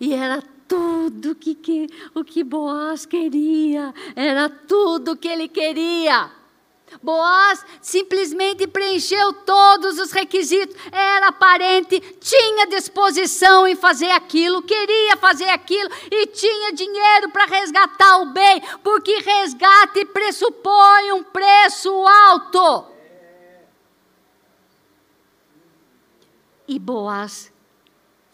E 0.00 0.14
era 0.14 0.42
tudo 0.66 1.34
que, 1.34 1.54
que, 1.54 1.86
o 2.14 2.24
que 2.24 2.42
Boaz 2.42 3.06
queria, 3.06 3.94
era 4.14 4.48
tudo 4.48 5.16
que 5.16 5.28
ele 5.28 5.48
queria. 5.48 6.30
Boaz 7.02 7.64
simplesmente 7.82 8.66
preencheu 8.66 9.32
todos 9.32 9.98
os 9.98 10.12
requisitos, 10.12 10.76
era 10.92 11.32
parente, 11.32 12.00
tinha 12.20 12.66
disposição 12.66 13.66
em 13.66 13.74
fazer 13.74 14.10
aquilo, 14.10 14.62
queria 14.62 15.16
fazer 15.16 15.48
aquilo 15.48 15.90
e 16.10 16.26
tinha 16.28 16.72
dinheiro 16.72 17.30
para 17.30 17.44
resgatar 17.44 18.18
o 18.18 18.26
bem, 18.26 18.62
porque 18.84 19.18
resgate 19.18 20.04
pressupõe 20.06 21.12
um 21.12 21.24
preço 21.24 21.90
alto. 22.06 22.86
E 26.68 26.78
Boaz 26.78 27.52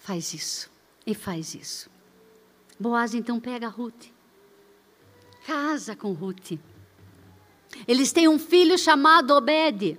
faz 0.02 0.34
isso, 0.34 0.70
e 1.06 1.14
faz 1.14 1.54
isso. 1.54 1.90
Boaz 2.78 3.14
então 3.14 3.40
pega 3.40 3.68
Ruth, 3.68 4.06
casa 5.46 5.96
com 5.96 6.12
Ruth 6.12 6.52
eles 7.86 8.12
têm 8.12 8.28
um 8.28 8.38
filho 8.38 8.78
chamado 8.78 9.32
Obed. 9.32 9.98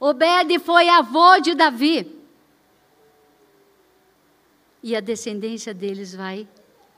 Obed 0.00 0.58
foi 0.60 0.88
avô 0.88 1.38
de 1.40 1.54
Davi. 1.54 2.10
E 4.82 4.94
a 4.94 5.00
descendência 5.00 5.72
deles 5.72 6.14
vai 6.14 6.48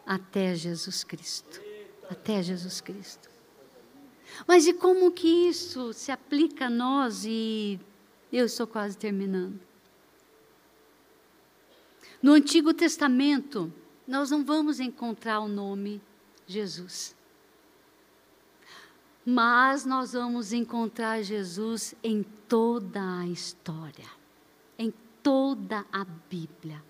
até 0.04 0.54
Jesus 0.54 1.04
Cristo. 1.04 1.60
Até 2.08 2.42
Jesus 2.42 2.80
Cristo. 2.80 3.28
Mas 4.46 4.66
e 4.66 4.72
como 4.72 5.10
que 5.12 5.48
isso 5.48 5.92
se 5.92 6.10
aplica 6.10 6.66
a 6.66 6.70
nós? 6.70 7.24
E 7.24 7.80
eu 8.32 8.46
estou 8.46 8.66
quase 8.66 8.96
terminando. 8.96 9.60
No 12.22 12.32
Antigo 12.32 12.72
Testamento, 12.72 13.72
nós 14.06 14.30
não 14.30 14.44
vamos 14.44 14.80
encontrar 14.80 15.40
o 15.40 15.48
nome 15.48 16.00
Jesus. 16.46 17.14
Mas 19.24 19.84
nós 19.84 20.12
vamos 20.12 20.52
encontrar 20.52 21.22
Jesus 21.22 21.94
em 22.02 22.24
toda 22.48 23.18
a 23.18 23.26
história, 23.26 24.08
em 24.78 24.92
toda 25.22 25.84
a 25.92 26.04
Bíblia. 26.30 26.82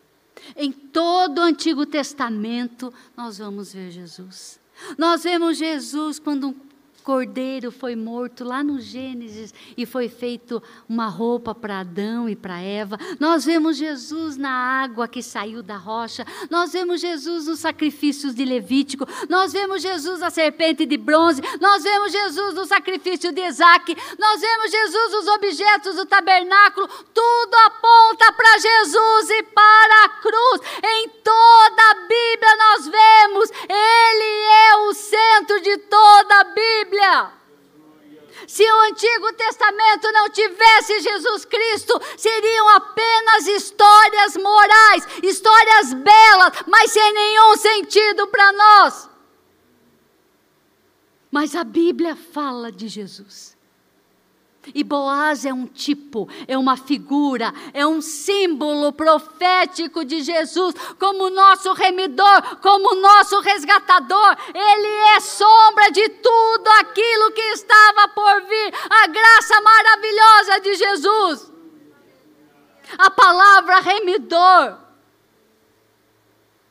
Em 0.54 0.70
todo 0.70 1.38
o 1.38 1.44
Antigo 1.44 1.86
Testamento, 1.86 2.92
nós 3.16 3.38
vamos 3.38 3.72
ver 3.72 3.90
Jesus. 3.90 4.60
Nós 4.98 5.22
vemos 5.24 5.56
Jesus 5.56 6.18
quando 6.18 6.48
um 6.48 6.52
cordeiro 7.06 7.70
foi 7.70 7.94
morto 7.94 8.42
lá 8.42 8.64
no 8.64 8.80
Gênesis 8.80 9.54
e 9.76 9.86
foi 9.86 10.08
feito 10.08 10.60
uma 10.88 11.06
roupa 11.06 11.54
para 11.54 11.78
Adão 11.78 12.28
e 12.28 12.34
para 12.34 12.60
Eva. 12.60 12.98
Nós 13.20 13.44
vemos 13.44 13.76
Jesus 13.76 14.36
na 14.36 14.50
água 14.50 15.06
que 15.06 15.22
saiu 15.22 15.62
da 15.62 15.76
rocha. 15.76 16.26
Nós 16.50 16.72
vemos 16.72 17.00
Jesus 17.00 17.46
nos 17.46 17.60
sacrifícios 17.60 18.34
de 18.34 18.44
Levítico. 18.44 19.06
Nós 19.28 19.52
vemos 19.52 19.82
Jesus 19.82 20.18
na 20.18 20.30
serpente 20.30 20.84
de 20.84 20.96
bronze. 20.96 21.40
Nós 21.60 21.84
vemos 21.84 22.10
Jesus 22.10 22.54
no 22.54 22.64
sacrifício 22.64 23.30
de 23.30 23.40
Isaac. 23.40 23.96
Nós 24.18 24.40
vemos 24.40 24.68
Jesus 24.68 25.12
nos 25.12 25.28
objetos 25.28 25.94
do 25.94 26.06
tabernáculo. 26.06 26.88
Tudo 27.14 27.54
aponta 27.66 28.32
para 28.32 28.58
Jesus 28.58 29.30
e 29.30 29.42
para 29.44 30.04
a 30.06 30.08
cruz. 30.08 30.60
Em 30.82 31.08
toda 31.22 31.82
a 31.90 31.94
Bíblia 31.94 32.56
nós 32.56 32.88
vemos, 32.88 33.50
Ele 33.68 34.70
é 34.70 34.76
o 34.88 34.92
centro 34.92 35.60
de 35.60 35.78
toda 35.78 36.40
a 36.40 36.44
Bíblia. 36.44 36.95
Bíblia. 36.96 37.32
Se 38.46 38.62
o 38.62 38.80
Antigo 38.82 39.32
Testamento 39.32 40.12
não 40.12 40.28
tivesse 40.28 41.00
Jesus 41.00 41.44
Cristo, 41.44 42.00
seriam 42.16 42.68
apenas 42.70 43.46
histórias 43.46 44.36
morais, 44.36 45.06
histórias 45.22 45.94
belas, 45.94 46.52
mas 46.66 46.90
sem 46.90 47.12
nenhum 47.12 47.56
sentido 47.56 48.26
para 48.28 48.52
nós. 48.52 49.10
Mas 51.30 51.54
a 51.54 51.64
Bíblia 51.64 52.14
fala 52.14 52.70
de 52.70 52.88
Jesus. 52.88 53.55
E 54.74 54.82
Boaz 54.82 55.44
é 55.44 55.52
um 55.52 55.66
tipo, 55.66 56.28
é 56.48 56.56
uma 56.58 56.76
figura, 56.76 57.52
é 57.72 57.86
um 57.86 58.00
símbolo 58.00 58.92
profético 58.92 60.04
de 60.04 60.22
Jesus, 60.22 60.74
como 60.98 61.30
nosso 61.30 61.72
remidor, 61.72 62.58
como 62.60 62.94
nosso 62.96 63.40
resgatador. 63.40 64.36
Ele 64.54 65.16
é 65.16 65.20
sombra 65.20 65.90
de 65.90 66.08
tudo 66.08 66.68
aquilo 66.80 67.32
que 67.32 67.42
estava 67.52 68.08
por 68.08 68.42
vir, 68.42 68.74
a 68.90 69.06
graça 69.06 69.60
maravilhosa 69.60 70.60
de 70.60 70.74
Jesus. 70.74 71.52
A 72.98 73.10
palavra 73.10 73.80
remidor, 73.80 74.78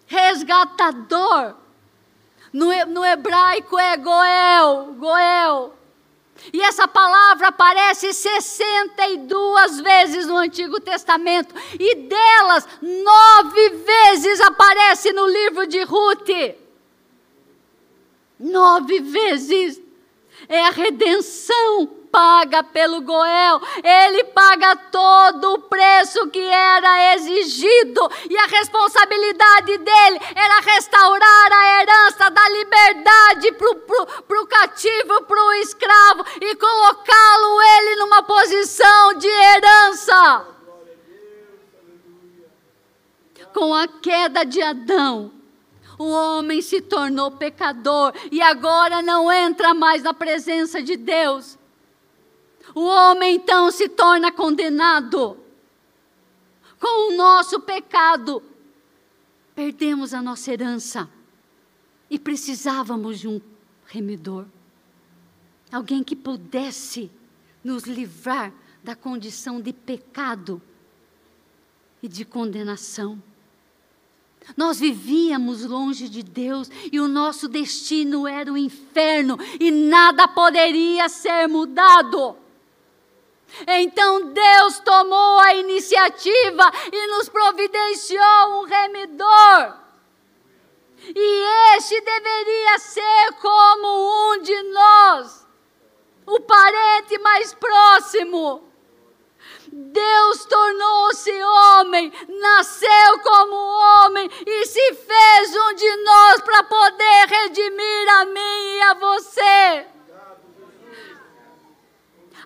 resgatador, 0.08 1.56
no, 2.54 2.68
no 2.86 3.06
hebraico 3.06 3.78
é 3.78 3.98
Goel, 3.98 4.94
Goel. 4.94 5.74
E 6.54 6.62
essa 6.62 6.88
palavra 6.88 7.48
aparece 7.48 8.14
62 8.14 9.80
vezes 9.82 10.28
no 10.28 10.38
Antigo 10.38 10.80
Testamento, 10.80 11.54
e 11.80 11.96
delas, 11.96 12.68
nove 12.82 13.70
vezes 13.70 14.40
aparece 14.42 15.12
no 15.12 15.28
livro 15.28 15.68
de 15.68 15.84
Ruth. 15.84 16.56
Nove 18.40 19.00
vezes. 19.00 19.82
É 20.50 20.66
a 20.66 20.70
redenção 20.70 21.95
paga 22.16 22.64
pelo 22.64 23.02
Goel, 23.02 23.60
ele 23.84 24.24
paga 24.24 24.74
todo 24.90 25.56
o 25.56 25.60
preço 25.60 26.30
que 26.30 26.40
era 26.40 27.14
exigido, 27.14 28.10
e 28.30 28.38
a 28.38 28.46
responsabilidade 28.46 29.78
dele 29.80 30.20
era 30.34 30.62
restaurar 30.62 31.52
a 31.52 31.82
herança 31.82 32.30
da 32.30 32.50
liberdade 32.52 33.52
para 33.52 34.42
o 34.42 34.48
cativo, 34.48 35.24
para 35.24 35.44
o 35.44 35.54
escravo, 35.56 36.26
e 36.40 36.56
colocá-lo 36.56 37.62
ele 37.62 37.96
numa 37.98 38.24
posição 38.24 39.16
de 39.16 39.28
herança. 39.28 40.48
Com 43.54 43.74
a 43.74 43.90
queda 43.90 44.46
de 44.46 44.62
Adão, 44.62 45.34
o 46.00 46.10
homem 46.10 46.62
se 46.62 46.80
tornou 46.80 47.32
pecador 47.32 48.14
e 48.32 48.42
agora 48.42 49.02
não 49.02 49.30
entra 49.30 49.74
mais 49.74 50.02
na 50.02 50.14
presença 50.14 50.82
de 50.82 50.96
Deus 50.96 51.58
o 52.76 52.82
homem 52.82 53.38
então 53.38 53.72
se 53.72 53.88
torna 53.88 54.34
condenado. 54.34 55.38
Com 56.78 57.14
o 57.14 57.18
nosso 57.18 57.62
pecado, 57.62 58.44
perdemos 59.56 60.14
a 60.14 60.22
nossa 60.22 60.52
herança 60.52 61.10
e 62.10 62.20
precisávamos 62.20 63.18
de 63.18 63.30
um 63.30 63.40
remidor. 63.88 64.46
Alguém 65.72 66.04
que 66.04 66.18
pudesse 66.18 67.10
nos 67.64 67.86
livrar 67.86 68.54
da 68.84 68.94
condição 68.94 69.60
de 69.62 69.72
pecado 69.72 70.62
e 72.04 72.10
de 72.10 72.26
condenação. 72.26 73.24
Nós 74.56 74.80
vivíamos 74.80 75.64
longe 75.64 76.08
de 76.08 76.22
Deus 76.22 76.70
e 76.92 77.00
o 77.00 77.08
nosso 77.08 77.48
destino 77.48 78.28
era 78.28 78.52
o 78.52 78.58
inferno 78.58 79.40
e 79.60 79.72
nada 79.72 80.28
poderia 80.28 81.10
ser 81.10 81.48
mudado. 81.48 82.45
Então 83.68 84.34
Deus 84.34 84.80
tomou 84.80 85.40
a 85.40 85.56
iniciativa 85.56 86.72
e 86.92 87.08
nos 87.08 87.30
providenciou 87.30 88.62
um 88.62 88.64
remidor. 88.64 89.86
E 91.16 91.76
este 91.78 92.02
deveria 92.02 92.80
ser 92.80 93.34
como 93.42 94.34
um 94.34 94.42
de 94.42 94.64
nós, 94.64 95.48
o 96.26 96.40
parente 96.42 97.18
mais 97.20 97.54
próximo. 97.54 98.66
Deus 99.72 100.46
tornou-se 100.46 101.44
homem, 101.44 102.12
nasceu 102.28 103.20
como 103.24 103.56
homem 103.56 104.30
e 104.46 104.66
se 104.66 104.94
fez 104.94 105.56
um 105.56 105.74
de 105.74 105.96
nós 105.98 106.42
para 106.42 106.64
poder 106.64 107.28
redimir 107.28 108.10
a 108.10 108.26
mim 108.26 108.76
e 108.78 108.82
a 108.82 108.94
você. 108.94 109.95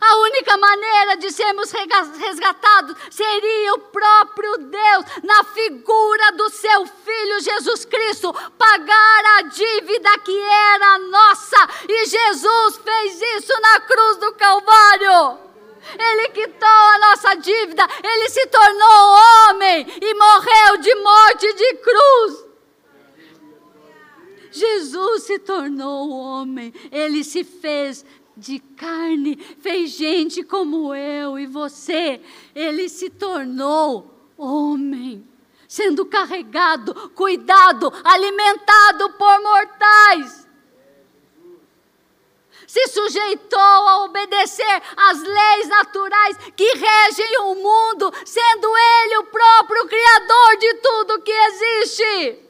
A 0.01 0.15
única 0.15 0.57
maneira 0.57 1.17
de 1.17 1.31
sermos 1.31 1.71
resgatados 1.71 2.95
seria 3.11 3.73
o 3.73 3.79
próprio 3.79 4.57
Deus, 4.57 5.05
na 5.23 5.43
figura 5.43 6.31
do 6.33 6.49
seu 6.49 6.85
Filho 6.85 7.39
Jesus 7.41 7.85
Cristo, 7.85 8.33
pagar 8.57 9.25
a 9.37 9.41
dívida 9.43 10.19
que 10.19 10.39
era 10.39 10.99
nossa. 10.99 11.69
E 11.87 12.05
Jesus 12.05 12.77
fez 12.77 13.21
isso 13.21 13.53
na 13.61 13.79
cruz 13.81 14.17
do 14.17 14.33
Calvário. 14.33 15.39
Ele 15.97 16.29
quitou 16.29 16.67
a 16.67 16.99
nossa 16.99 17.35
dívida, 17.35 17.87
ele 18.03 18.29
se 18.29 18.45
tornou 18.47 19.49
homem 19.49 19.87
e 20.01 20.13
morreu 20.13 20.77
de 20.77 20.95
morte 20.95 21.53
de 21.53 21.73
cruz. 21.75 22.49
Jesus 24.51 25.23
se 25.23 25.39
tornou 25.39 26.09
homem, 26.09 26.73
ele 26.91 27.23
se 27.23 27.43
fez 27.43 28.03
de 28.39 28.59
carne, 28.59 29.35
fez 29.59 29.91
gente 29.91 30.43
como 30.43 30.95
eu 30.95 31.37
e 31.37 31.45
você. 31.45 32.21
Ele 32.55 32.87
se 32.89 33.09
tornou 33.09 34.13
homem, 34.37 35.27
sendo 35.67 36.05
carregado, 36.05 37.11
cuidado, 37.11 37.91
alimentado 38.03 39.09
por 39.11 39.41
mortais. 39.41 40.47
Se 42.65 42.87
sujeitou 42.87 43.59
a 43.59 44.05
obedecer 44.05 44.81
às 44.95 45.21
leis 45.21 45.67
naturais 45.67 46.37
que 46.55 46.71
regem 46.75 47.39
o 47.39 47.55
mundo, 47.55 48.13
sendo 48.23 48.67
Ele 48.77 49.17
o 49.17 49.23
próprio 49.25 49.87
Criador 49.87 50.57
de 50.57 50.73
tudo 50.75 51.21
que 51.21 51.31
existe 51.31 52.48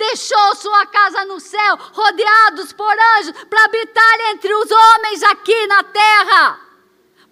deixou 0.00 0.56
sua 0.56 0.86
casa 0.86 1.26
no 1.26 1.38
céu, 1.38 1.76
rodeados 1.92 2.72
por 2.72 2.92
anjos, 3.18 3.32
para 3.44 3.64
habitar 3.66 4.20
entre 4.32 4.52
os 4.54 4.70
homens 4.70 5.22
aqui 5.24 5.66
na 5.66 5.84
terra, 5.84 6.60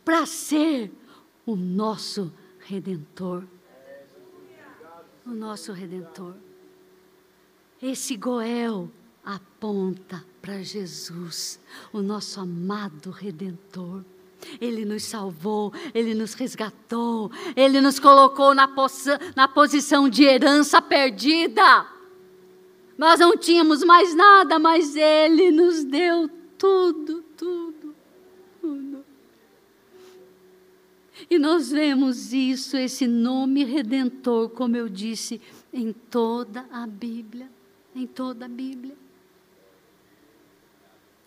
para 0.05 0.27
ser 0.27 0.93
o 1.47 1.57
nosso 1.57 2.31
redentor. 2.61 3.43
O 5.25 5.31
nosso 5.31 5.73
redentor. 5.73 6.35
Esse 7.83 8.17
Goel 8.17 8.91
aponta 9.25 10.25
para 10.41 10.63
Jesus, 10.63 11.61
o 11.93 12.01
nosso 12.01 12.41
amado 12.41 13.11
redentor. 13.11 14.03
Ele 14.61 14.85
nos 14.85 15.05
salvou, 15.05 15.73
Ele 15.95 16.15
nos 16.15 16.35
resgatou, 16.35 17.31
Ele 17.57 17.81
nos 17.81 17.99
colocou 17.99 18.55
na, 18.55 18.69
na 19.35 19.49
posição 19.49 20.09
de 20.09 20.25
herança 20.25 20.81
perdida. 20.81 21.98
Nós 22.99 23.21
não 23.21 23.37
tínhamos 23.37 23.85
mais 23.85 24.13
nada, 24.13 24.59
mas 24.59 24.97
Ele 24.97 25.53
nos 25.53 25.85
deu 25.85 26.29
tudo, 26.59 27.23
tudo, 27.37 27.95
tudo. 28.61 29.05
E 31.31 31.39
nós 31.39 31.71
vemos 31.71 32.33
isso, 32.33 32.77
esse 32.77 33.07
nome 33.07 33.63
redentor, 33.63 34.51
como 34.51 34.77
eu 34.77 34.89
disse, 34.89 35.41
em 35.73 35.93
toda 35.93 36.67
a 36.73 36.89
Bíblia. 36.89 37.49
Em 37.95 38.05
toda 38.05 38.47
a 38.47 38.49
Bíblia. 38.49 38.97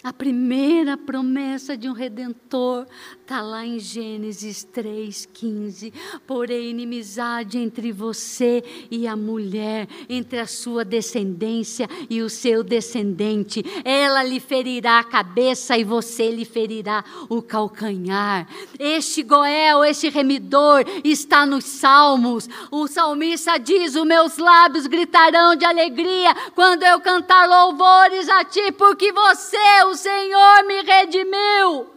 A 0.03 0.11
primeira 0.11 0.97
promessa 0.97 1.77
de 1.77 1.87
um 1.87 1.93
redentor 1.93 2.87
está 3.21 3.39
lá 3.39 3.63
em 3.63 3.77
Gênesis 3.77 4.67
3,15. 4.73 5.93
Porém, 6.25 6.71
inimizade 6.71 7.59
entre 7.59 7.91
você 7.91 8.63
e 8.89 9.05
a 9.07 9.15
mulher, 9.15 9.87
entre 10.09 10.39
a 10.39 10.47
sua 10.47 10.83
descendência 10.83 11.87
e 12.09 12.23
o 12.23 12.31
seu 12.31 12.63
descendente. 12.63 13.63
Ela 13.85 14.23
lhe 14.23 14.39
ferirá 14.39 14.99
a 14.99 15.03
cabeça 15.03 15.77
e 15.77 15.83
você 15.83 16.31
lhe 16.31 16.45
ferirá 16.45 17.05
o 17.29 17.39
calcanhar. 17.39 18.47
Este 18.79 19.21
Goel, 19.21 19.85
este 19.85 20.09
remidor, 20.09 20.83
está 21.03 21.45
nos 21.45 21.65
Salmos. 21.65 22.49
O 22.71 22.87
salmista 22.87 23.59
diz: 23.59 23.95
Os 23.95 24.05
meus 24.05 24.37
lábios 24.37 24.87
gritarão 24.87 25.55
de 25.55 25.63
alegria 25.63 26.33
quando 26.55 26.81
eu 26.83 26.99
cantar 27.01 27.47
louvores 27.47 28.27
a 28.29 28.43
ti, 28.43 28.71
porque 28.71 29.11
você, 29.11 29.90
o 29.91 29.95
Senhor 29.95 30.63
me 30.63 30.81
redimiu. 30.81 31.91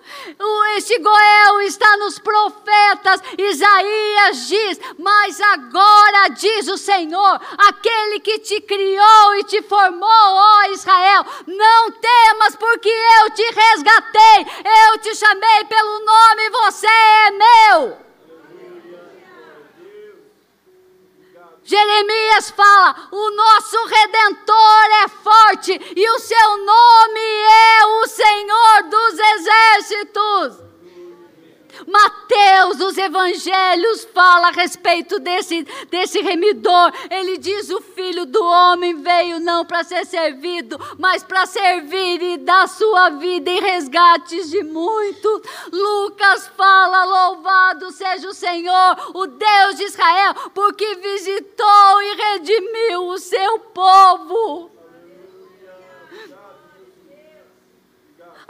Este 0.77 0.99
Goel 0.99 1.61
está 1.63 1.97
nos 1.97 2.19
profetas. 2.19 3.23
Isaías 3.39 4.49
diz: 4.49 4.81
Mas 4.99 5.41
agora 5.41 6.29
diz 6.29 6.69
o 6.69 6.77
Senhor, 6.77 7.41
aquele 7.69 8.21
que 8.21 8.41
te 8.41 8.61
criou 8.61 9.37
e 9.37 9.45
te 9.45 9.63
formou, 9.63 10.09
ó 10.09 10.65
Israel, 10.71 11.25
não 11.47 11.91
temas, 11.93 12.57
porque 12.57 12.89
eu 13.23 13.31
te 13.31 13.45
resgatei, 13.45 14.47
eu 14.91 14.99
te 14.99 15.15
chamei 15.15 15.65
pelo 15.65 16.05
nome, 16.05 16.51
você 16.51 16.87
é 16.87 17.31
meu. 17.31 18.04
Jeremias 21.65 22.51
fala: 22.51 23.09
o 23.11 23.31
nosso 23.31 23.87
redentor 23.87 24.85
é 25.03 25.09
forte 25.09 25.93
e 25.97 26.11
o 26.11 26.19
seu 26.19 26.59
nome 26.59 27.21
é 27.21 27.87
o 27.87 28.07
Senhor 28.07 28.83
dos 28.91 29.19
exércitos. 29.19 30.74
Mateus, 31.87 32.81
os 32.81 32.97
evangelhos, 32.97 34.07
fala 34.13 34.49
a 34.49 34.53
respeito 34.53 35.19
desse, 35.19 35.67
desse 35.91 36.21
remidor. 36.21 36.93
Ele 37.11 37.39
diz: 37.39 37.71
o 37.71 37.81
filho 37.81 38.27
do 38.27 38.43
homem 38.43 38.95
veio 39.03 39.41
não 39.41 39.65
para 39.65 39.85
ser 39.85 40.05
servido, 40.07 40.79
mas 40.99 41.23
para 41.23 41.47
servir 41.47 42.23
e 42.23 42.37
dar 42.39 42.69
sua 42.69 43.11
vida 43.11 43.51
em 43.51 43.61
resgates 43.61 44.51
de 44.51 44.63
muitos. 44.63 45.43
Lucas 45.73 46.51
fala: 46.57 47.05
louvado 47.05 47.91
seja 47.91 48.29
o 48.29 48.35
Senhor, 48.35 49.13
o 49.15 49.27
Deus 49.27 49.77
de 49.77 49.85
Israel, 49.85 50.35
porque 50.55 50.95
visitou 50.97 52.03
e 52.03 52.15
redimiu 52.15 52.64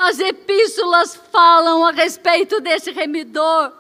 As 0.06 0.20
epístolas 0.20 1.18
falam 1.32 1.82
a 1.82 1.90
respeito 1.90 2.60
desse 2.60 2.90
remidor. 2.90 3.72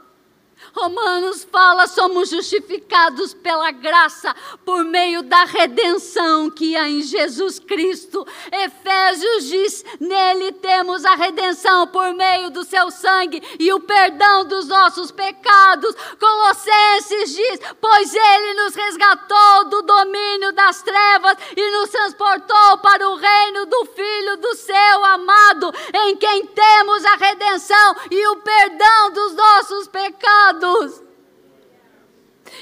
Romanos 0.72 1.46
fala: 1.50 1.86
somos 1.86 2.30
justificados 2.30 3.34
pela 3.34 3.70
graça 3.70 4.34
por 4.64 4.84
meio 4.84 5.22
da 5.22 5.44
redenção 5.44 6.50
que 6.50 6.76
há 6.76 6.88
em 6.88 7.02
Jesus 7.02 7.58
Cristo. 7.58 8.26
Efésios 8.50 9.44
diz: 9.44 9.84
nele 10.00 10.52
temos 10.52 11.04
a 11.04 11.14
redenção 11.14 11.86
por 11.88 12.12
meio 12.14 12.50
do 12.50 12.64
seu 12.64 12.90
sangue 12.90 13.42
e 13.58 13.72
o 13.72 13.80
perdão 13.80 14.44
dos 14.44 14.66
nossos 14.66 15.10
pecados. 15.10 15.94
Colossenses 16.18 17.34
diz: 17.34 17.60
pois 17.80 18.14
ele 18.14 18.54
nos 18.54 18.74
resgatou 18.74 19.64
do 19.66 19.82
domínio 19.82 20.52
das 20.52 20.82
trevas 20.82 21.36
e 21.56 21.70
nos 21.70 21.90
transportou 21.90 22.78
para 22.78 23.08
o 23.08 23.16
reino 23.16 23.66
do 23.66 23.84
Filho 23.86 24.36
do 24.38 24.54
seu 24.54 25.04
amado, 25.04 25.72
em 25.94 26.16
quem 26.16 26.46
temos 26.46 27.04
a 27.04 27.16
redenção 27.16 27.96
e 28.10 28.26
o 28.28 28.36
perdão 28.36 29.10
dos 29.12 29.34
nossos 29.34 29.88
pecados. 29.88 30.43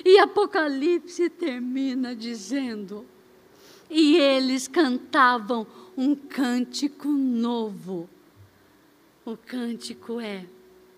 E 0.04 0.18
Apocalipse 0.18 1.28
termina 1.28 2.14
dizendo: 2.14 3.06
E 3.90 4.16
eles 4.16 4.68
cantavam 4.68 5.66
um 5.96 6.14
cântico 6.14 7.08
novo. 7.08 8.08
O 9.24 9.36
cântico 9.36 10.20
é: 10.20 10.46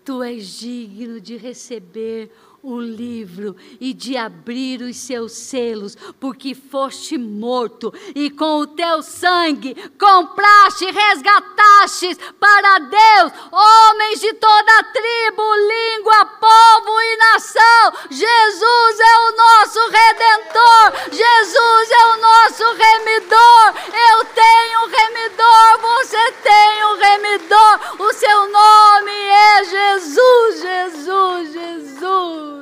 Tu 0.03 0.23
és 0.23 0.47
digno 0.59 1.19
de 1.19 1.35
receber 1.35 2.31
o 2.65 2.81
livro 2.81 3.55
e 3.79 3.93
de 3.93 4.17
abrir 4.17 4.81
os 4.81 4.97
seus 4.97 5.33
selos, 5.33 5.95
porque 6.19 6.55
foste 6.55 7.15
morto 7.17 7.93
e 8.15 8.31
com 8.31 8.59
o 8.59 8.67
teu 8.67 9.03
sangue 9.03 9.75
compraste, 9.99 10.85
resgataste 10.85 12.15
para 12.39 12.79
Deus 12.79 13.31
homens 13.51 14.19
de 14.19 14.33
toda 14.33 14.83
tribo, 14.91 15.55
língua, 15.55 16.25
povo 16.25 17.01
e 17.01 17.17
nação. 17.17 17.93
Jesus 18.09 18.99
é 18.99 19.19
o 19.19 19.35
nosso 19.37 19.79
redentor, 19.89 21.11
Jesus 21.11 21.91
é 21.91 22.05
o 22.07 22.17
nosso 22.17 22.63
remidor. 22.73 23.73
Eu 24.09 24.25
tenho 24.25 24.85
um 24.85 24.89
remidor, 24.89 25.79
você 25.81 26.31
tem 26.41 26.85
um 26.85 26.97
remidor. 26.97 27.79
O 27.99 28.13
seu 28.13 28.49
nome 28.49 29.11
é 29.11 29.63
Jesus, 29.63 30.61
Jesus, 30.61 31.53
Jesus. 31.53 32.54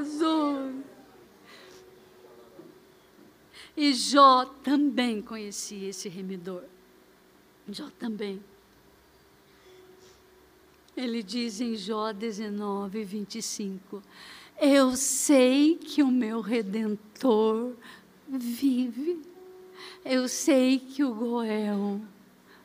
Jesus. 0.00 0.84
E 3.76 3.94
Jó 3.94 4.44
também 4.44 5.22
conhecia 5.22 5.88
esse 5.88 6.08
remidor. 6.08 6.64
Jó 7.68 7.88
também. 7.98 8.42
Ele 10.96 11.22
diz 11.22 11.60
em 11.60 11.76
Jó 11.76 12.12
19, 12.12 13.04
25: 13.04 14.02
Eu 14.60 14.96
sei 14.96 15.76
que 15.76 16.02
o 16.02 16.10
meu 16.10 16.40
redentor 16.40 17.74
vive. 18.28 19.20
Eu 20.04 20.28
sei 20.28 20.78
que 20.78 21.04
o 21.04 21.14
Goel 21.14 22.00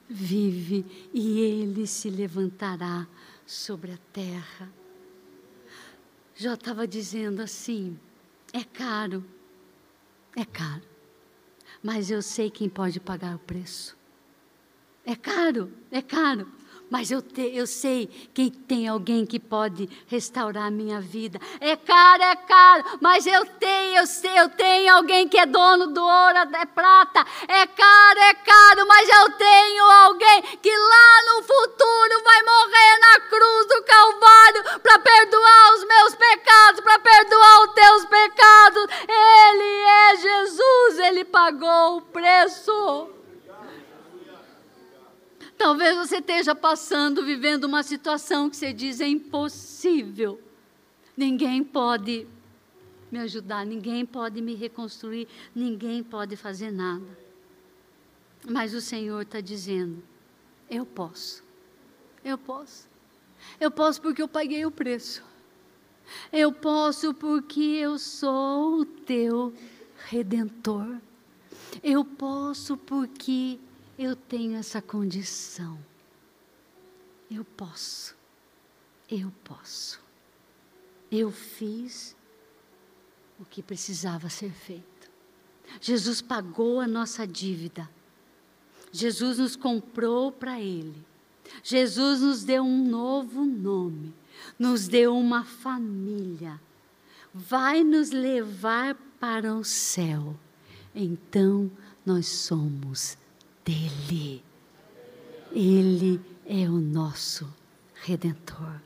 vive 0.10 0.86
e 1.14 1.40
ele 1.40 1.88
se 1.88 2.10
levantará 2.10 3.08
sobre 3.46 3.92
a 3.92 3.98
terra. 4.12 4.70
Jó 6.38 6.54
estava 6.54 6.86
dizendo 6.86 7.42
assim: 7.42 7.98
é 8.52 8.64
caro, 8.64 9.24
é 10.36 10.44
caro, 10.44 10.84
mas 11.82 12.12
eu 12.12 12.22
sei 12.22 12.52
quem 12.52 12.68
pode 12.68 13.00
pagar 13.00 13.36
o 13.36 13.40
preço. 13.40 13.96
É 15.06 15.16
caro, 15.16 15.72
é 15.90 16.02
caro, 16.02 16.52
mas 16.90 17.12
eu, 17.12 17.22
te, 17.22 17.42
eu 17.42 17.66
sei 17.66 18.08
que 18.34 18.50
tem 18.50 18.88
alguém 18.88 19.26
que 19.26 19.40
pode 19.40 19.90
restaurar 20.08 20.66
a 20.66 20.72
minha 20.72 21.02
vida. 21.02 21.40
É 21.60 21.76
caro, 21.76 22.24
é 22.24 22.36
caro, 22.36 22.84
mas 23.02 23.26
eu 23.26 23.46
tenho, 23.46 23.98
eu 23.98 24.08
sei, 24.08 24.40
eu 24.40 24.50
tenho 24.50 24.94
alguém 24.94 25.28
que 25.28 25.38
é 25.38 25.46
dono 25.46 25.88
do 25.88 26.02
ouro, 26.02 26.38
é 26.38 26.66
prata. 26.66 27.26
É 27.48 27.66
caro, 27.68 28.20
é 28.20 28.34
caro, 28.36 28.88
mas 28.88 29.10
eu 29.10 29.32
tenho 29.32 29.84
alguém 29.84 30.42
que 30.62 30.76
lá 30.76 31.34
no 31.34 31.44
futuro 31.44 32.24
vai 32.24 32.44
morrer 32.44 33.00
na 33.00 33.20
cruz 33.22 33.68
do 33.68 33.84
Calvário 33.84 34.80
para 34.82 35.00
perdoar 35.00 35.74
os 35.76 35.86
meus 35.86 36.16
pecados, 36.16 36.82
para 36.82 37.00
perdoar 37.00 37.64
os 37.64 37.74
teus 37.74 38.06
pecados. 38.06 38.88
Ele 39.08 39.82
é 39.82 40.16
Jesus, 40.18 41.00
ele 41.00 41.26
pagou 41.26 41.98
o 41.98 42.02
preço. 42.02 43.15
Talvez 45.58 45.96
você 45.96 46.18
esteja 46.18 46.54
passando, 46.54 47.26
vivendo 47.26 47.64
uma 47.64 47.84
situação 47.84 48.50
que 48.50 48.58
você 48.58 48.74
diz 48.74 49.00
é 49.00 49.08
impossível. 49.08 50.42
Ninguém 51.16 51.64
pode 51.64 52.28
me 53.12 53.20
ajudar, 53.20 53.66
ninguém 53.66 54.06
pode 54.06 54.42
me 54.42 54.54
reconstruir, 54.54 55.28
ninguém 55.54 56.04
pode 56.04 56.36
fazer 56.36 56.72
nada. 56.72 57.18
Mas 58.48 58.74
o 58.74 58.82
Senhor 58.82 59.22
está 59.22 59.40
dizendo: 59.40 60.04
eu 60.70 60.86
posso, 60.86 61.44
eu 62.24 62.38
posso. 62.38 62.88
Eu 63.60 63.72
posso 63.72 64.02
porque 64.02 64.22
eu 64.22 64.28
paguei 64.28 64.66
o 64.66 64.72
preço. 64.72 65.24
Eu 66.32 66.52
posso 66.52 67.14
porque 67.14 67.62
eu 67.62 67.98
sou 67.98 68.82
o 68.82 68.86
teu 68.86 69.54
redentor. 70.08 70.98
Eu 71.84 72.04
posso 72.04 72.78
porque 72.78 73.60
eu 73.98 74.16
tenho 74.16 74.58
essa 74.58 74.82
condição. 74.82 75.80
Eu 77.30 77.46
posso. 77.46 78.16
Eu 79.10 79.32
posso. 79.44 80.02
Eu 81.12 81.32
fiz 81.32 82.16
o 83.40 83.46
que 83.46 83.64
precisava 83.64 84.30
ser 84.30 84.52
feito. 84.52 85.10
Jesus 85.80 86.22
pagou 86.22 86.80
a 86.80 86.88
nossa 86.88 87.26
dívida. 87.26 87.90
Jesus 88.92 89.38
nos 89.38 89.56
comprou 89.56 90.32
para 90.32 90.60
Ele. 90.60 91.06
Jesus 91.64 92.22
nos 92.22 92.44
deu 92.44 92.64
um 92.64 92.88
novo 92.88 93.46
nome. 93.46 94.14
Nos 94.60 94.88
deu 94.88 95.18
uma 95.18 95.44
família. 95.44 96.60
Vai 97.34 97.84
nos 97.84 98.12
levar 98.12 98.96
para 99.20 99.54
o 99.54 99.64
céu. 99.64 100.38
Então 100.94 101.72
nós 102.06 102.28
somos 102.28 103.18
dele. 103.66 104.44
Ele 105.52 106.22
é 106.46 106.70
o 106.70 106.80
nosso 106.80 107.52
redentor. 108.04 108.80